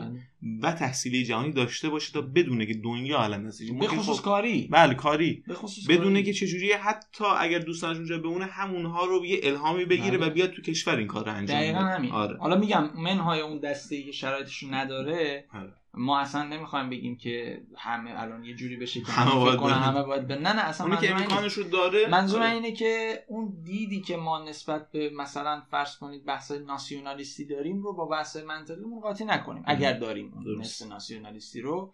و 0.62 0.72
تحصیلی 0.72 1.24
جهانی 1.24 1.52
داشته 1.52 1.90
باشه 1.90 2.14
تا 2.14 2.22
بدونه 2.22 2.66
که 2.66 2.74
دنیا 2.74 3.20
الان 3.24 3.46
هستش 3.46 3.72
به 3.72 3.88
خصوص 3.88 4.18
خب 4.18 4.24
کاری 4.24 4.68
بله 4.72 4.94
کاری 4.94 5.44
بدونه. 5.90 6.24
که 6.24 6.34
چجوریه 6.34 6.78
حتی 6.78 7.26
اگر 7.40 7.60
دوستانش 7.60 7.98
اونجا 7.98 8.18
بمونه 8.18 8.46
همونها 8.46 9.06
رو 9.06 9.26
یه 9.26 9.40
الهامی 9.44 9.86
بگیره 9.86 10.18
بله. 10.18 10.28
و 10.28 10.30
بیاد 10.30 10.52
تو 10.52 10.62
کشور 10.62 10.96
این 10.96 11.08
کار 11.08 11.26
رو 11.26 11.32
انجام 11.32 11.58
دقیقا 11.58 11.80
بده 11.80 11.88
همین 11.88 12.12
آره 12.12 12.38
حالا 12.38 12.58
میگم 12.58 12.90
منهای 12.96 13.42
اون 13.42 13.60
دسته 13.60 14.04
که 14.04 14.12
شرایطش 14.12 14.64
نداره 14.72 15.46
آره. 15.54 15.74
ما 15.94 16.20
اصلا 16.20 16.44
نمی‌خوایم 16.44 16.90
بگیم 16.90 17.18
که 17.18 17.62
همه 17.78 18.22
الان 18.22 18.44
یه 18.44 18.56
جوری 18.56 18.78
بشه 18.78 19.02
که 19.02 19.12
همه 19.12 19.36
باید 19.36 19.60
کنن. 19.60 19.74
همه 19.74 20.04
باید 20.04 20.28
برن. 20.28 20.42
نه 20.42 20.54
نه 20.54 20.62
اصلا 20.62 20.88
اونی 20.88 20.98
که. 20.98 21.16
امکانش 21.16 21.54
رو 21.54 21.64
داره 21.64 22.08
منظور 22.08 22.42
آره. 22.42 22.52
اینه 22.52 22.72
که 22.72 23.24
اون 23.28 23.62
دیدی 23.64 24.02
که 24.02 24.18
ما 24.18 24.44
نسبت 24.44 24.92
به 24.92 25.10
مثلا 25.10 25.62
فرض 25.72 25.98
کنید 25.98 26.26
بحث 26.26 26.52
ناسیونالیستی 26.52 27.46
داریم 27.46 27.82
رو 27.82 27.94
با 27.94 28.06
بحث 28.06 28.38
منطقیمون 28.38 29.00
قاطی 29.00 29.26
نکنیم 29.26 29.64
اگر 29.66 29.94
داریم 29.94 30.34
اون 30.36 30.64
ناسیونالیستی 30.90 31.62
رو 31.62 31.94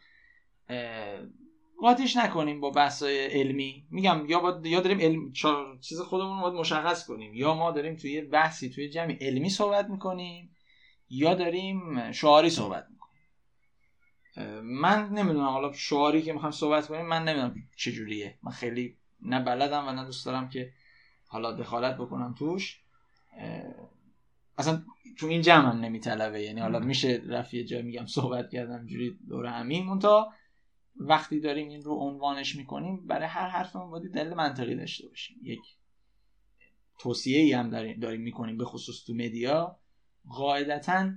اه، 0.70 1.20
قاطیش 1.80 2.18
نکنیم 2.18 2.62
با 2.62 2.70
بحث 2.70 3.04
علمی 3.04 3.88
میگم 3.92 4.26
یا 4.28 4.40
باید 4.40 4.66
یا 4.66 4.80
داریم 4.80 5.00
علم 5.00 5.32
چیز 5.82 6.02
خودمون 6.02 6.36
رو 6.36 6.42
باید 6.42 6.54
مشخص 6.54 7.08
کنیم 7.08 7.34
یا 7.34 7.54
ما 7.54 7.72
داریم 7.72 7.96
توی 7.96 8.22
بحثی 8.22 8.70
توی 8.70 8.90
جمعی 8.90 9.18
علمی 9.22 9.50
صحبت 9.50 9.90
می‌کنیم 9.90 10.56
یا 11.10 11.34
داریم 11.34 12.12
شعاری 12.12 12.50
صحبت 12.50 12.84
می‌کنیم 12.84 12.95
من 14.64 15.10
نمی‌دونم 15.10 15.48
حالا 15.48 15.74
شعاری 15.74 16.22
که 16.22 16.34
می‌خوایم 16.34 16.52
صحبت 16.52 16.88
کنیم 16.88 17.06
من 17.06 17.24
نمی‌دونم 17.24 17.56
چجوریه. 17.76 18.40
من 18.44 18.52
خیلی 18.52 18.98
نه 19.22 19.40
بلدم 19.44 19.88
و 19.88 19.92
نه 19.92 20.06
دوست 20.06 20.26
دارم 20.26 20.50
که 20.50 20.74
حالا 21.28 21.52
دخالت 21.52 21.98
بکنم 21.98 22.36
توش. 22.38 22.82
اصلا 24.58 24.84
تو 25.18 25.28
این 25.28 25.42
جمع 25.42 25.72
هم 25.72 25.80
نمیطلبه. 25.80 26.42
یعنی 26.42 26.62
حالا 26.62 26.80
میشه 26.80 27.24
رفت 27.28 27.54
یه 27.54 27.64
جا 27.64 27.82
میگم 27.82 28.06
صحبت 28.06 28.50
کردم 28.50 28.78
اینجوری 28.78 29.20
دور 29.28 29.46
همین. 29.46 29.86
مونتا 29.86 30.34
وقتی 30.96 31.40
داریم 31.40 31.70
این 31.70 31.82
رو 31.82 31.94
عنوانش 31.94 32.56
می‌کنیم 32.56 33.08
برای 33.08 33.28
هر 33.28 33.48
حرفمون 33.48 33.92
باید 33.92 34.12
دلیل 34.12 34.34
منطقی 34.34 34.76
داشته 34.76 35.08
باشیم. 35.08 35.38
یک 35.44 35.62
توصیه 37.00 37.40
ای 37.40 37.54
هم 37.54 37.70
داریم, 37.70 38.00
داریم 38.00 38.22
می‌کنیم 38.22 38.58
به 38.58 38.66
خصوص 38.66 39.06
تو 39.06 39.14
مدیا. 39.14 39.80
قاعدتا 40.30 41.12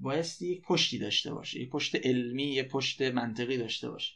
بایستی 0.00 0.46
یک 0.46 0.62
پشتی 0.62 0.98
داشته 0.98 1.34
باشه 1.34 1.60
یک 1.60 1.70
پشت 1.70 2.06
علمی 2.06 2.44
یک 2.44 2.68
پشت 2.68 3.02
منطقی 3.02 3.56
داشته 3.56 3.90
باشه. 3.90 4.14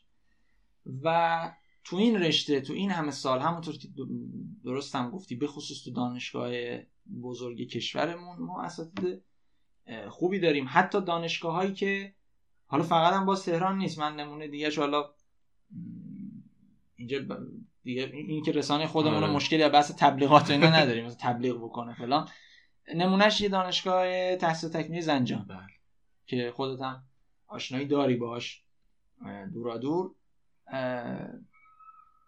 و 1.02 1.52
تو 1.84 1.96
این 1.96 2.22
رشته 2.22 2.60
تو 2.60 2.72
این 2.72 2.90
همه 2.90 3.10
سال 3.10 3.40
همونطور 3.40 3.78
که 3.78 3.88
درست 4.64 4.94
هم 4.96 5.10
گفتی 5.10 5.34
به 5.34 5.46
خصوص 5.46 5.84
تو 5.84 5.90
دانشگاه 5.90 6.52
بزرگ 7.22 7.60
کشورمون 7.60 8.38
ما 8.38 8.62
اساتید 8.62 9.22
خوبی 10.08 10.38
داریم. 10.38 10.66
حتی 10.68 11.00
دانشگاه 11.00 11.54
هایی 11.54 11.72
که 11.72 12.14
حالا 12.66 12.82
فقط 12.82 13.12
هم 13.12 13.26
باز 13.26 13.44
تهران 13.44 13.78
نیست 13.78 13.98
من 13.98 14.16
نمونه 14.16 14.48
دیگه 14.48 14.76
حالا 14.76 15.10
اینجا 16.96 17.18
دیگه 17.82 18.10
این 18.14 18.42
که 18.42 18.52
رسانه 18.52 18.86
خودمون 18.86 19.22
آره. 19.22 19.32
مشکلی 19.32 19.62
از 19.62 19.72
بحث 19.72 19.92
تبلیغات 19.98 20.50
و 20.50 20.52
اینا 20.52 20.70
نداریم 20.70 21.04
مثلا 21.04 21.32
تبلیغ 21.32 21.56
بکنه 21.56 21.94
فلان. 21.94 22.28
نمونهش 22.94 23.40
یه 23.40 23.48
دانشگاه 23.48 24.36
تحصیل 24.36 24.70
تکمیلی 24.70 25.02
زنجان. 25.02 25.44
بله. 25.44 25.66
که 26.26 26.52
خودت 26.56 26.80
هم 26.80 27.02
آشنایی 27.46 27.86
داری 27.86 28.16
باش 28.16 28.64
دورا 29.52 29.78
دور 29.78 30.14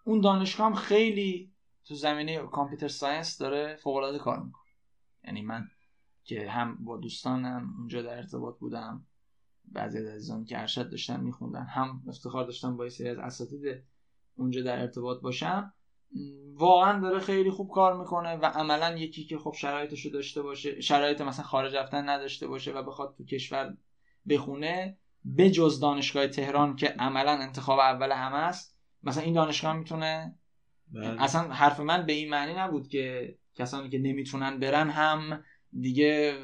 اون 0.03 0.21
دانشگاه 0.21 0.67
هم 0.67 0.75
خیلی 0.75 1.53
تو 1.85 1.95
زمینه 1.95 2.37
کامپیوتر 2.37 2.87
ساینس 2.87 3.37
داره 3.37 3.75
فوق 3.75 3.95
العاده 3.95 4.19
کار 4.19 4.43
می‌کنه. 4.43 4.63
یعنی 5.23 5.41
من 5.41 5.67
که 6.23 6.49
هم 6.49 6.75
با 6.85 6.97
دوستانم 6.97 7.75
اونجا 7.77 8.01
در 8.01 8.17
ارتباط 8.17 8.59
بودم 8.59 9.05
بعضی 9.65 9.97
از 9.97 10.05
عزیزان 10.05 10.45
که 10.45 10.59
ارشد 10.59 10.89
داشتن 10.89 11.19
میخوندن 11.19 11.63
هم 11.63 12.03
افتخار 12.07 12.45
داشتم 12.45 12.77
با 12.77 12.89
سری 12.89 13.09
از 13.09 13.17
اساتید 13.17 13.83
اونجا 14.35 14.61
در 14.61 14.79
ارتباط 14.79 15.21
باشم. 15.21 15.73
واقعا 16.53 16.99
داره 16.99 17.19
خیلی 17.19 17.51
خوب 17.51 17.71
کار 17.71 17.97
می‌کنه 17.97 18.35
و 18.35 18.45
عملا 18.45 18.97
یکی 18.97 19.25
که 19.25 19.37
خب 19.37 19.53
شرایطشو 19.57 20.09
داشته 20.09 20.41
باشه 20.41 20.81
شرایط 20.81 21.21
مثلا 21.21 21.45
خارج 21.45 21.75
رفتن 21.75 22.09
نداشته 22.09 22.47
باشه 22.47 22.71
و 22.71 22.83
بخواد 22.83 23.15
تو 23.17 23.25
کشور 23.25 23.77
بخونه 24.29 24.97
به 25.25 25.49
جز 25.49 25.79
دانشگاه 25.79 26.27
تهران 26.27 26.75
که 26.75 26.87
عملا 26.87 27.31
انتخاب 27.31 27.79
اول 27.79 28.11
همه 28.11 28.37
است 28.37 28.77
مثلا 29.03 29.23
این 29.23 29.33
دانشگاه 29.33 29.73
می‌تونه؟ 29.73 30.35
بله. 30.91 31.23
اصلا 31.23 31.41
حرف 31.41 31.79
من 31.79 32.05
به 32.05 32.13
این 32.13 32.29
معنی 32.29 32.53
نبود 32.53 32.87
که 32.87 33.35
کسانی 33.55 33.89
که 33.89 33.99
نمی‌تونن 33.99 34.59
برن 34.59 34.89
هم 34.89 35.43
دیگه 35.79 36.37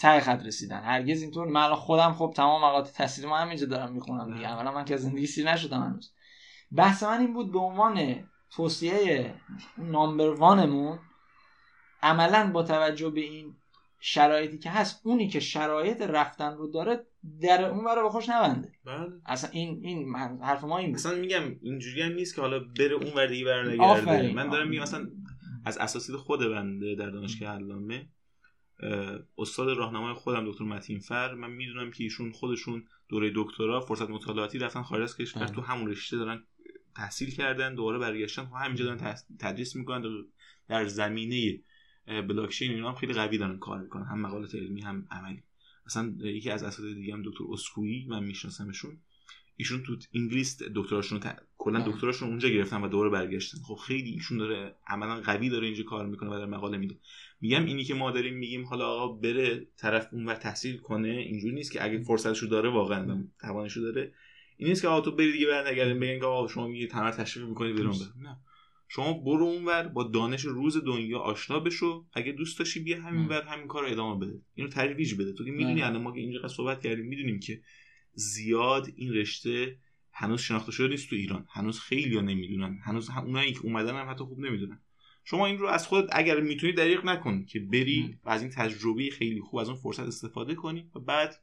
ته 0.00 0.20
خط 0.20 0.42
رسیدن. 0.46 0.82
هرگز 0.82 1.22
اینطور 1.22 1.46
من 1.46 1.74
خودم 1.74 2.12
خب 2.12 2.32
تمام 2.36 2.64
مقاطع 2.64 2.92
تحصیلی 2.92 3.28
ما 3.28 3.38
همینجا 3.38 3.66
دارم 3.66 3.92
می‌خونم 3.92 4.34
دیگه. 4.34 4.48
اولا 4.48 4.72
من 4.72 4.84
که 4.84 4.96
زندگی 4.96 5.26
سیر 5.26 5.52
نشدم 5.52 5.82
هنوز. 5.82 6.14
بحث 6.72 7.02
من 7.02 7.20
این 7.20 7.34
بود 7.34 7.52
به 7.52 7.58
عنوان 7.58 8.24
توصیه 8.56 9.34
نامبر 9.78 10.28
وانمون 10.28 10.98
عملا 12.02 12.50
با 12.52 12.62
توجه 12.62 13.10
به 13.10 13.20
این 13.20 13.56
شرایطی 14.00 14.58
که 14.58 14.70
هست 14.70 15.00
اونی 15.04 15.28
که 15.28 15.40
شرایط 15.40 16.02
رفتن 16.02 16.56
رو 16.56 16.70
داره 16.70 17.06
در 17.40 17.64
اون 17.64 17.84
برای 17.84 18.08
خوش 18.08 18.28
نبنده. 18.28 18.72
بله. 18.84 19.12
اصلا 19.26 19.50
این 19.50 19.80
این 19.82 20.14
حرف 20.42 20.64
ما 20.64 20.78
این 20.78 20.86
بود. 20.86 20.96
اصلا 20.96 21.14
میگم 21.14 21.42
اینجوری 21.62 22.02
هم 22.02 22.12
نیست 22.12 22.34
که 22.34 22.40
حالا 22.40 22.58
بره 22.58 22.92
اون 22.92 23.12
ور 23.16 23.26
دیگه 23.26 23.44
برنگرده. 23.44 24.32
من 24.32 24.50
دارم 24.50 24.68
میگم 24.68 24.82
مثلا 24.82 25.06
از 25.64 25.78
اساسید 25.78 26.16
خود 26.16 26.40
بنده 26.40 26.94
در 26.94 27.10
دانشگاه 27.10 27.54
علامه 27.54 28.08
استاد 29.38 29.76
راهنمای 29.76 30.14
خودم 30.14 30.50
دکتر 30.50 30.64
متین 30.64 30.98
فر. 30.98 31.34
من 31.34 31.50
می‌دونم 31.50 31.90
که 31.90 32.04
ایشون 32.04 32.32
خودشون 32.32 32.84
دوره 33.08 33.32
دکترا 33.34 33.80
فرصت 33.80 34.10
مطالعاتی 34.10 34.58
رفتن 34.58 34.82
خارج 34.82 35.02
از 35.02 35.16
کشور 35.16 35.46
تو 35.46 35.60
همون 35.60 35.90
رشته 35.90 36.16
دارن 36.16 36.42
تحصیل 36.96 37.30
کردن 37.30 37.74
دوباره 37.74 37.98
برگشتن 37.98 38.44
خب 38.44 38.54
همینجا 38.54 38.84
دارن 38.84 39.14
تدریس 39.38 39.76
می‌کنن. 39.76 40.24
در 40.68 40.86
زمینه 40.86 41.60
بلاکچین 42.06 42.70
اینا 42.70 42.88
هم 42.88 42.94
خیلی 42.94 43.12
قوی 43.12 43.38
دارن 43.38 43.58
کار 43.58 43.80
می‌کنن. 43.80 44.04
هم 44.04 44.20
مقالات 44.20 44.54
علمی 44.54 44.80
هم 44.80 45.06
عملی. 45.10 45.42
مثلا 45.86 46.14
یکی 46.20 46.50
از 46.50 46.62
اساتید 46.62 46.94
دیگه 46.94 47.12
هم 47.12 47.22
دکتر 47.22 47.44
اسکویی 47.52 48.06
من 48.08 48.24
میشناسمشون. 48.24 48.98
ایشون 49.56 49.82
تو 49.82 49.96
انگلیس 50.14 50.62
دکتراشون 50.74 51.20
ت... 51.20 51.36
کلا 51.58 51.80
دکتراشون 51.86 52.28
اونجا 52.28 52.48
گرفتن 52.48 52.82
و 52.82 52.88
دوره 52.88 53.10
برگشتن. 53.10 53.58
خب 53.58 53.74
خیلی 53.74 54.10
ایشون 54.10 54.38
داره 54.38 54.74
عملا 54.86 55.20
قوی 55.20 55.48
داره 55.48 55.66
اینجا 55.66 55.82
کار 55.82 56.06
می‌کنه 56.06 56.30
و 56.30 56.38
در 56.38 56.46
مقاله 56.46 56.78
میده. 56.78 56.96
میگم 57.40 57.64
اینی 57.64 57.84
که 57.84 57.94
ما 57.94 58.10
داریم 58.10 58.34
میگیم 58.34 58.64
حالا 58.64 58.86
آقا 58.86 59.08
بره 59.12 59.66
طرف 59.76 60.08
اونور 60.12 60.34
تحصیل 60.34 60.76
کنه 60.76 61.08
اینجوری 61.08 61.54
نیست 61.54 61.72
که 61.72 61.84
اگه 61.84 62.02
فرصتشو 62.02 62.46
داره 62.46 62.70
واقعا 62.70 63.24
توانشو 63.40 63.80
داره. 63.80 64.12
این 64.56 64.68
نیست 64.68 64.82
که 64.82 64.88
آقا 64.88 65.00
تو 65.00 65.10
بری 65.10 65.32
دیگه 65.32 65.46
برنگردین 65.46 66.00
بگن 66.00 66.18
که 66.18 66.26
آقا 66.26 66.48
شما 66.48 66.66
میگی 66.66 66.86
تمام 66.86 67.10
تشریف 67.10 67.46
می‌کنید 67.46 67.76
برون 67.76 67.96
نه. 68.22 68.40
شما 68.88 69.12
برو 69.12 69.44
اونور 69.44 69.88
با 69.88 70.04
دانش 70.04 70.40
روز 70.44 70.84
دنیا 70.84 71.18
آشنا 71.18 71.60
بشو. 71.60 72.06
اگه 72.12 72.32
دوست 72.32 72.58
داشتی 72.58 72.80
بیا 72.80 73.02
همین 73.02 73.28
ور 73.28 73.42
همین 73.42 73.66
کار 73.66 73.82
رو 73.82 73.92
ادامه 73.92 74.26
بده. 74.26 74.40
اینو 74.54 74.70
ترویج 74.70 75.14
بده. 75.14 75.32
تو 75.32 75.44
که 75.44 75.50
می‌دونی 75.50 75.82
الان 75.82 76.02
ما 76.02 76.12
که 76.12 76.20
اینجا 76.20 76.48
صحبت 76.48 76.82
کردیم 76.82 77.06
می‌دونیم 77.06 77.40
که 77.40 77.60
زیاد 78.12 78.88
این 78.96 79.12
رشته 79.12 79.78
هنوز 80.12 80.40
شناخته 80.40 80.72
شده 80.72 80.88
نیست 80.88 81.10
تو 81.10 81.16
ایران. 81.16 81.46
هنوز 81.50 81.80
خیلی 81.80 82.14
ها 82.14 82.20
نمی‌دونن. 82.20 82.78
هنوز 82.82 83.10
اونایی 83.10 83.52
که 83.52 83.60
اومدن 83.62 83.96
هم 83.96 84.10
حتی 84.10 84.24
خوب 84.24 84.40
نمی‌دونن. 84.40 84.80
شما 85.24 85.46
این 85.46 85.58
رو 85.58 85.66
از 85.66 85.86
خودت 85.86 86.08
اگر 86.12 86.40
می‌تونی 86.40 86.72
دریغ 86.72 87.04
نکن 87.04 87.44
که 87.44 87.60
بری 87.60 88.18
و 88.24 88.30
از 88.30 88.42
این 88.42 88.50
تجربه 88.50 89.10
خیلی 89.10 89.40
خوب 89.40 89.60
از 89.60 89.68
اون 89.68 89.78
فرصت 89.78 90.06
استفاده 90.06 90.54
کنی 90.54 90.90
و 90.94 91.00
بعد 91.00 91.34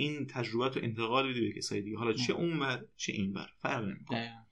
این 0.00 0.26
تجربه 0.26 0.68
رو 0.68 0.82
انتقال 0.82 1.30
بدی 1.30 1.40
به 1.40 1.52
کسای 1.52 1.82
دیگه. 1.82 1.98
حالا 1.98 2.12
چه 2.12 2.32
اونور 2.32 2.84
چه 2.96 3.12
اینور 3.12 3.48
فرق 3.58 3.84
نمی‌کنه. 3.84 4.46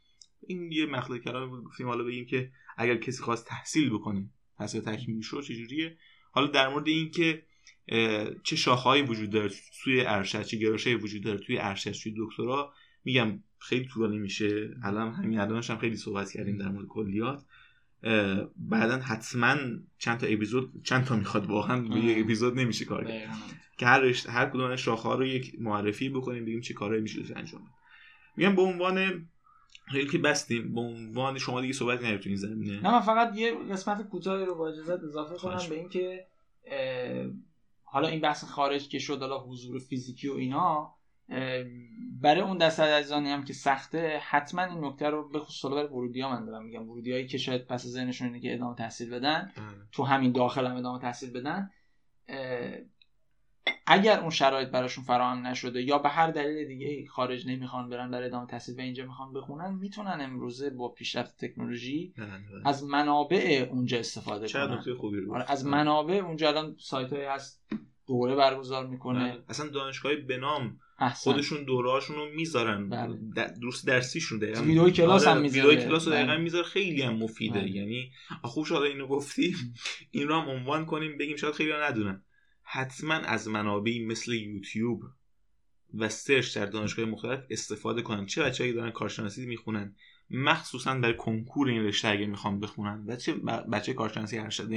این 0.46 0.72
یه 0.72 0.86
مخلوق 0.86 1.18
کلام 1.18 1.48
بود 1.48 1.64
گفتیم. 1.64 1.86
حالا 1.86 2.04
بگیم 2.04 2.26
که 2.26 2.50
اگر 2.76 2.96
کسی 2.96 3.22
خواست 3.22 3.46
تحصیل 3.46 3.90
بکنه 3.90 4.30
تحصیل 4.58 4.80
تکمیلی 4.80 5.22
شو 5.22 5.42
چجوریه؟ 5.42 5.96
حالا 6.30 6.46
در 6.46 6.68
مورد 6.68 6.88
این 6.88 7.10
که 7.10 7.42
چه 8.42 8.56
شاخه‌ای 8.56 9.02
وجود 9.02 9.30
داره 9.30 9.50
توی 9.82 10.00
ارشد 10.00 10.42
چه 10.42 10.56
گرایشی 10.56 10.94
وجود 10.94 11.22
داره 11.22 11.38
توی 11.38 11.58
ارشد 11.58 11.90
توی 11.90 12.14
دکترا 12.18 12.72
میگم 13.04 13.42
خیلی 13.58 13.84
طولانی 13.86 14.18
میشه. 14.18 14.70
الان 14.82 15.12
همین 15.12 15.38
الانش 15.38 15.70
هم 15.70 15.78
خیلی 15.78 15.96
صحبت 15.96 16.32
کردیم 16.32 16.58
در 16.58 16.68
مورد 16.68 16.86
کلیات. 16.86 17.44
بعدا 18.56 18.98
حتما 18.98 19.56
چند 19.98 20.18
تا 20.18 20.26
اپیزود 20.26 20.82
چند 20.84 21.04
تا 21.04 21.16
می‌خواد 21.16 21.46
واقعا 21.46 21.80
به 21.80 21.96
یک 21.96 22.24
اپیزود 22.24 22.58
نمیشه 22.58 22.84
کار 22.84 23.04
کرد. 23.04 23.30
که 23.78 23.86
هر 23.86 24.00
رشت 24.00 24.28
هر 24.28 24.46
کدوم 24.46 24.70
از 24.70 24.78
شاخه 24.78 25.08
ها 25.08 25.14
رو 25.14 25.26
یک 25.26 25.56
معرفی 25.60 26.08
بکنیم 26.08 26.44
بگیم 26.44 26.60
چه 26.60 26.74
کارهایی 26.74 27.02
میشه 27.02 27.20
انجام 27.36 27.60
میگم 28.36 28.56
به 28.56 28.62
عنوان 28.62 29.28
خیلی 29.86 30.10
که 30.10 30.18
بستیم 30.18 30.74
به 30.74 30.80
عنوان 30.80 31.38
شما 31.38 31.60
دیگه 31.60 31.72
صحبت 31.72 32.02
نرید 32.02 32.20
تو 32.20 32.28
این 32.28 32.38
زمینه 32.38 32.80
نه 32.80 32.92
من 32.92 33.00
فقط 33.00 33.36
یه 33.36 33.54
قسمت 33.70 34.08
کوتاهی 34.08 34.44
رو 34.44 34.54
با 34.54 34.68
اجازه 34.68 34.92
اضافه 34.92 35.36
کنم 35.36 35.68
به 35.68 35.74
اینکه 35.74 36.26
حالا 37.84 38.08
این 38.08 38.20
بحث 38.20 38.44
خارج 38.44 38.88
که 38.88 38.98
شد 38.98 39.20
حالا 39.20 39.38
حضور 39.38 39.78
فیزیکی 39.78 40.28
و 40.28 40.34
اینا 40.34 40.94
برای 42.20 42.40
اون 42.40 42.58
دسته 42.58 42.82
عزیزانی 42.82 43.30
هم 43.30 43.44
که 43.44 43.52
سخته 43.52 44.20
حتما 44.28 44.62
این 44.62 44.84
نکته 44.84 45.10
رو 45.10 45.28
به 45.28 45.38
خصوص 45.38 45.72
برای 45.72 45.86
ورودی 45.86 46.20
ها 46.20 46.30
من 46.30 46.44
دارم 46.44 46.64
میگم. 46.64 46.90
ورودی 46.90 47.12
هایی 47.12 47.26
که 47.26 47.38
شاید 47.38 47.66
پس 47.66 47.86
ذهنشون 47.86 48.26
اینه 48.26 48.40
که 48.40 48.54
ادامه 48.54 48.74
تحصیل 48.76 49.10
بدن. 49.10 49.52
تو 49.92 50.04
همین 50.04 50.32
داخل 50.32 50.66
هم 50.66 50.76
ادامه 50.76 51.00
تحصیل 51.00 51.30
بدن 51.32 51.70
اگر 53.86 54.20
اون 54.20 54.30
شرایط 54.30 54.68
براشون 54.68 55.04
فراهم 55.04 55.46
نشده 55.46 55.82
یا 55.82 55.98
به 55.98 56.08
هر 56.08 56.30
دلیل 56.30 56.68
دیگه 56.68 57.06
خارج 57.06 57.48
نمی‌خوان 57.48 57.88
برن 57.88 58.10
برای 58.10 58.26
ادامه 58.26 58.46
تحصیل 58.46 58.78
و 58.78 58.80
اینجا 58.80 59.04
می‌خوان 59.04 59.32
بخونن 59.32 59.74
می‌تونن 59.74 60.18
امروزه 60.20 60.70
با 60.70 60.88
پیشرفت 60.88 61.44
تکنولوژی 61.44 62.14
از 62.64 62.84
منابع 62.84 63.68
اونجا 63.70 63.98
استفاده 63.98 64.48
کنن. 64.48 64.80
خوبی 65.00 65.20
رو 65.20 65.34
آره، 65.34 65.44
از 65.48 65.66
منابع 65.66 66.14
اونجا 66.14 66.48
الان 66.48 66.76
سایت 66.78 67.12
هست 67.12 67.64
دوره 68.06 68.36
برگزار 68.36 68.86
می‌کنه. 68.86 69.38
اصلا 69.48 69.68
دانشگاه 69.68 70.14
به 70.14 70.36
نام 70.36 70.80
خودشون 71.14 71.64
دورهاشون 71.64 72.16
رو 72.16 72.30
می‌ذارن. 72.34 72.88
بله. 72.88 73.18
دروس 73.60 73.84
درسیشون 73.84 74.38
دقیقا 74.38 74.62
ویدیو 74.62 74.90
کلاس 74.90 75.26
آره، 75.26 75.36
هم 75.36 75.42
می‌ذاره. 75.42 75.68
ویدیو 75.68 75.88
کلاس 75.88 76.06
رو 76.06 76.12
دقیقا 76.12 76.32
بله. 76.32 76.42
می‌ذاره. 76.42 76.64
خیلی 76.64 77.02
هم 77.02 77.14
مفیده. 77.14 77.60
بله. 77.60 77.70
یعنی 77.70 78.12
خوب 78.42 78.64
شده 78.64 78.78
اینو 78.78 79.06
گفتی 79.06 79.56
این 80.10 80.28
رو 80.28 80.40
هم 80.40 80.48
عنوان 80.48 80.86
کنیم 80.86 81.18
بگیم 81.18 81.36
شاید 81.36 81.54
خیلی 81.54 81.72
ندونن. 81.72 82.22
حتما 82.62 83.14
از 83.14 83.48
منابعی 83.48 84.04
مثل 84.04 84.32
یوتیوب 84.32 85.02
و 85.94 86.08
سرچ 86.08 86.56
در 86.56 86.66
دانشگاه 86.66 87.04
مختلف 87.04 87.44
استفاده 87.50 88.02
کنن. 88.02 88.26
چه 88.26 88.42
بچه‌ای 88.42 88.72
دارن 88.72 88.90
کارشناسی 88.90 89.46
می‌خونن. 89.46 89.94
مخصوصا 90.30 90.94
برای 90.94 91.16
کنکور 91.16 91.68
این 91.68 91.82
رشته 91.82 92.08
اگه 92.08 92.26
می‌خوام 92.26 92.60
بخونن. 92.60 93.04
و 93.06 93.16
چه 93.16 93.34
بچه 93.72 93.92
کارشناسی 93.92 94.38
ارشد 94.38 94.72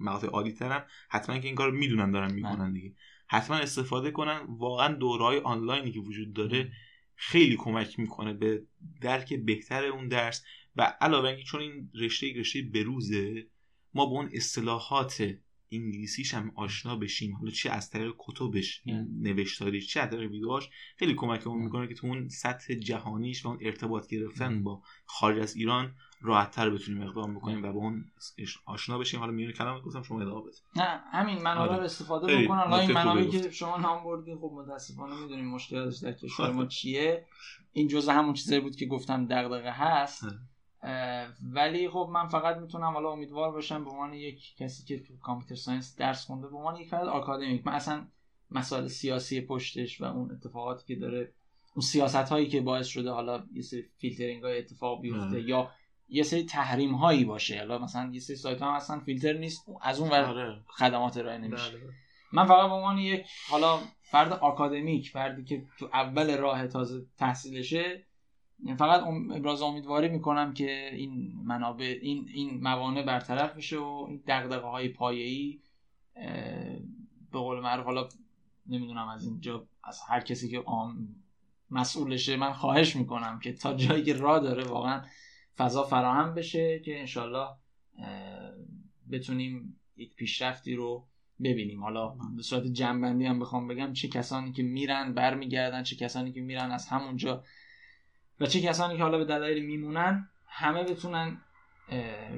مقاطع 0.00 0.26
عالی 0.26 0.52
ترم 0.52 0.86
حتما 1.08 1.38
که 1.38 1.46
این 1.46 1.54
کار 1.54 1.70
می‌دونن 1.70 2.10
دارن 2.10 2.32
می‌کنن 2.32 2.72
دیگه. 2.72 2.94
حتما 3.26 3.56
استفاده 3.56 4.10
کنن. 4.10 4.40
واقعا 4.48 4.94
دورهای 4.94 5.38
آنلاینی 5.38 5.92
که 5.92 6.00
وجود 6.00 6.32
داره 6.32 6.72
خیلی 7.14 7.56
کمک 7.56 7.98
می‌کنه 7.98 8.32
به 8.32 8.62
درک 9.00 9.34
بهتر 9.34 9.84
اون 9.84 10.08
درس. 10.08 10.44
و 10.76 10.96
علاوه 11.00 11.28
اینکه 11.28 11.44
چون 11.44 11.60
این 11.60 11.90
رشته 11.94 12.32
رشته 12.36 12.62
بروزه 12.62 13.46
ما 13.94 14.06
به 14.06 14.12
اون 14.12 14.30
اصطلاحات 14.32 15.38
انگلیسیش 15.72 16.34
هم 16.34 16.52
آشنا 16.54 16.96
بشیم. 16.96 17.36
حالا 17.36 17.50
چه 17.50 17.70
از 17.70 17.90
طریق 17.90 18.14
کتبش 18.18 18.82
نوشتاریش 19.20 19.88
چه 19.88 20.00
از 20.00 20.10
طریق 20.10 20.30
ویدیوهاش 20.30 20.68
خیلی 20.96 21.14
کمکمون 21.14 21.62
می‌کنه 21.62 21.88
که 21.88 21.94
تو 21.94 22.06
اون 22.06 22.28
سطح 22.28 22.74
جهانیش 22.74 23.44
و 23.44 23.48
اون 23.48 23.58
ارتباط 23.60 24.08
گرفتن 24.08 24.62
با 24.62 24.82
خارج 25.04 25.38
از 25.38 25.56
ایران 25.56 25.94
راحتتر 26.20 26.70
بتونیم 26.70 27.02
اقدام 27.02 27.34
بکنیم 27.34 27.62
و 27.62 27.72
با 27.72 27.78
اون 27.78 28.04
آشنا 28.64 28.98
بشیم. 28.98 29.20
حالا 29.20 29.32
میونه 29.32 29.52
کلام 29.52 29.80
گفتم 29.80 30.02
شما 30.02 30.20
ادامه 30.20 30.40
بدید 30.40 30.62
نه 30.76 31.00
همین 31.12 31.42
منابع 31.42 31.74
آره. 31.74 31.84
استفاده 31.84 32.26
بکنن 32.26 32.58
حالا 32.58 32.78
این 32.78 32.92
منابعی 32.92 33.28
که 33.28 33.50
شما 33.50 33.76
نام 33.76 34.04
بردین 34.04 34.38
خب 34.38 34.52
متاسفانه 34.54 35.20
می‌دونیم 35.20 35.48
مشکلاتش 35.48 35.98
در 35.98 36.12
کشور 36.12 36.50
ما 36.50 36.66
چیه. 36.66 37.26
این 37.72 37.88
جزء 37.88 38.12
همون 38.12 38.34
چیزایی 38.34 38.60
بود 38.60 38.76
که 38.76 38.86
گفتم 38.86 39.26
دغدغه 39.26 39.70
هست. 39.70 40.26
ولی 41.42 41.88
خب 41.88 42.10
من 42.12 42.26
فقط 42.26 42.56
می‌تونم 42.56 42.92
حالا 42.92 43.10
امیدوار 43.10 43.52
باشم 43.52 43.84
به 43.84 43.90
عنوان 43.90 44.12
یک 44.12 44.56
کسی 44.56 44.84
که 44.84 44.98
تو 44.98 45.18
computer 45.18 45.54
science 45.54 45.96
درس 45.96 46.24
خونده 46.24 46.48
به 46.48 46.56
عنوان 46.56 46.76
یک 46.76 46.88
فرد 46.88 47.08
آکادمیک. 47.08 47.66
من 47.66 47.72
اصلا 47.72 48.06
مسائل 48.50 48.86
سیاسی 48.86 49.40
پشتش 49.40 50.00
و 50.00 50.04
اون 50.04 50.30
اتفاقاتی 50.30 50.94
که 50.94 51.00
داره 51.00 51.32
اون 51.74 51.82
سیاست 51.82 52.16
هایی 52.16 52.48
که 52.48 52.60
باعث 52.60 52.86
شده 52.86 53.10
حالا 53.10 53.44
یه 53.52 53.62
سری 53.62 53.84
فیلترینگ 53.98 54.42
های 54.42 54.58
اتفاق 54.58 55.00
بیفته 55.00 55.40
یا 55.40 55.70
یه 56.08 56.22
سری 56.22 56.42
تحریم 56.42 56.94
هایی 56.94 57.24
باشه 57.24 57.58
حالا 57.58 57.78
مثلا 57.78 58.10
یه 58.12 58.20
سری 58.20 58.36
سایت 58.36 58.62
ها 58.62 58.76
اصلا 58.76 59.00
فیلتر 59.00 59.32
نیست 59.32 59.66
از 59.82 60.00
اون 60.00 60.10
ور 60.10 60.24
آره. 60.24 60.60
خدمات 60.66 61.16
ارائه 61.16 61.38
نمیشه 61.38 61.70
بله. 61.70 61.80
من 62.32 62.46
فقط 62.46 62.68
به 62.68 62.74
عنوان 62.74 62.98
یک 62.98 63.26
حالا 63.50 63.80
فرد 64.02 64.32
آکادمیک 64.32 65.10
فردی 65.10 65.44
که 65.44 65.64
تو 65.78 65.88
اول 65.92 66.36
راه 66.36 66.66
تازه 66.66 67.06
تحصیلشه 67.18 68.06
فقط 68.78 69.02
ابراز 69.32 69.62
امیدواری 69.62 70.08
می‌کنم 70.08 70.54
که 70.54 70.90
این 70.92 71.32
منابع 71.44 71.98
این 72.02 72.28
این 72.34 72.60
موانع 72.62 73.02
برطرف 73.02 73.56
بشه 73.56 73.78
و 73.78 74.06
این 74.08 74.22
دغدغه 74.26 74.66
های 74.66 74.88
پایه‌ای 74.88 75.60
به 77.32 77.38
قول 77.38 77.60
معروف 77.60 77.84
حالا 77.84 78.08
نمی‌دونم 78.66 79.08
از 79.08 79.26
اینجا 79.26 79.66
از 79.84 80.00
هر 80.08 80.20
کسی 80.20 80.48
که 80.48 80.64
مسئولشه 81.70 82.36
من 82.36 82.52
خواهش 82.52 82.96
می‌کنم 82.96 83.40
که 83.42 83.52
تا 83.52 83.74
جایی 83.74 84.04
که 84.04 84.14
راه 84.14 84.40
داره 84.40 84.64
واقعا 84.64 85.02
فضا 85.56 85.82
فراهم 85.82 86.34
بشه 86.34 86.78
که 86.84 87.00
انشالله 87.00 87.48
بتونیم 89.12 89.80
یک 89.96 90.16
پیشرفتی 90.16 90.74
رو 90.74 91.06
ببینیم. 91.42 91.82
حالا 91.84 92.08
به 92.36 92.42
صورت 92.42 92.66
جنبندی 92.66 93.26
هم 93.26 93.38
بخوام 93.38 93.68
بگم 93.68 93.92
چه 93.92 94.08
کسانی 94.08 94.52
که 94.52 94.62
میرن 94.62 95.14
برمیگردن 95.14 95.82
چه 95.82 95.96
کسانی 95.96 96.32
که 96.32 96.40
میرن 96.40 96.70
از 96.70 96.88
همونجا 96.88 97.44
و 98.40 98.46
چه 98.46 98.60
کسانی 98.60 98.96
که 98.96 99.02
حالا 99.02 99.18
به 99.18 99.24
دلایل 99.24 99.64
میمونن 99.64 100.28
همه 100.46 100.84
بتونن 100.84 101.40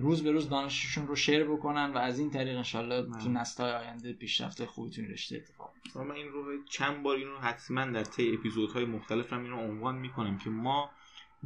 روز 0.01 0.23
به 0.23 0.31
روز 0.31 0.49
دانششون 0.49 1.07
رو 1.07 1.17
شیر 1.17 1.45
بکنن 1.45 1.93
و 1.93 1.99
از 1.99 2.19
این 2.19 2.31
طریق 2.31 2.57
انشالله 2.57 3.19
تو 3.23 3.29
نسل‌های 3.29 3.73
آینده 3.73 4.13
پیشرفت 4.13 4.65
خوبی 4.65 4.91
تو 4.91 5.03
رشته 5.03 5.37
اتفاق 5.37 5.73
من 5.97 6.15
این 6.15 6.29
رو 6.29 6.65
چند 6.71 7.03
بار 7.03 7.17
این 7.17 7.29
رو 7.29 7.39
حتما 7.39 7.85
در 7.85 8.05
طی 8.05 8.35
اپیزودهای 8.35 8.85
مختلف 8.85 9.33
هم 9.33 9.43
این 9.43 9.51
رو 9.51 9.59
عنوان 9.59 9.97
می‌کنم 9.97 10.39
که 10.39 10.51
ما 10.51 10.91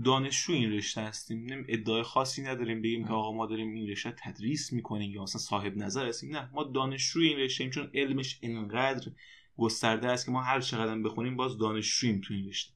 دانشجو 0.05 0.53
این 0.53 0.73
رشته 0.73 1.01
هستیم. 1.01 1.65
ادعای 1.69 2.03
خاصی 2.03 2.43
نداریم. 2.43 2.83
بگیم 2.83 3.05
که 3.05 3.13
آقا 3.13 3.33
ما 3.33 3.47
داریم 3.47 3.75
این 3.75 3.89
رشته 3.89 4.15
تدریس 4.19 4.73
می‌کنیم 4.73 5.11
یا 5.11 5.23
اصلا 5.23 5.41
صاحب 5.41 5.77
نظر 5.77 6.07
هستیم. 6.07 6.37
نه. 6.37 6.51
ما 6.53 6.65
دانشجوی 6.65 7.29
این 7.29 7.39
رشته 7.39 7.71
چون 7.71 7.91
علمش 7.95 8.39
انقدر 8.43 9.13
گسترده 9.57 10.09
است 10.09 10.27
که 10.27 10.33
ما 10.33 10.43
هر 10.43 10.61
چقدر 10.61 10.99
بخونیم 10.99 11.37
باز 11.37 11.59
دانشجوییم 11.59 12.21
تو 12.25 12.35
این 12.35 12.49
رشته. 12.49 12.73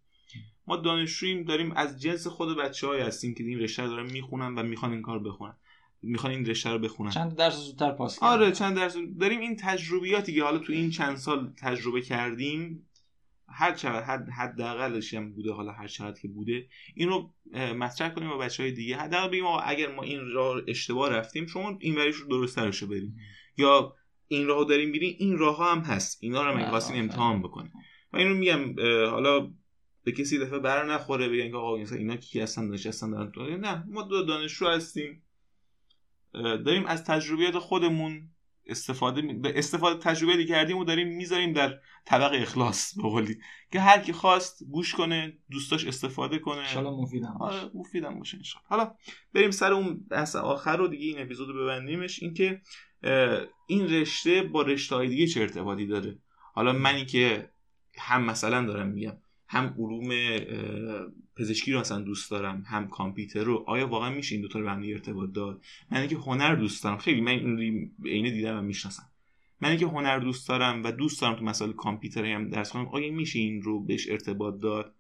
ما 0.66 0.76
دانشجوییم 0.76 1.44
داریم 1.44 1.72
از 1.72 2.02
جنس 2.02 2.26
خود 2.26 2.56
بچه 2.56 2.86
های 2.86 3.00
هستیم 3.00 3.34
که 3.34 3.44
این 3.44 3.58
رشته 3.58 3.82
رو 3.82 3.88
دارن 3.88 4.12
می‌خونن 4.12 4.54
و 4.54 4.62
می‌خوان 4.62 4.92
این 4.92 5.02
کار 5.02 5.18
بخونن. 5.18 5.54
می‌خوان 6.02 6.32
این 6.32 6.46
رشته 6.46 6.70
رو 6.70 6.78
بخونن. 6.78 7.10
چند 7.10 7.36
درس 7.36 7.56
زودتر 7.56 7.92
پاس 7.92 8.22
آره 8.22 8.52
چند 8.52 8.76
درس 8.76 8.96
داریم 9.20 9.40
این 9.40 9.56
تجربیاتی 9.56 10.34
که 10.34 10.42
حالا 10.42 10.58
تو 10.58 10.72
این 10.72 10.90
چند 10.90 11.16
سال 11.16 11.52
تجربه 11.56 12.00
کردیم 12.00 12.85
هر 13.48 13.72
چقدر 13.72 14.04
حد 14.04 14.28
حداقلش 14.30 15.14
هم 15.14 15.32
بوده 15.32 15.52
حالا 15.52 15.72
هر 15.72 15.88
چقدر 15.88 16.20
که 16.20 16.28
بوده 16.28 16.68
این 16.94 17.08
رو 17.08 17.34
مطرح 17.54 18.08
کنیم 18.08 18.28
با 18.28 18.38
بچه 18.38 18.62
های 18.62 18.72
دیگه. 18.72 18.96
حداقل 18.96 19.28
بگیم 19.28 19.44
اگر 19.64 19.94
ما 19.94 20.02
این 20.02 20.30
راه 20.30 20.62
اشتباه 20.68 21.10
رفتیم 21.10 21.46
شما 21.46 21.78
این 21.80 21.98
وریش 21.98 22.16
رو 22.16 22.28
درست 22.28 22.58
رو 22.58 22.88
بریم. 22.88 23.16
یا 23.56 23.94
این 24.28 24.46
راه 24.46 24.64
داریم 24.64 24.90
میریم 24.90 25.16
این 25.18 25.38
راه 25.38 25.70
هم 25.70 25.78
هست. 25.78 26.18
اینا 26.20 26.42
رو 26.42 26.58
هم 26.58 26.70
بله، 26.70 26.96
امتحان 26.98 27.42
بکنیم. 27.42 27.72
من 28.12 28.20
اینو 28.20 28.34
میگم 28.34 28.80
حالا 29.10 29.52
به 30.04 30.12
کسی 30.12 30.38
دفعه 30.38 30.58
بر 30.58 30.92
نخوره 30.92 31.28
بگن 31.28 31.50
که 31.50 31.56
آقا 31.56 31.76
اینا 31.76 32.16
کی 32.16 32.40
هستن 32.40 32.68
نشستن 32.68 33.10
دارن 33.10 33.60
نه 33.60 33.84
ما 33.88 34.02
دو 34.02 34.22
دانشجو 34.22 34.66
هستیم. 34.66 35.22
داریم 36.32 36.86
از 36.86 37.04
تجربیات 37.04 37.58
خودمون 37.58 38.30
استفاده 38.66 39.22
به 39.22 39.58
استفاده 39.58 40.00
تجربه 40.00 40.44
کردیم 40.44 40.76
و 40.76 40.84
داریم 40.84 41.08
می‌ذاریم 41.08 41.52
در 41.52 41.80
طبق 42.04 42.30
اخلاص 42.34 42.94
به 42.96 43.02
قولی. 43.02 43.38
که 43.72 43.80
هر 43.80 43.98
کی 43.98 44.12
خواست 44.12 44.64
گوش 44.70 44.94
کنه 44.94 45.38
دوستاش 45.50 45.86
استفاده 45.86 46.38
کنه. 46.38 46.76
ان 46.76 46.84
مفیدم 46.84 47.36
باشه. 47.38 47.58
آره 47.58 47.70
مفیدم 47.74 48.18
باشه 48.18 48.38
حالا 48.64 48.94
بریم 49.34 49.50
سر 49.50 49.72
اون 49.72 50.06
بحث 50.10 50.36
آخر 50.36 50.76
رو 50.76 50.88
دیگه 50.88 51.06
این 51.06 51.20
اپیزودو 51.20 51.54
ببندیمش. 51.54 52.22
اینکه 52.22 52.60
این 53.66 53.88
رشته 53.88 54.42
با 54.42 54.62
رشته 54.62 54.94
های 54.94 55.08
دیگه 55.08 55.26
چه 55.26 55.40
ارتباطی 55.40 55.86
داره؟ 55.86 56.18
حالا 56.54 56.72
منی 56.72 57.04
که 57.04 57.50
هم 57.98 58.24
مثلا 58.24 58.66
دارم 58.66 58.88
میگم. 58.88 59.16
هم 59.48 59.74
علوم 59.78 60.38
پزشکی 61.36 61.72
رو 61.72 61.80
مثلا 61.80 62.00
دوست 62.00 62.30
دارم 62.30 62.64
هم 62.66 62.88
کامپیوتر 62.88 63.44
رو. 63.44 63.64
آیا 63.66 63.86
واقعا 63.86 64.10
میشه 64.10 64.34
این 64.34 64.42
دوتا 64.42 64.58
رو 64.58 64.64
به 64.64 64.70
هم 64.70 64.82
ارتباط 64.82 65.32
داد؟ 65.32 65.62
من 65.90 66.08
که 66.08 66.16
هنر 66.16 66.54
دوست 66.54 66.84
دارم. 66.84 66.98
خیلی 66.98 67.20
من 67.20 67.32
این 67.32 67.90
عینه 68.04 68.30
دیدم 68.30 68.58
و 68.58 68.62
می‌شناسم. 68.62 69.08
من 69.60 69.76
که 69.76 69.86
هنر 69.86 70.18
دوست 70.18 70.48
دارم 70.48 70.84
و 70.84 70.92
دوست 70.92 71.20
دارم 71.20 71.36
تو 71.36 71.44
مسائل 71.44 71.72
کامپیوتری 71.72 72.32
هم 72.32 72.50
درس 72.50 72.72
کنم 72.72 72.86
آیا 72.86 73.12
میشه 73.12 73.38
این 73.38 73.62
رو 73.62 73.80
بهش 73.80 74.08
ارتباط 74.10 74.60
داد؟ 74.60 74.94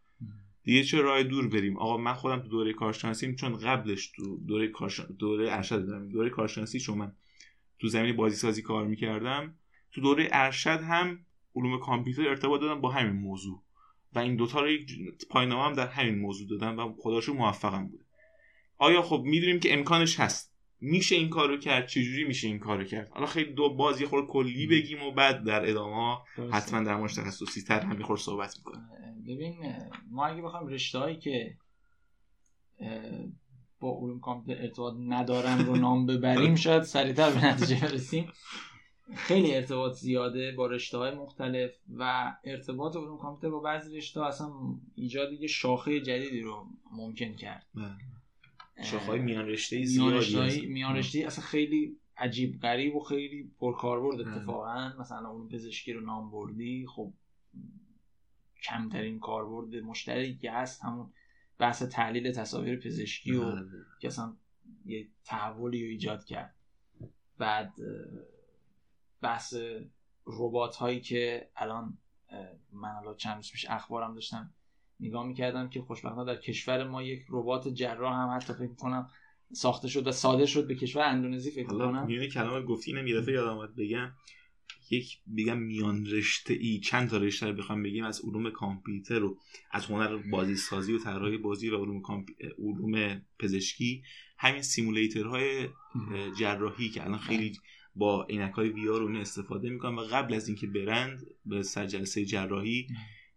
دیگه 0.62 0.82
چه 0.82 1.00
راه 1.00 1.22
دور 1.22 1.48
بریم؟ 1.48 1.76
آقا 1.76 1.96
من 1.96 2.12
خودم 2.12 2.40
تو 2.40 2.48
دوره 2.48 2.72
کارشناسیم 2.72 3.34
چون 3.34 3.56
قبلش 3.56 4.06
تو 4.06 4.40
دوره 4.46 4.68
کارشن... 4.68 5.04
دوره 5.18 5.52
ارشد 5.52 5.86
دارم. 5.86 6.08
دوره 6.08 6.30
کارشناسی 6.30 6.80
چون 6.80 6.98
من 6.98 7.12
تو 7.78 7.88
زمین 7.88 8.16
بازی 8.16 8.36
سازی 8.36 8.62
کار 8.62 8.86
می‌کردم 8.86 9.54
تو 9.92 10.00
دوره 10.00 10.28
ارشد 10.32 10.80
هم 10.80 11.18
علوم 11.54 11.78
کامپیوتر 11.78 12.28
ارتباط 12.28 12.60
دادم 12.60 12.80
با 12.80 12.90
همین 12.90 13.12
موضوع. 13.12 13.62
و 14.14 14.18
این 14.18 14.36
دوتا 14.36 14.60
رو 14.60 14.70
یک 14.70 14.90
هم 15.34 15.72
در 15.72 15.86
همین 15.86 16.18
موضوع 16.18 16.48
دادن 16.48 16.74
و 16.74 16.94
خداشو 16.98 17.34
موفقم 17.34 17.88
بوده. 17.88 18.04
آیا 18.78 19.02
خب 19.02 19.22
می‌دونیم 19.24 19.60
که 19.60 19.74
امکانش 19.74 20.20
هست. 20.20 20.56
میشه 20.80 21.16
این 21.16 21.28
کارو 21.28 21.56
کرد؟ 21.58 21.86
چجوری 21.86 22.24
میشه 22.24 22.48
این 22.48 22.58
کارو 22.58 22.84
کرد؟ 22.84 23.08
حالا 23.08 23.26
خیلی 23.26 23.52
دو 23.52 23.74
بازی 23.74 24.06
خور 24.06 24.26
کلی 24.26 24.66
بگیم 24.66 25.02
و 25.02 25.10
بعد 25.12 25.44
در 25.44 25.70
ادامه 25.70 26.18
حتما 26.52 26.82
در 26.82 26.96
مورد 26.96 27.12
تخصصی 27.12 27.62
تر 27.62 27.80
هم 27.80 27.96
میخور 27.96 28.16
صحبت 28.16 28.54
می‌کنیم. 28.58 28.84
ببین 29.26 29.54
ما 30.10 30.26
اگه 30.26 30.42
بخوایم 30.42 30.66
رشته 30.66 30.98
هایی 30.98 31.16
که 31.16 31.56
با 33.80 33.98
علوم 34.00 34.20
کامپیوتر 34.20 34.62
ارتباط 34.62 34.94
ندارن 35.08 35.58
رو 35.58 35.76
نام 35.76 36.06
ببریم 36.06 36.54
شاید 36.64 36.82
سریعتر 36.82 37.30
به 37.30 37.44
نتیجه 37.44 37.80
برسیم. 37.80 38.32
خیلی 39.14 39.54
ارتباط 39.54 39.92
زیاده 39.92 40.52
با 40.52 40.66
رشته 40.66 40.98
های 40.98 41.14
مختلف 41.14 41.70
و 41.96 42.32
ارتباط 42.44 42.96
علوم 42.96 43.18
کامپیوتر 43.18 43.50
با 43.50 43.60
بعضی 43.60 43.96
رشته 43.96 44.24
اصلا 44.24 44.50
ایجاد 44.94 45.32
یه 45.32 45.46
شاخه 45.46 46.00
جدیدی 46.00 46.40
رو 46.40 46.66
ممکن 46.92 47.34
کرد 47.34 47.66
بله. 47.74 48.84
شاخه 48.84 49.06
های 49.06 49.20
میان 49.20 49.46
رشته 49.46 49.84
زیادی 49.84 50.66
میان 50.66 50.96
رشته 50.96 51.18
اصلا 51.18 51.44
خیلی 51.44 51.96
عجیب 52.16 52.60
غریب 52.60 52.96
و 52.96 53.00
خیلی 53.00 53.50
پرکاربرد 53.58 54.24
بله. 54.24 54.36
اتفاقا 54.36 54.92
مثلا 54.98 55.18
علوم 55.18 55.48
پزشکی 55.48 55.92
رو 55.92 56.00
نام 56.00 56.30
بردی 56.30 56.86
خب 56.86 57.12
کمترین 58.62 59.18
کاربرد 59.20 59.74
مشترکی 59.74 60.36
که 60.36 60.52
هست 60.52 60.84
همون 60.84 61.12
بحث 61.58 61.82
تحلیل 61.82 62.32
تصاویر 62.32 62.80
پزشکی 62.80 63.32
و 63.32 63.52
بله. 63.52 63.64
که 64.00 64.08
اصلا 64.08 64.36
یه 64.86 65.08
تحولی 65.24 65.84
رو 65.84 65.90
ایجاد 65.90 66.24
کرد 66.24 66.54
بعد 67.38 67.72
بحث 69.22 69.54
ربات 70.26 70.76
هایی 70.76 71.00
که 71.00 71.50
الان 71.56 71.98
من 72.72 72.88
الان 72.88 73.16
چند 73.16 73.36
روز 73.36 73.52
پیش 73.52 73.66
اخبارم 73.68 74.14
داشتم 74.14 74.54
نگاه 75.00 75.26
می‌کردم 75.26 75.68
که 75.68 75.80
خوشبختانه 75.80 76.34
در 76.34 76.40
کشور 76.40 76.88
ما 76.88 77.02
یک 77.02 77.26
ربات 77.28 77.68
جراح 77.68 78.14
هم 78.14 78.36
حتی 78.36 78.52
فکر 78.52 78.74
کنم 78.74 79.10
ساخته 79.52 79.88
شد 79.88 80.06
و 80.06 80.12
صادر 80.12 80.46
شد 80.46 80.66
به 80.66 80.74
کشور 80.74 81.02
اندونزی 81.02 81.50
فکر 81.50 81.66
کنم 81.66 82.06
میونه 82.06 82.28
کلام 82.28 82.64
گفتی 82.64 82.92
اینم 82.92 83.06
یه 83.06 83.32
یاد 83.32 83.48
آمد 83.48 83.76
بگم. 83.76 84.12
یک 84.90 85.18
بگم 85.36 85.58
میان 85.58 86.06
رشته 86.06 86.54
ای 86.54 86.78
چند 86.78 87.10
تا 87.10 87.16
رشته 87.16 87.46
رو 87.46 87.52
بخوام 87.52 87.82
بگیم 87.82 88.04
از 88.04 88.20
علوم 88.24 88.50
کامپیوتر 88.50 89.22
و 89.22 89.38
از 89.70 89.86
هنر 89.86 90.16
بازی 90.16 90.56
سازی 90.56 90.92
و 90.92 90.98
طراحی 90.98 91.38
بازی 91.38 91.68
و 91.68 91.76
علوم 91.76 92.02
علوم 92.58 93.22
پزشکی. 93.38 94.02
همین 94.38 94.62
سیمولیترهای 94.62 95.68
جراحی 96.38 96.88
که 96.88 97.04
الان 97.04 97.18
خیلی 97.18 97.58
با 97.96 98.24
عینک 98.24 98.52
های 98.52 98.68
وی 98.68 98.88
آر 98.88 99.16
استفاده 99.16 99.70
می‌کنن 99.70 99.94
و 99.94 100.00
قبل 100.00 100.34
از 100.34 100.48
اینکه 100.48 100.66
برند 100.66 101.26
به 101.46 101.62
سر 101.62 101.86
جلسه 101.86 102.24
جراحی 102.24 102.86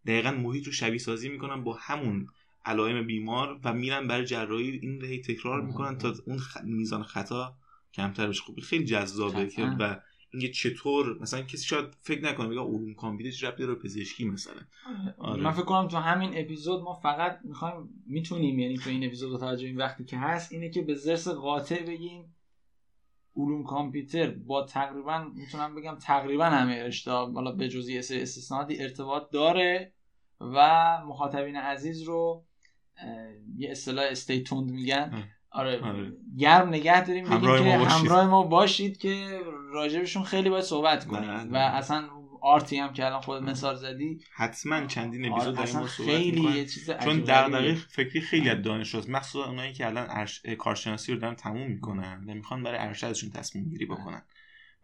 دقیقا 0.05 0.31
محیط 0.31 0.65
رو 0.65 0.71
شبیه 0.71 0.99
سازی 0.99 1.29
می‌کنن 1.29 1.63
با 1.63 1.73
همون 1.73 2.27
علائم 2.65 3.07
بیمار 3.07 3.59
و 3.63 3.73
میرن 3.73 4.07
برای 4.07 4.25
جراحی 4.25 4.69
این 4.69 5.01
رو 5.01 5.07
تکرار 5.07 5.61
می‌کنن 5.61 5.97
تا 5.97 6.13
اون 6.25 6.39
میزان 6.63 7.03
خطا 7.03 7.55
کمتر 7.93 8.27
بشه. 8.27 8.41
خوب 8.41 8.59
خیلی 8.59 8.85
جذابه 8.85 9.47
که 9.47 9.63
و 9.79 9.99
اینکه 10.31 10.49
چطور 10.49 11.19
مثلا 11.21 11.41
کسی 11.41 11.65
شاید 11.65 11.85
فکر 12.01 12.23
نکنه 12.23 12.47
میگه 12.47 12.61
علوم 12.61 12.93
کامپیوتر 12.93 13.37
چه 13.37 13.47
ربطی 13.47 13.63
داره 13.63 13.75
پزشکی 13.75 14.25
مثلا. 14.25 14.61
آره. 15.17 15.43
من 15.43 15.51
فکر 15.51 15.63
کنم 15.63 15.87
تو 15.87 15.97
همین 15.97 16.31
اپیزود 16.33 16.83
ما 16.83 16.93
فقط 16.93 17.39
می‌خوایم 17.43 18.03
می‌تونیم 18.07 18.59
یعنی 18.59 18.77
تو 18.77 18.89
این 18.89 19.05
اپیزود 19.05 19.39
توجه 19.39 19.67
این 19.67 19.77
وقتی 19.77 20.03
که 20.03 20.17
هست 20.17 20.51
اینه 20.51 20.69
که 20.69 20.81
به 20.81 20.95
زرس 20.95 21.27
قاطع 21.27 21.83
بگیم. 21.83 22.35
علوم 23.35 23.63
کامپیوتر 23.63 24.29
با 24.29 24.63
تقریبا 24.63 25.27
می‌تونم 25.35 25.75
بگم 25.75 25.95
تقریبا 25.95 26.45
همه 26.45 26.83
رشته 26.83 27.11
حالا 27.11 27.51
به 27.51 27.69
جزی 27.69 27.97
استثناءاتی 27.97 28.81
ارتباط 28.81 29.29
داره 29.31 29.93
و 30.39 30.97
مخاطبین 31.07 31.55
عزیز 31.55 32.01
رو 32.03 32.45
یه 33.57 33.71
اصطلاح 33.71 34.05
استیتوند 34.11 34.71
میگن. 34.71 35.23
آره, 35.51 35.81
آره. 35.81 36.13
گرم 36.37 36.67
نگه 36.67 37.05
داریم 37.05 37.25
همراه 37.25 37.63
که 37.63 37.77
همراه 37.77 38.27
ما 38.27 38.43
باشید 38.43 38.97
که 38.97 39.39
راجبشون 39.71 40.23
خیلی 40.23 40.49
باید 40.49 40.63
صحبت 40.63 41.05
کنیم. 41.05 41.53
و 41.53 41.57
اصلا 41.57 42.03
art 42.41 42.68
ی 42.68 42.77
هم 42.77 42.93
که 42.93 43.05
الان 43.05 43.21
خود 43.21 43.43
مثال 43.43 43.75
زدی. 43.75 44.19
حتما 44.31 44.85
چندین 44.85 45.31
اپیزود 45.31 45.57
آره 45.59 45.71
داریم 45.71 45.87
خیلی 45.87 46.41
یه 46.41 46.65
چیز 46.65 46.91
چون 46.91 47.19
دغدغه 47.19 47.75
فکری 47.75 48.21
خیلی 48.21 48.49
از 48.49 48.61
دانشجوست 48.61 49.09
مخصوصا 49.09 49.49
اونایی 49.49 49.73
که 49.73 49.85
الان 49.85 50.07
ارش... 50.09 50.45
کارشناسی 50.45 51.13
رو 51.13 51.19
دارن 51.19 51.35
تموم 51.35 51.71
می‌کنن 51.71 52.23
و 52.27 52.33
می‌خوان 52.33 52.63
برای 52.63 52.79
ارشدشون 52.79 53.29
تصمیم 53.29 53.69
گیری 53.69 53.85
بکنن 53.85 54.21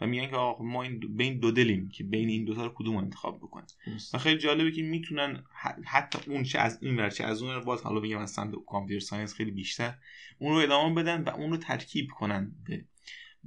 و 0.01 0.07
میگن 0.07 0.27
که 0.27 0.35
آقا 0.35 0.63
ما 0.63 0.83
این 0.83 0.99
بین 0.99 1.39
دو 1.39 1.51
دلیم 1.51 1.89
که 1.89 2.03
بین 2.03 2.29
این 2.29 2.45
دو 2.45 2.55
تا 2.55 2.65
رو 2.65 2.73
کدوم 2.75 2.97
انتخاب 2.97 3.37
بکنیم؟ 3.37 3.67
و 4.13 4.17
خیلی 4.17 4.39
جالبه 4.39 4.71
که 4.71 4.81
می‌تونن 4.81 5.43
حتی 5.85 6.19
اون 6.27 6.43
چه 6.43 6.59
از 6.59 6.79
این 6.81 6.97
ور 6.97 7.09
چه 7.09 7.23
از 7.23 7.41
اون 7.41 7.59
باز 7.59 7.81
حالا 7.81 7.99
بگم 7.99 8.17
از 8.17 8.31
سمت 8.31 8.55
computer 8.67 9.05
science 9.05 9.33
خیلی 9.33 9.51
بیشتر 9.51 9.97
اون 10.39 10.55
رو 10.55 10.57
ادامه 10.57 10.95
بدن 10.95 11.23
و 11.23 11.29
اون 11.29 11.51
رو 11.51 11.57
ترکیب 11.57 12.07
کنن 12.11 12.51
به 12.65 12.85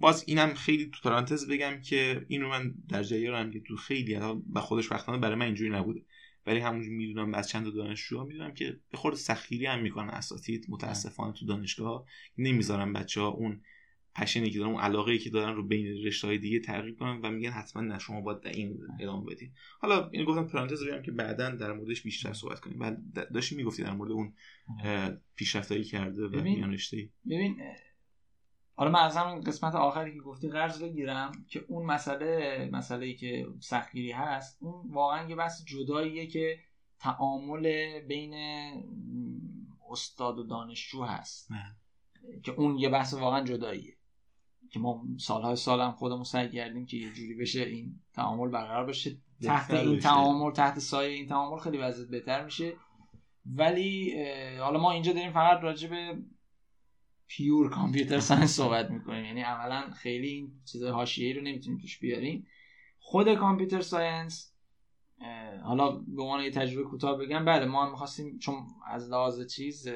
باز 0.01 0.25
اینم 0.27 0.55
خیلی 0.55 0.87
تو 0.87 1.01
پرانتز 1.11 1.49
بگم 1.49 1.81
که 1.81 2.27
این 2.29 2.41
رو 2.41 2.49
من 2.49 2.75
در 2.89 3.03
جریانم 3.03 3.51
که 3.51 3.61
تو 3.61 3.77
خیلی 3.77 4.19
به 4.47 4.61
خودش 4.61 4.93
وقتانه 4.93 5.19
برای 5.19 5.35
من 5.35 5.47
اینجوری 5.47 5.71
نبوده. 5.71 6.05
ولی 6.47 6.61
همونجور 6.61 6.93
می‌دونم 6.93 7.35
از 7.35 7.49
چند 7.49 7.75
دانشجوها 7.75 8.25
می‌دونم 8.25 8.55
که 8.55 8.81
به 8.91 8.97
خود 8.97 9.15
سخیری 9.15 9.67
هم 9.67 9.83
می‌کنن 9.83 10.09
اساتید 10.09 10.67
متاسفانه 10.69 11.33
تو 11.33 11.47
دانشگاه 11.47 12.05
نمی‌ذارن 12.39 12.93
بچه 12.93 13.21
ها 13.21 13.29
اون 13.29 13.61
پشنی 14.15 14.51
که 14.51 14.59
دارن 14.59 14.71
اون 14.71 14.81
علاقه 14.81 15.19
که 15.19 15.31
دارن 15.31 15.57
رو 15.57 15.67
بین 15.67 15.87
رشته 15.87 16.27
های 16.27 16.39
دیگه 16.39 16.61
تغییر 16.61 16.95
کنن 16.95 17.21
و 17.23 17.31
میگن 17.31 17.51
حتما 17.51 17.83
نه 17.83 17.99
شما 17.99 18.21
باید 18.21 18.41
در 18.41 18.51
این 18.51 18.79
ادامه 19.01 19.27
بدین. 19.27 19.53
حالا 19.81 20.09
اینو 20.09 20.25
گفتم 20.25 20.47
پرانتز 20.47 20.85
بگم 20.85 21.03
که 21.03 21.13
بعدا 21.13 21.51
در 21.51 21.73
موردش 21.73 22.03
بیشتر 22.03 22.33
صحبت 22.33 22.61
کنیم. 22.61 22.79
بعد 22.79 23.33
داشتی 23.33 23.57
می‌گفتی 23.57 23.83
در 23.83 23.93
مورد 23.93 24.11
اون 24.11 24.33
پیشرفتایی 25.37 25.85
کرده 25.85 26.27
و 26.27 26.43
میان 26.43 26.73
رشته 26.73 27.09
ببین 27.31 27.57
حالا 28.79 28.91
من 28.91 29.01
از 29.01 29.17
همین 29.17 29.41
قسمت 29.41 29.75
آخری 29.75 30.15
که 30.15 30.21
گفتی 30.21 30.49
قرض 30.49 30.83
بگیرم 30.83 31.33
که 31.49 31.65
اون 31.69 31.87
مسئله 31.87 32.69
مسئله 32.73 33.07
ای 33.07 33.15
که 33.15 33.47
سختگیری 33.61 34.13
هست 34.13 34.59
اون 34.61 34.93
واقعا 34.93 35.29
یه 35.29 35.37
بحث 35.37 35.65
جداییه 35.65 36.27
که 36.27 36.59
تعامل 36.99 38.01
بین 38.01 38.35
استاد 39.91 40.39
و 40.39 40.43
دانشجو 40.43 41.03
هست. 41.03 41.53
نه. 41.53 41.77
که 42.43 42.53
اون 42.53 42.79
یه 42.79 42.89
بحث 42.89 43.15
واقعا 43.15 43.45
جداییه. 43.45 43.97
که 44.71 44.81
ما 44.81 45.05
سالهای 45.17 45.57
سالم 45.57 45.93
خودمون 45.93 46.25
سعی 46.25 46.49
کردیم 46.49 46.87
که 46.87 46.97
یه 46.97 47.13
جوری 47.13 47.35
بشه 47.35 47.63
این 47.63 48.01
تعامل 48.13 48.49
برقرار 48.49 48.87
بشه. 48.87 49.19
تحت 49.43 49.71
این 49.71 49.99
تعامل 49.99 50.53
تحت 50.53 50.79
سایه 50.79 51.17
این 51.17 51.27
تعامل 51.27 51.59
خیلی 51.59 51.79
وضعیت 51.79 52.09
بهتر 52.09 52.45
میشه. 52.45 52.73
ولی 53.47 54.15
حالا 54.59 54.81
ما 54.81 54.91
اینجا 54.93 55.13
داریم 55.13 55.33
فقط 55.33 55.61
راجع 55.63 55.89
به 55.89 56.23
pure 57.29 57.71
computer 57.71 58.21
science 58.21 58.57
صحبت 58.57 58.91
می‌کنیم. 58.91 59.25
یعنی 59.25 59.41
عملا 59.41 59.91
خیلی 59.91 60.29
این 60.29 60.53
چیز 60.65 60.83
حاشیه‌ای 60.83 61.33
رو 61.33 61.43
نمی‌تونیم 61.43 61.79
توش 61.79 61.99
بیاریم. 61.99 62.47
خود 62.99 63.35
computer 63.35 63.81
science 63.81 64.55
حالا 65.63 65.91
به 65.91 66.23
عنوان 66.23 66.45
یه 66.45 66.51
تجربه 66.51 66.89
کوتاه 66.91 67.19
بگم 67.19 67.45
بله 67.45 67.67
ما 67.67 67.85
هم 67.85 67.91
می‌خواستیم 67.91 68.39
چون 68.39 68.67
از 68.87 69.11
لحاظ 69.11 69.47
چیز 69.47 69.89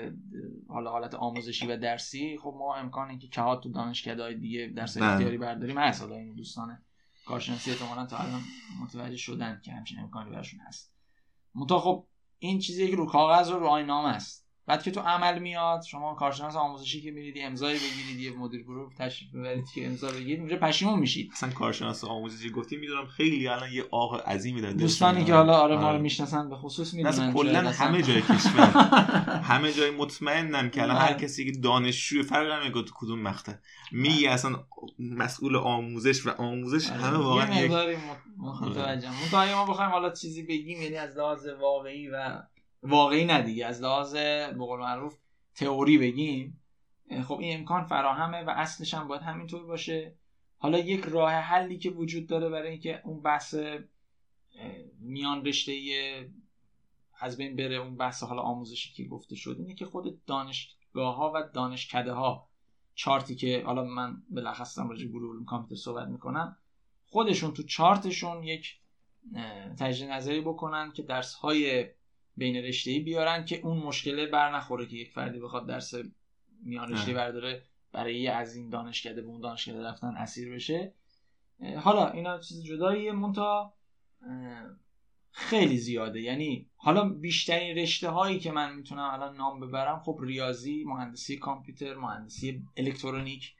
حالا 0.68 0.91
حالت 0.91 1.14
آموزشی 1.14 1.66
و 1.66 1.76
درسی 1.76 2.39
خب 2.43 2.55
ما 2.59 2.74
امکان 2.76 3.09
اینکه 3.09 3.28
کهات 3.28 3.62
تو 3.62 3.68
دانشکده‌های 3.68 4.35
دیگه 4.35 4.72
درس 4.76 4.99
بله. 4.99 5.07
اختیاری 5.07 5.39
برداریم 5.39 5.78
هست. 5.78 6.03
حالا 6.03 6.16
این 6.16 6.35
دوستان 6.35 6.78
کارشناسی 7.26 7.70
احتمالاً 7.70 8.07
تا 8.07 8.16
الان 8.16 8.41
متوجه 8.83 9.16
شدن 9.16 9.61
که 9.64 9.72
همچین 9.72 9.99
امکانی 9.99 10.30
براشون 10.30 10.61
هست. 10.61 10.95
منتها 11.55 11.78
خب 11.78 12.07
این 12.39 12.59
چیزی 12.59 12.91
که 12.91 12.97
رو 12.97 13.07
کاغذ 13.07 13.51
و 13.51 13.59
رو 13.59 13.66
آینامه 13.66 14.09
است 14.09 14.49
بعد 14.66 14.82
که 14.82 14.90
تو 14.90 15.00
عمل 15.00 15.38
میاد 15.38 15.82
شما 15.82 16.14
کارشناس 16.14 16.56
آموزشی 16.56 17.00
که 17.00 17.10
میرید 17.10 17.34
امضای 17.40 17.74
بگیرید 17.74 18.20
یه 18.20 18.38
مدیر 18.38 18.62
گروه 18.62 18.94
تشریف 18.98 19.34
ببرید 19.34 19.64
که 19.74 19.86
امضا 19.86 20.10
بگیرید 20.10 20.40
اونجا 20.40 20.56
پشیمون 20.56 20.98
میشید. 20.98 21.30
اصلا 21.32 21.50
کارشناس 21.50 22.04
آموزشی 22.04 22.50
گفتی 22.50 22.76
می‌دونم 22.76 23.06
خیلی 23.06 23.48
الان 23.48 23.72
یه 23.72 23.84
آه 23.90 24.20
عظیمی 24.20 24.60
داره 24.60 24.74
دوستانی 24.74 25.24
که 25.24 25.34
حالا 25.34 25.58
آره 25.58 25.74
ما 25.74 25.80
رو 25.80 25.86
آره. 25.86 25.98
می‌شناسن 25.98 26.48
به 26.48 26.56
خصوص 26.56 26.94
می‌دونن 26.94 27.32
کلا 27.32 27.70
همه 27.70 28.02
جای 28.02 28.22
کشور. 28.22 28.66
همه 29.50 29.72
جای 29.72 29.90
مطمئنم 29.90 30.70
که 30.70 30.82
الان 30.82 30.96
هر 30.96 31.12
کسی 31.12 31.52
که 31.52 31.60
دانشجو 31.60 32.22
فرق 32.22 32.62
نمی‌کنه 32.62 32.82
تو 32.82 32.92
کدوم 32.94 33.22
مقطع. 33.22 33.52
میگه 33.92 34.30
اصلا 34.30 34.64
مسئول 34.98 35.56
آموزش 35.56 36.26
و 36.26 36.30
آموزش 36.30 36.90
آره. 36.90 37.00
همه 37.00 37.16
واقعا 37.16 37.60
یه 37.60 37.64
مقداری 37.64 37.96
متوجهم. 38.38 39.54
ما 39.54 39.66
بخوایم 39.66 39.90
حالا 39.90 40.10
چیزی 40.10 40.42
بگیم 40.42 40.82
یعنی 40.82 40.96
از 40.96 41.16
لحاظ 41.16 41.46
واقعی 41.60 42.08
و 42.08 42.42
واقعی 42.83 43.24
ندیگه 43.24 43.66
از 43.66 43.83
لحاظ 43.83 44.14
به 44.14 44.55
معروف 44.55 45.18
تئوری 45.55 45.99
بگیم 45.99 46.62
خب 47.28 47.39
این 47.39 47.59
امکان 47.59 47.85
فراهمه 47.85 48.43
و 48.43 48.51
اصلش 48.51 48.95
هم 48.95 49.09
باید 49.09 49.22
همینطور 49.22 49.66
باشه. 49.66 50.16
حالا 50.59 50.78
یک 50.78 51.01
راه 51.01 51.33
حلی 51.33 51.78
که 51.78 51.91
وجود 51.91 52.26
داره 52.26 52.49
برای 52.49 52.70
اینکه 52.70 53.01
اون 53.05 53.22
بحث 53.22 53.55
میان 55.01 55.45
رشته 55.45 55.72
از 57.20 57.37
بین 57.37 57.57
بره 57.57 57.76
اون 57.76 57.97
بحث 57.97 58.22
حالا 58.22 58.43
آموزشی 58.43 58.93
که 58.93 59.05
گفته 59.05 59.37
شد 59.37 59.57
اینه 59.59 59.74
که 59.74 59.85
خود 59.85 60.24
دانشگاه 60.24 61.16
ها 61.16 61.33
و 61.35 61.43
دانشکده 61.55 62.12
ها 62.12 62.49
چارتی 62.95 63.35
که 63.35 63.62
حالا 63.66 63.85
من 63.85 64.22
بلخص 64.30 64.78
راجع 64.78 65.07
گروه 65.07 65.33
علوم 65.33 65.45
کامپیوتر 65.45 65.83
صحبت 65.83 66.09
می‌کنم 66.09 66.57
خودشون 67.07 67.53
تو 67.53 67.62
چارتشون 67.62 68.43
یک 68.43 68.78
تجدید 69.78 70.11
نظری 70.11 70.41
بکنن 70.41 70.93
که 70.93 71.03
درس 71.03 71.35
های 71.35 71.87
بین 72.37 72.57
رشته 72.57 72.91
ای 72.91 73.01
بیارن 73.01 73.45
که 73.45 73.61
اون 73.61 73.78
مشکله 73.78 74.26
بر 74.26 74.57
نخوره 74.57 74.87
که 74.87 74.97
یک 74.97 75.11
فردی 75.11 75.41
بخواد 75.41 75.68
درس 75.68 75.95
میان 76.62 76.93
رشته 76.93 77.12
برداره 77.12 77.62
برای 77.93 78.28
از 78.28 78.57
این 78.57 78.68
دانشکده 78.68 79.22
به 79.22 79.28
اون 79.28 79.41
دانشکده 79.41 79.83
رفتن 79.83 80.14
اسیر 80.16 80.55
بشه. 80.55 80.95
حالا 81.76 82.11
اینا 82.11 82.39
چیز 82.39 82.64
جداییه. 82.64 83.12
مونتا 83.12 83.74
خیلی 85.30 85.76
زیاده. 85.76 86.20
یعنی 86.20 86.70
حالا 86.76 87.09
بیشترین 87.09 87.76
رشته 87.76 88.09
هایی 88.09 88.39
که 88.39 88.53
من 88.53 88.74
می‌تونم 88.74 89.11
الان 89.12 89.37
نام 89.37 89.61
ببرم 89.61 90.01
خب 90.01 90.18
ریاضی 90.22 90.85
مهندسی 90.85 91.37
کامپیوتر 91.37 91.95
مهندسی 91.95 92.62
الکترونیک 92.76 93.55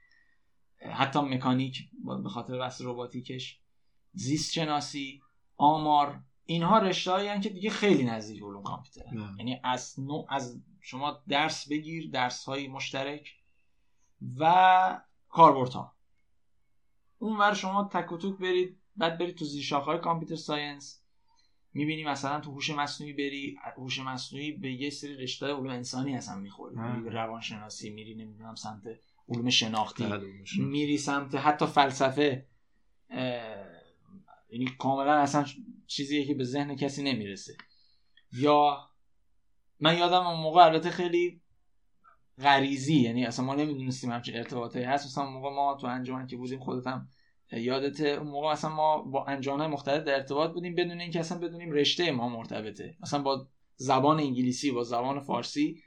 حتی 0.93 1.21
مکانیک 1.21 1.91
به 2.23 2.29
خاطر 2.29 2.59
بحث 2.59 2.83
رباتیکش. 2.85 3.61
زیست 4.13 4.53
شناسی 4.53 5.23
آمار 5.57 6.21
اینها 6.53 6.79
رشته 6.79 7.11
هایی 7.11 7.41
که 7.41 7.49
دیگه 7.49 7.71
خیلی 7.71 8.05
نزدیک 8.05 8.43
علوم 8.43 8.63
کامپیوتر 8.63 9.15
یعنی 9.39 9.61
از 9.65 10.01
نوع 10.01 10.27
از 10.31 10.61
شما 10.81 11.23
درس 11.29 11.69
بگیر 11.69 12.11
درس 12.11 12.45
های 12.45 12.69
مشترک 12.69 13.29
و 14.39 15.01
کاربردها. 15.29 15.97
اون 17.19 17.39
ور 17.39 17.55
شما 17.55 17.85
تک 17.93 18.13
و 18.13 18.17
توک 18.17 18.39
برید 18.39 18.79
بعد 18.97 19.19
برید 19.19 19.35
تو 19.37 19.45
زیر 19.45 19.63
شاخه 19.63 19.87
های 19.87 19.99
کامپیوتر 19.99 20.37
ساینس 20.37 21.03
می‌بینی 21.75 22.05
مثلا 22.05 22.41
تو 22.41 22.51
هوش 22.51 22.71
مصنوعی 22.71 23.13
بری 23.13 23.59
هوش 23.77 23.99
مصنوعی 24.01 24.53
به 24.53 24.73
یه 24.73 24.91
سری 24.91 25.17
رشته 25.17 25.47
علوم 25.47 25.67
انسانی 25.67 26.15
هستن 26.15 26.41
می‌خوری 26.41 26.77
روانشناسی 27.11 27.91
میری 27.91 28.15
نمی‌دونم 28.15 28.55
سمت 28.55 28.83
علوم 29.29 29.51
شناختی 29.51 30.05
بله، 30.07 30.45
میری 30.59 30.99
سمت 30.99 31.35
حتی 31.35 31.67
فلسفه 31.67 32.47
یعنی 34.51 34.67
کاملا 34.79 35.13
اصلا 35.13 35.45
چیزیه 35.93 36.27
که 36.27 36.35
به 36.35 36.45
ذهن 36.45 36.77
کسی 36.77 37.03
نمی‌رسه. 37.03 37.57
یا 38.33 38.89
من 39.81 39.99
یادم 39.99 40.27
اون 40.27 40.41
موقع 40.41 40.65
البته 40.65 40.91
خیلی 40.91 41.41
غریزی 42.39 43.01
یعنی 43.01 43.27
اصلا 43.27 43.45
ما 43.45 43.55
نمی‌دونستیم 43.55 44.11
همچین 44.11 44.37
ارتباطی 44.37 44.83
هست. 44.83 45.07
مثلا 45.07 45.31
موقع 45.31 45.51
ما 45.51 45.77
تو 45.81 45.87
انجمن 45.87 46.27
که 46.27 46.37
بودیم 46.37 46.61
خودتم 46.61 47.09
یادت 47.53 48.01
اون 48.01 48.29
موقع 48.29 48.49
اصلا 48.49 48.71
ما 48.71 49.03
با 49.03 49.25
انجامهای 49.25 49.69
مختلف 49.69 50.05
در 50.05 50.15
ارتباط 50.15 50.53
بودیم 50.53 50.75
بدون 50.75 51.01
اینکه 51.01 51.21
اصلا 51.21 51.39
بدونیم 51.39 51.71
رشته 51.71 52.11
ما 52.11 52.29
مرتبطه. 52.29 52.97
مثلا 53.01 53.23
با 53.23 53.49
زبان 53.77 54.21
انگلیسی 54.21 54.71
با 54.71 54.83
زبان 54.83 55.21
فارسی 55.21 55.83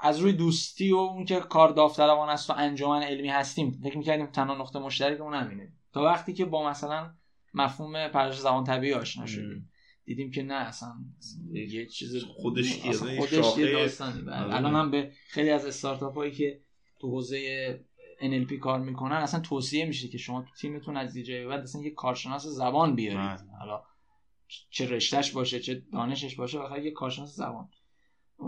از 0.00 0.18
روی 0.18 0.32
دوستی 0.32 0.92
و 0.92 0.96
اون 0.96 1.24
که 1.24 1.40
کار 1.40 1.68
داوطلبانه 1.68 2.32
است 2.32 2.50
و 2.50 2.52
انجمن 2.56 3.02
علمی 3.02 3.28
هستیم 3.28 3.80
فکر 3.84 3.98
می‌کردیم 3.98 4.26
تنها 4.26 4.54
نقطه 4.54 4.78
مشترکمون 4.78 5.34
همینه. 5.34 5.72
تا 5.92 6.02
وقتی 6.02 6.32
که 6.32 6.44
با 6.44 6.68
مثلا 6.70 7.14
مفهوم 7.54 8.08
پرش 8.08 8.38
زبان 8.38 8.64
طبیعی 8.64 8.92
آشنا 8.92 9.26
شدیم. 9.26 9.70
دیدیم 10.04 10.30
که 10.30 10.42
نه 10.42 10.54
اصلا 10.54 10.92
یه 11.52 11.86
چیز 11.86 12.24
خودش 12.24 12.80
خودش 13.18 13.58
یه 13.58 13.72
داستانی 13.72 14.30
آره. 14.30 14.54
الان 14.54 14.74
هم 14.74 14.90
به 14.90 15.12
خیلی 15.28 15.50
از 15.50 15.66
استارتاپ 15.66 16.14
هایی 16.14 16.32
که 16.32 16.60
تو 17.00 17.10
حوزه 17.10 17.84
NLP 18.20 18.52
کار 18.52 18.80
می‌کنن 18.80 19.16
اصلا 19.16 19.40
توصیه 19.40 19.84
میشه 19.84 20.08
که 20.08 20.18
شما 20.18 20.42
تو 20.42 20.48
تیمتون 20.60 20.96
از 20.96 21.12
دیجی 21.12 21.44
بعد 21.44 21.60
اصلا 21.60 21.82
یه 21.82 21.90
کارشناس 21.90 22.46
زبان 22.46 22.94
بیارید. 22.94 23.40
بله. 23.40 23.58
حالا 23.58 23.82
چه 24.70 24.88
رشتهش 24.88 25.30
باشه 25.30 25.60
چه 25.60 25.82
دانشش 25.92 26.36
باشه 26.36 26.58
بخاطر 26.58 26.82
یه 26.82 26.90
کارشناس 26.90 27.36
زبان. 27.36 27.68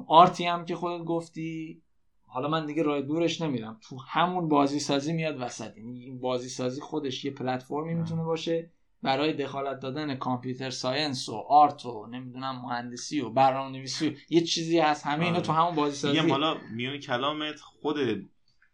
art 0.06 0.35
ی 0.35 0.44
هم 0.46 0.64
که 0.64 0.74
خودت 0.74 1.04
گفتی 1.04 1.82
حالا 2.26 2.48
من 2.48 2.66
دیگه 2.66 2.82
راه 2.82 3.02
دورش 3.02 3.40
نمیرم. 3.40 3.80
تو 3.82 3.96
همون 4.08 4.48
بازی 4.48 4.80
سازی 4.80 5.12
میاد 5.12 5.40
وسط. 5.40 5.76
یعنی 5.76 6.04
این 6.04 6.20
بازی 6.20 6.48
سازی 6.48 6.80
خودش 6.80 7.24
یه 7.24 7.30
پلتفرمی 7.30 7.94
می‌تونه 7.94 8.22
باشه. 8.22 8.72
برای 9.02 9.32
دخالت 9.32 9.80
دادن 9.80 10.14
computer 10.14 10.70
science 10.70 11.28
و 11.28 11.34
art 11.34 11.86
و 11.86 12.06
نمی‌دونم 12.06 12.62
مهندسی 12.62 13.20
و 13.20 13.30
برنامه 13.30 13.78
نویسی 13.78 14.16
یه 14.30 14.40
چیزی 14.40 14.78
هست. 14.78 15.06
همه 15.06 15.24
اینا 15.24 15.40
تو 15.40 15.52
آره. 15.52 15.60
همون 15.62 15.74
بازی 15.74 15.96
سازی 15.96 16.18
حالا 16.18 16.56
میون 16.74 16.98
کلامت 16.98 17.60
خود 17.60 18.28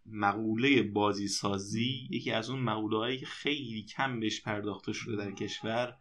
مقوله 0.07 0.83
بازی 0.83 1.29
سازی 1.29 2.09
یکی 2.11 2.31
از 2.33 2.51
اون 2.51 2.61
مقوله 2.61 2.97
هایی 2.97 3.19
که 3.19 3.27
خیلی 3.27 3.83
کم 3.83 4.21
بهش 4.21 4.41
پرداخته 4.41 4.93
شده 4.93 5.17
در 5.17 5.33
کشور 5.33 5.97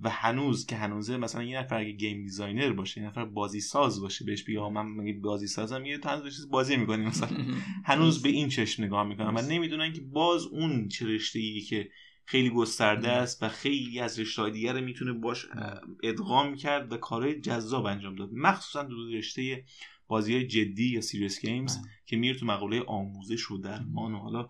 و 0.00 0.10
هنوز 0.10 0.66
که 0.66 0.76
هنوزه 0.76 1.16
مثلا 1.16 1.42
یه 1.42 1.58
نفر 1.58 1.76
اگه 1.76 1.92
game 1.92 2.22
designer 2.22 2.72
باشه 2.72 3.00
یه 3.00 3.06
نفر 3.06 3.24
بازی 3.24 3.60
ساز 3.60 4.00
باشه 4.00 4.24
بهش 4.24 4.42
بگه 4.42 4.68
من 4.68 5.20
بازی 5.20 5.46
سازم 5.46 5.86
یه 5.86 5.98
تو 5.98 6.30
چیز 6.30 6.50
بازی 6.50 6.76
می‌کنی 6.76 7.06
مثلا. 7.06 7.28
هنوز 7.84 8.22
به 8.22 8.28
این 8.28 8.48
چشم 8.48 8.84
نگاه 8.84 9.04
می‌کنن 9.04 9.36
و 9.36 9.42
نمی‌دونن 9.42 9.92
که 9.92 10.00
باز 10.00 10.46
اون 10.46 10.88
چه 10.88 11.18
که 11.68 11.90
خیلی 12.24 12.50
گسترده 12.50 13.08
است 13.08 13.42
و 13.42 13.48
خیلی 13.48 14.00
از 14.00 14.20
رشته 14.20 14.50
دیگر 14.50 14.80
می‌تونه 14.80 15.12
باش 15.12 15.46
ادغام 16.02 16.56
کرد 16.56 16.92
و 16.92 16.96
کارهای 16.96 17.40
جذاب 17.40 17.86
انجام 17.86 18.14
داد. 18.14 18.32
مخصوصا 18.32 18.82
دو 18.82 19.08
رشته 19.08 19.64
بازی 20.12 20.46
جدی 20.46 20.88
یا 20.88 21.00
serious 21.00 21.40
games 21.40 21.78
که 22.06 22.16
میره 22.16 22.38
تو 22.38 22.46
مقوله 22.46 22.82
آموزش 22.82 23.50
و 23.50 23.58
درمان 23.58 24.14
و 24.14 24.18
حالا 24.18 24.48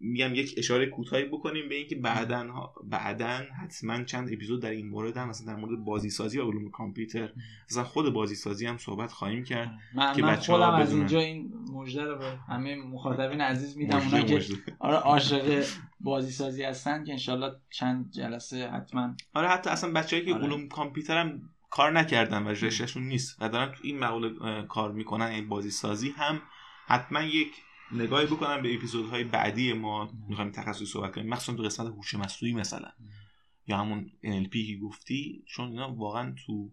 میگم 0.00 0.34
یک 0.34 0.54
اشاره 0.56 0.86
کوتاهی 0.86 1.24
بکنیم 1.24 1.68
به 1.68 1.74
اینکه 1.74 1.96
بعدن 1.96 2.50
بعدن 2.84 3.46
حتما 3.62 4.04
چند 4.04 4.32
اپیزود 4.32 4.62
در 4.62 4.70
این 4.70 4.88
مورد 4.88 5.16
هم 5.16 5.28
مثلا 5.28 5.46
در 5.46 5.60
مورد 5.60 5.84
بازی 5.84 6.10
سازی 6.10 6.38
و 6.38 6.50
علوم 6.50 6.70
کامپیوتر 6.70 7.32
مثلا 7.70 7.84
خود 7.84 8.12
بازی 8.12 8.34
سازی 8.34 8.66
هم 8.66 8.78
صحبت 8.78 9.12
خواهیم 9.12 9.44
کرد 9.44 9.70
من 9.94 10.14
که 10.14 10.22
من 10.22 10.36
خودم 10.36 10.70
از 10.70 10.94
اینجا 10.94 11.20
این 11.20 11.52
مژده 11.72 12.04
رو 12.04 12.18
به 12.18 12.36
همه 12.48 12.76
مخاطبین 12.76 13.40
عزیز 13.40 13.76
میدم 13.76 13.96
اونا 13.96 14.22
که 14.22 14.42
آره 14.78 14.96
عاشق 14.96 15.64
بازی 16.00 16.30
سازی 16.30 16.62
هستن 16.62 17.04
که 17.04 17.12
انشالله 17.12 17.52
چند 17.70 18.10
جلسه 18.10 18.68
حتما 18.68 19.14
آره 19.34 19.48
حتی 19.48 19.70
اصلا 19.70 19.92
بچه‌ای 19.92 20.24
که 20.24 20.34
آره. 20.34 20.44
علوم 20.44 20.68
کامپیوتر 20.68 21.18
هم 21.18 21.42
کار 21.70 21.92
نکردن 21.92 22.42
و 22.42 22.48
رشتهشون 22.48 23.02
نیست 23.02 23.36
و 23.40 23.48
دارن 23.48 23.72
تو 23.72 23.80
این 23.82 23.98
مقوله 23.98 24.62
کار 24.62 24.92
می‌کنن 24.92 25.26
این 25.26 25.48
بازی 25.48 25.70
سازی 25.70 26.10
هم 26.10 26.42
حتما 26.86 27.22
یک 27.22 27.52
نگاهی 27.92 28.26
بکنن 28.26 28.62
به 28.62 28.74
اپیزودهای 28.74 29.24
بعدی 29.24 29.72
ما. 29.72 30.10
می‌خوایم 30.28 30.50
تخصصی 30.50 30.86
صحبت 30.86 31.14
کنیم. 31.14 31.28
مخصوصا 31.28 31.54
تو 31.54 31.62
قسمت 31.62 31.86
هوش 31.86 32.14
مصنوعی 32.14 32.54
مثلا. 32.54 32.92
یا 33.66 33.78
همون 33.78 34.10
NLP 34.24 34.52
که 34.52 34.78
گفتی 34.82 35.42
چون 35.46 35.68
اینا 35.68 35.94
واقعا 35.94 36.34
تو 36.46 36.70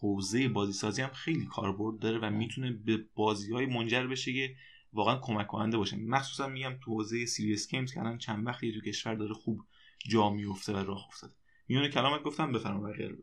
حوزه 0.00 0.48
بازی 0.48 0.72
سازی 0.72 1.02
هم 1.02 1.10
خیلی 1.10 1.46
کاربرد 1.46 1.98
داره 1.98 2.18
و 2.18 2.30
می‌تونه 2.30 2.72
به 2.72 3.04
بازی 3.14 3.52
های 3.52 3.66
منجر 3.66 4.06
بشه 4.06 4.32
که 4.32 4.54
واقعا 4.92 5.18
کمک 5.22 5.46
کننده 5.46 5.76
باشه. 5.76 5.96
مخصوصا 5.96 6.48
میگم 6.48 6.74
تو 6.84 6.90
حوزه 6.90 7.26
serious 7.26 7.70
games 7.70 7.94
که 7.94 8.00
الان 8.00 8.18
چند 8.18 8.46
وقتی 8.46 8.72
تو 8.72 8.80
کشور 8.80 9.14
داره 9.14 9.34
خوب 9.34 9.60
جا 10.08 10.30
میفته 10.30 10.72
و 10.72 10.76
راه 10.76 11.06
افتاده. 11.08 11.34
میونه 11.68 11.88
کلامت 11.88 12.22
گفتم 12.22 12.52
بفرمایید. 12.52 12.96
بقیه 12.96 13.16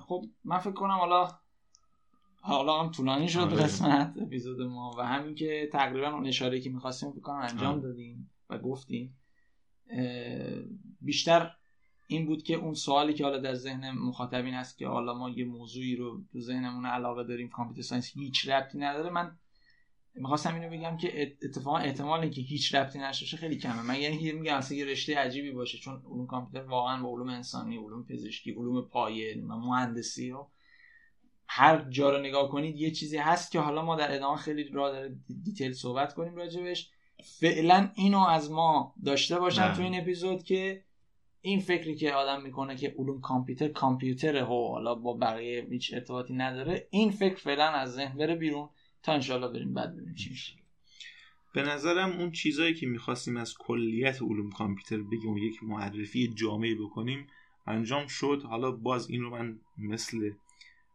خب 0.00 0.24
من 0.44 0.58
فکر 0.58 0.72
کنم 0.72 0.90
حالا 0.90 1.28
حالا 2.42 2.82
هم 2.82 2.90
طولانی 2.90 3.28
شد 3.28 3.40
آره. 3.40 3.56
قسمت 3.56 4.14
اپیزود 4.22 4.60
ما 4.60 4.94
و 4.98 5.06
همین 5.06 5.34
که 5.34 5.68
تقریبا 5.72 6.08
اون 6.08 6.26
اشاره 6.26 6.60
که 6.60 6.70
می‌خواستیم 6.70 7.10
فکر 7.10 7.20
کنم 7.20 7.36
انجام. 7.36 7.80
دادیم 7.80 8.30
و 8.50 8.58
گفتیم 8.58 9.16
بیشتر 11.00 11.50
این 12.06 12.26
بود 12.26 12.42
که 12.42 12.54
اون 12.54 12.74
سوالی 12.74 13.14
که 13.14 13.24
حالا 13.24 13.38
در 13.38 13.54
ذهن 13.54 13.90
مخاطبین 13.90 14.54
هست 14.54 14.78
که 14.78 14.88
حالا 14.88 15.14
ما 15.14 15.30
یه 15.30 15.44
موضوعی 15.44 15.96
رو 15.96 16.22
تو 16.32 16.40
ذهنمون 16.40 16.86
علاقه 16.86 17.24
داریم 17.24 17.48
کامپیوتر 17.48 17.82
ساینس 17.82 18.10
هیچ 18.14 18.48
ربطی 18.48 18.78
نداره 18.78 19.10
من 19.10 19.38
می‌خواستم 20.14 20.54
اینو 20.54 20.70
بگم 20.70 20.96
که 20.96 21.36
اتفاقا 21.42 21.78
احتمال 21.78 22.28
که 22.28 22.40
هیچ 22.40 22.74
ربطی 22.74 22.98
نشه 22.98 23.36
خیلی 23.36 23.56
کمه. 23.56 23.82
من 23.82 24.00
یعنی 24.00 24.32
میگم 24.32 24.56
اصلا 24.56 24.78
یه 24.78 24.84
رشته 24.84 25.18
عجیبی 25.18 25.50
باشه 25.50 25.78
چون 25.78 26.02
علوم 26.06 26.26
کامپیوتر 26.26 26.66
واقعا 26.66 27.02
با 27.02 27.08
علوم 27.08 27.28
انسانی 27.28 27.76
علوم 27.76 28.06
پزشکی 28.06 28.52
علوم 28.52 28.82
پایه 28.82 29.42
مهندسی 29.42 30.32
و 30.32 30.46
هر 31.46 31.84
جا 31.90 32.10
رو 32.10 32.18
نگاه 32.18 32.50
کنید 32.50 32.76
یه 32.76 32.90
چیزی 32.90 33.16
هست 33.16 33.52
که 33.52 33.60
حالا 33.60 33.84
ما 33.84 33.96
در 33.96 34.14
ادامه 34.14 34.36
خیلی 34.36 34.68
را 34.68 34.92
در 34.92 35.10
دیتیل 35.44 35.72
صحبت 35.72 36.14
کنیم 36.14 36.36
راجبش. 36.36 36.90
فعلا 37.24 37.90
اینو 37.94 38.18
از 38.18 38.50
ما 38.50 38.94
داشته 39.04 39.38
باشن 39.38 39.72
تو 39.72 39.82
این 39.82 40.00
اپیزود 40.00 40.42
که 40.42 40.84
این 41.40 41.60
فکری 41.60 41.96
که 41.96 42.12
آدم 42.12 42.42
می‌کنه 42.42 42.76
که 42.76 42.94
علوم 42.98 43.20
کامپیوتر 43.20 43.68
کامپیوتره 43.68 44.44
و 44.44 44.68
حالا 44.72 44.94
با 44.94 45.14
بقیه 45.14 45.66
هیچ 45.70 45.94
ارتباطی 45.94 46.34
نداره 46.34 46.88
این 46.90 47.10
فکر 47.10 47.36
فعلا 47.36 47.64
از 47.64 47.92
ذهن 47.92 48.18
بره 48.18 48.34
بیرون. 48.34 48.68
تا 49.02 49.12
انشالله 49.12 49.48
بریم 49.48 49.74
بعد 49.74 49.92
ببینیم 49.92 50.14
چی 50.14 50.30
میشه. 50.30 50.52
به 51.54 51.62
نظرم 51.62 52.10
اون 52.10 52.32
چیزایی 52.32 52.74
که 52.74 52.86
می‌خواستیم 52.86 53.36
از 53.36 53.54
کلیت 53.58 54.22
علوم 54.22 54.50
کامپیوتر 54.50 55.02
بگیم 55.02 55.30
و 55.30 55.38
یک 55.38 55.64
معرفی 55.64 56.28
جامعی 56.34 56.74
بکنیم 56.74 57.26
انجام 57.66 58.06
شد. 58.06 58.42
حالا 58.44 58.70
باز 58.70 59.10
این 59.10 59.22
رو 59.22 59.30
من 59.30 59.60
مثل 59.78 60.30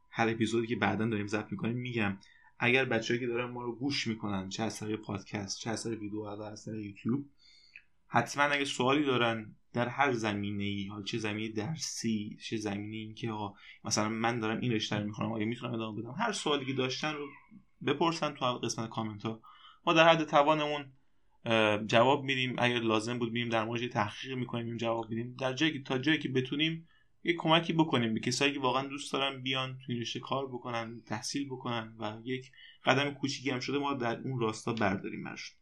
هر 0.10 0.30
اپیزودی 0.30 0.68
که 0.68 0.76
بعدا 0.76 1.06
داریم 1.06 1.28
ضبط 1.28 1.52
می‌کنیم 1.52 1.78
میگم. 1.78 2.18
اگر 2.60 2.86
بچه‌ای 2.86 3.20
که 3.20 3.28
دارن 3.28 3.52
ما 3.52 3.64
رو 3.64 3.76
گوش 3.76 4.08
می‌کنن 4.08 4.50
چه 4.50 4.64
از 4.64 4.80
طریق 4.80 5.00
پادکست 5.00 5.60
چه 5.60 5.70
از 5.70 5.84
طریق 5.84 6.00
ویدیو 6.00 6.22
از 6.22 6.66
طریق 6.66 6.86
یوتیوب 6.86 7.26
حتما 8.08 8.44
اگه 8.44 8.66
سوالی 8.66 9.04
دارن 9.04 9.56
در 9.74 9.88
هر 9.88 10.12
زمینه 10.12 10.64
ای 10.64 10.88
حالا 10.88 11.04
چه 11.04 11.18
زمینه 11.18 11.54
درسی 11.54 12.38
چه 12.42 12.58
زمینه 12.58 12.96
این 12.96 13.14
که 13.14 13.34
مثلا 13.84 14.10
من 14.10 14.40
دارم 14.40 14.60
این 14.60 14.72
رشته 14.72 14.96
رو 14.96 15.06
می‌خونم 15.06 15.32
آیا 15.32 15.46
می‌تونم 15.46 15.74
ادامه 15.74 16.02
بدم؟ 16.02 16.16
هر 16.18 16.32
سوالی 16.32 16.66
که 16.66 16.74
داشتن 16.74 17.14
رو 17.14 17.28
بپرسن 17.86 18.34
تو 18.34 18.46
قسمت 18.46 18.90
کامنت 18.90 19.24
ها 19.26 19.42
ما 19.86 19.94
در 19.94 20.10
حد 20.10 20.24
توانمون 20.24 20.86
جواب 21.88 22.24
میدیم. 22.24 22.56
اگر 22.58 22.80
لازم 22.80 23.20
بود 23.20 23.32
میریم 23.32 23.50
در 23.50 23.66
مورد 23.66 23.88
تحقیق 23.88 24.38
می‌کنیم 24.38 24.78
جواب 24.78 25.10
میدیم. 25.10 25.36
در 25.40 25.54
جایی 25.54 25.84
تا 25.84 25.98
جایی 25.98 26.20
که 26.20 26.30
بتونیم 26.30 26.88
یه 27.24 27.36
کمکی 27.38 27.74
بکنیم 27.74 28.14
به 28.14 28.20
کسایی 28.20 28.54
که 28.54 28.60
واقعا 28.60 28.88
دوست 28.88 29.14
دارن 29.14 29.42
بیان 29.42 29.80
توی 29.86 30.00
رشته 30.00 30.20
کار 30.20 30.48
بکنن 30.48 31.02
تحصیل 31.06 31.48
بکنن 31.48 31.96
و 32.00 32.18
یک 32.24 32.52
قدم 32.86 33.12
کوچیکی 33.12 33.50
هم 33.50 33.60
شده 33.60 33.78
ما 33.78 33.94
در 33.94 34.20
اون 34.20 34.40
راستا 34.40 34.74
برداریم 34.74 35.24
برشون 35.24 35.58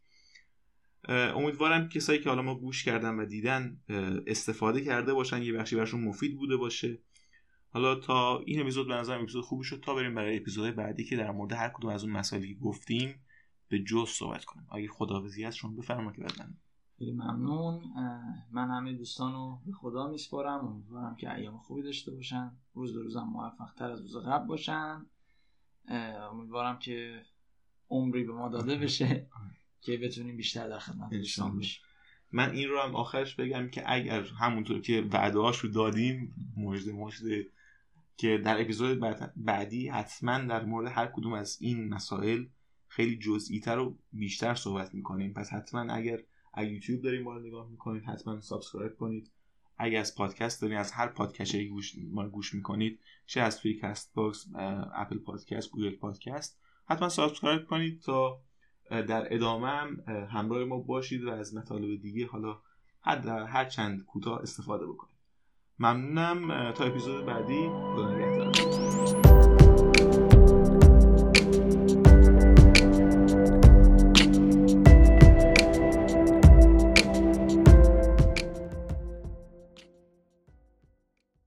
امیدوارم 1.08 1.88
کسایی 1.88 2.18
که 2.18 2.28
حالا 2.28 2.42
ما 2.42 2.54
گوش 2.54 2.84
کردن 2.84 3.14
و 3.14 3.24
دیدن 3.24 3.80
استفاده 4.26 4.84
کرده 4.84 5.14
باشن 5.14 5.42
یه 5.42 5.52
بخشی 5.52 5.76
برشون 5.76 6.00
مفید 6.00 6.36
بوده 6.36 6.56
باشه. 6.56 6.98
حالا 7.74 7.94
تا 7.94 8.38
این 8.38 8.60
اپیزود 8.60 8.88
به 8.88 8.94
نظرم 8.94 9.22
اپیزود 9.22 9.44
خوبی 9.44 9.64
شد. 9.64 9.80
تا 9.80 9.94
بریم 9.94 10.14
برای 10.14 10.36
اپیزودهای 10.36 10.72
بعدی 10.72 11.04
که 11.04 11.16
در 11.16 11.30
مورد 11.30 11.52
هر 11.52 11.68
کدوم 11.68 11.90
از 11.90 12.04
اون 12.04 12.12
مسائلی 12.12 12.54
گفتیم 12.54 13.14
به 13.68 13.78
جز 13.78 14.08
صحبت 14.08 14.44
کنیم. 14.44 14.66
اگه 14.72 14.88
خداحافظی 14.88 15.44
هست 15.44 15.56
شما 15.56 15.76
بفرمایید 15.76 16.16
که 16.16 16.44
خیلی 16.98 17.12
ممنون. 17.12 17.82
من 18.50 18.70
همه 18.70 18.92
دوستان 18.92 19.32
رو 19.32 19.58
به 19.66 19.72
خدا 19.72 20.08
میسپارم. 20.08 20.66
امیدوارم 20.66 21.16
که 21.16 21.34
ایام 21.34 21.58
خوبی 21.58 21.82
داشته 21.82 22.10
باشن. 22.10 22.52
روز 22.74 22.94
به 22.94 23.02
روزم 23.02 23.22
موفق 23.22 23.74
تر 23.76 23.90
از 23.90 24.00
روز 24.00 24.16
قبل 24.16 24.46
باشن. 24.46 25.06
امیدوارم 26.32 26.78
که 26.78 27.22
عمری 27.90 28.24
به 28.24 28.32
ما 28.32 28.48
داده 28.48 28.76
بشه 28.76 29.26
که 29.84 29.96
بتونیم 29.96 30.36
بیشتر 30.36 30.68
در 30.68 30.78
خدمت 30.78 31.10
دوستان 31.10 31.56
باشیم. 31.56 31.82
من 32.32 32.50
این 32.50 32.68
رو 32.68 32.80
هم 32.80 32.96
آخرش 32.96 33.34
بگم 33.34 33.68
که 33.68 33.82
اگر 33.86 34.22
همونطور 34.22 34.80
که 34.80 35.08
وعده 35.12 35.38
رو 35.62 35.68
دادیم 35.68 36.34
مجده 36.56 36.92
مجده 36.92 37.46
که 38.16 38.38
در 38.38 38.60
اپیزود 38.60 39.00
بعدی 39.36 39.88
حتما 39.88 40.38
در 40.38 40.64
مورد 40.64 40.92
هر 40.92 41.06
کدوم 41.06 41.32
از 41.32 41.58
این 41.60 41.88
مسائل 41.88 42.44
خیلی 42.88 43.16
جزئی 43.18 43.60
تر 43.60 43.78
و 43.78 43.98
بیشتر 44.12 44.54
صحبت 44.54 44.94
می‌کنیم. 44.94 45.32
پس 45.32 45.52
حتما 45.52 45.92
اگر 45.92 46.20
اگه 46.54 46.70
یوتیوب 46.70 47.02
داریم 47.02 47.22
ما 47.22 47.34
رو 47.34 47.46
نگاه 47.46 47.68
می‌کنید 47.70 48.04
حتما 48.04 48.40
subscribe 48.40 48.96
کنید. 48.96 49.30
اگه 49.78 49.98
از 49.98 50.14
پادکست 50.14 50.62
دارین 50.62 50.78
از 50.78 50.92
هر 50.92 51.08
پادکستی 51.08 51.68
گوش 51.68 51.94
ما 52.10 52.28
گوش 52.28 52.54
می‌کنید 52.54 53.00
چه 53.26 53.40
از 53.40 53.60
توی 53.60 53.74
کست‌باکس 53.74 54.46
اپل 54.94 55.18
پادکست 55.18 55.70
گوگل 55.70 55.96
پادکست 55.96 56.60
حتما 56.88 57.08
subscribe 57.08 57.66
کنید 57.66 58.00
تا 58.00 58.40
در 58.90 59.34
ادامه 59.34 59.68
هم 59.68 60.00
همراه 60.30 60.64
ما 60.64 60.78
باشید 60.78 61.24
و 61.24 61.30
از 61.30 61.54
مطالب 61.54 62.00
دیگه 62.00 62.26
حالا 62.26 62.60
هر 63.46 63.64
چند 63.64 64.04
کوتاه 64.04 64.42
استفاده 64.42 64.86
بکنید. 64.86 65.13
ممنونم 65.78 66.72
تا 66.72 66.84
اپیزود 66.84 67.26
بعدی. 67.26 67.70
خدا 67.94 68.10
نگهدارتون 68.10 68.83